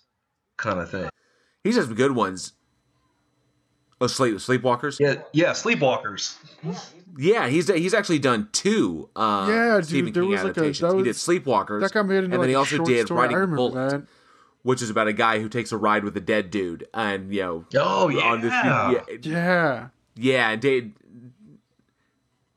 [0.57, 1.09] kind of thing.
[1.65, 2.53] he's has some good ones.
[4.01, 4.99] Oh, sleep sleepwalkers.
[4.99, 5.51] Yeah, yeah.
[5.51, 6.37] Sleepwalkers.
[7.19, 9.09] Yeah, he's he's actually done two.
[9.17, 10.93] Uh, Yeah, dude, Stephen there King was like a- adaptations.
[10.93, 11.81] that he did Sleepwalkers.
[11.81, 13.21] That got made into and then he a also did story.
[13.23, 14.03] Riding I the Bullet, that.
[14.63, 17.41] which is about a guy who takes a ride with a dead dude, and you
[17.43, 18.21] know, Oh yeah.
[18.23, 19.89] on this, yeah, Yeah.
[20.17, 20.93] yeah, and Dave,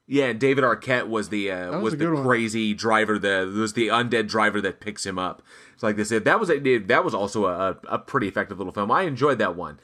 [0.05, 2.23] yeah, David Arquette was the uh, was was, the good one.
[2.23, 5.41] crazy driver, the was the undead driver that picks him up.
[5.73, 8.73] It's like they said that was a, that was also a, a pretty effective little
[8.73, 8.91] film.
[8.91, 9.79] I enjoyed that one.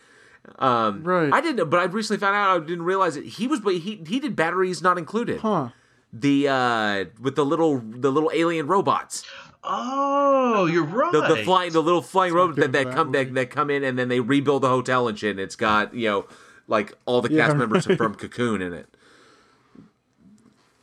[0.58, 1.32] Um, Right.
[1.34, 3.26] I didn't, but I recently found out I didn't realize it.
[3.26, 5.40] He was, but he he did batteries not included.
[5.42, 5.70] Huh.
[6.12, 9.24] The uh with the little the little alien robots,
[9.64, 11.12] Oh, you're right.
[11.12, 13.84] the, the flying the little flying robots that, that that come that, that come in
[13.84, 15.32] and then they rebuild the hotel and shit.
[15.32, 16.26] And it's got you know
[16.68, 17.98] like all the Yeah, cast members right.
[17.98, 18.88] from Cocoon in it.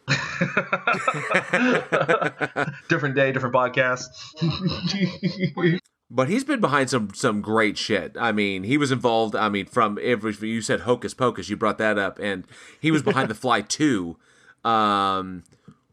[2.89, 4.05] different day, different podcast.
[6.09, 8.17] But he's been behind some some great shit.
[8.19, 9.35] I mean, he was involved.
[9.35, 12.45] I mean, from every you said Hocus Pocus, you brought that up, and
[12.81, 14.17] he was behind The Fly Two,
[14.65, 15.43] um,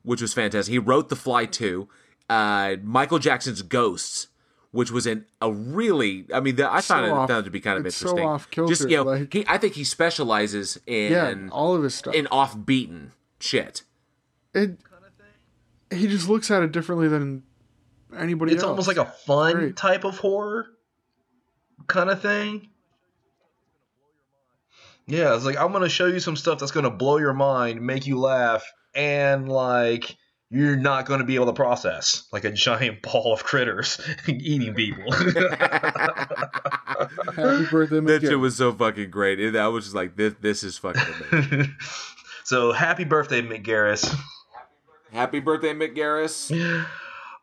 [0.03, 0.72] which was fantastic.
[0.72, 1.90] He wrote The Fly Two,
[2.30, 4.27] uh, Michael Jackson's Ghosts,
[4.69, 6.27] which was in a really.
[6.31, 8.10] I mean, the, I So found it found it to be kind of it's so
[8.10, 8.27] interesting.
[8.30, 11.34] off kilter, Just you know, like- he, I think he specializes in Yeah.
[11.52, 12.14] all of his stuff.
[12.14, 13.81] in off beaten shit.
[14.53, 14.77] it,
[15.91, 17.44] he just looks at it differently than
[18.18, 18.69] anybody it's else.
[18.69, 19.76] almost like a fun Great.
[19.77, 20.68] type of horror
[21.88, 22.69] kind of thing.
[25.06, 28.07] Yeah, it's like I'm gonna show you some stuff that's gonna blow your mind, make
[28.07, 28.64] you laugh,
[28.95, 30.15] and like
[30.49, 35.11] you're not gonna be able to process like a giant ball of critters eating people.
[37.35, 39.40] Happy birthday, That shit was so fucking great.
[39.40, 41.76] It, I was just like, this this is fucking amazing.
[42.45, 44.15] so happy birthday, Mick Garris.
[45.11, 46.49] Happy birthday, Mick Garris.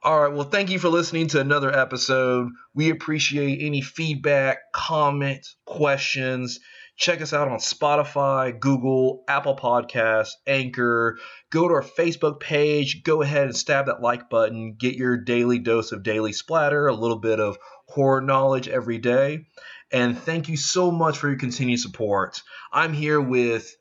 [0.03, 0.33] All right.
[0.33, 2.49] Well, thank you for listening to another episode.
[2.75, 6.59] We appreciate any feedback, comments, questions.
[6.97, 11.19] Check us out on Spotify, Google, Apple Podcasts, Anchor.
[11.51, 13.03] Go to our Facebook page.
[13.03, 14.77] Go ahead and stab that like button.
[14.79, 19.49] Get your daily dose of daily splatter, a little bit of horror knowledge every day.
[19.93, 22.43] And thank you so much for your continued support.
[22.73, 23.77] I'm here with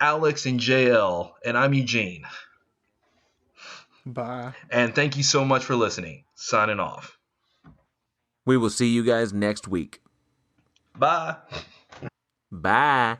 [0.00, 2.24] Alex and JL, and I'm Eugene.
[4.06, 4.54] Bye.
[4.70, 6.24] And thank you so much for listening.
[6.34, 7.18] Signing off.
[8.46, 10.00] We will see you guys next week.
[10.96, 11.36] Bye.
[12.50, 13.18] Bye.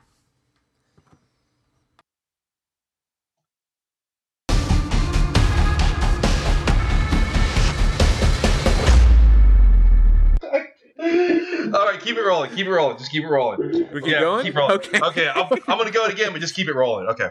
[11.73, 12.51] All right, keep it rolling.
[12.51, 12.98] Keep it rolling.
[12.98, 13.61] Just keep it rolling.
[13.93, 14.44] We keep going?
[14.44, 14.77] Keep rolling.
[14.77, 15.01] Okay.
[15.01, 15.28] Okay.
[15.28, 17.07] I'm, I'm gonna go it again, but just keep it rolling.
[17.09, 17.28] Okay.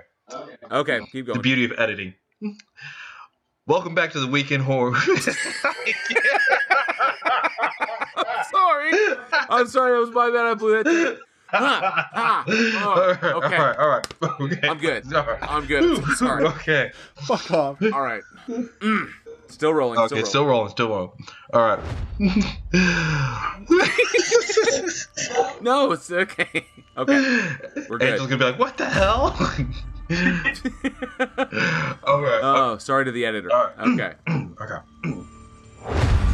[0.71, 1.25] Okay, keep going.
[1.25, 1.41] The going.
[1.41, 2.13] beauty of editing.
[3.67, 4.95] Welcome back to the Week in Horror.
[8.51, 8.91] sorry.
[9.49, 9.91] I'm sorry.
[9.91, 10.45] That was my bad.
[10.47, 10.85] I blew that.
[10.85, 11.17] Thing.
[11.51, 12.43] Ha, ha.
[12.47, 13.57] Oh, all right, okay.
[13.57, 14.07] all right, all right.
[14.41, 14.67] Okay.
[14.67, 15.13] I'm good.
[15.13, 15.43] All right.
[15.51, 16.03] I'm good.
[16.15, 16.45] Sorry.
[16.45, 16.91] Okay.
[17.15, 17.81] Fuck off.
[17.81, 18.21] All right.
[18.47, 19.09] Mm.
[19.47, 19.97] Still rolling.
[19.99, 20.15] Okay.
[20.15, 20.69] Still Still rolling.
[20.69, 21.11] Still rolling.
[21.53, 21.79] All right.
[25.61, 26.65] No, it's okay.
[26.97, 27.47] Okay.
[27.89, 28.09] We're good.
[28.09, 29.35] Angel's gonna be like, "What the hell?"
[30.11, 30.65] okay.
[32.03, 33.51] Oh, sorry to the editor.
[33.79, 34.13] Okay.
[34.59, 34.79] okay.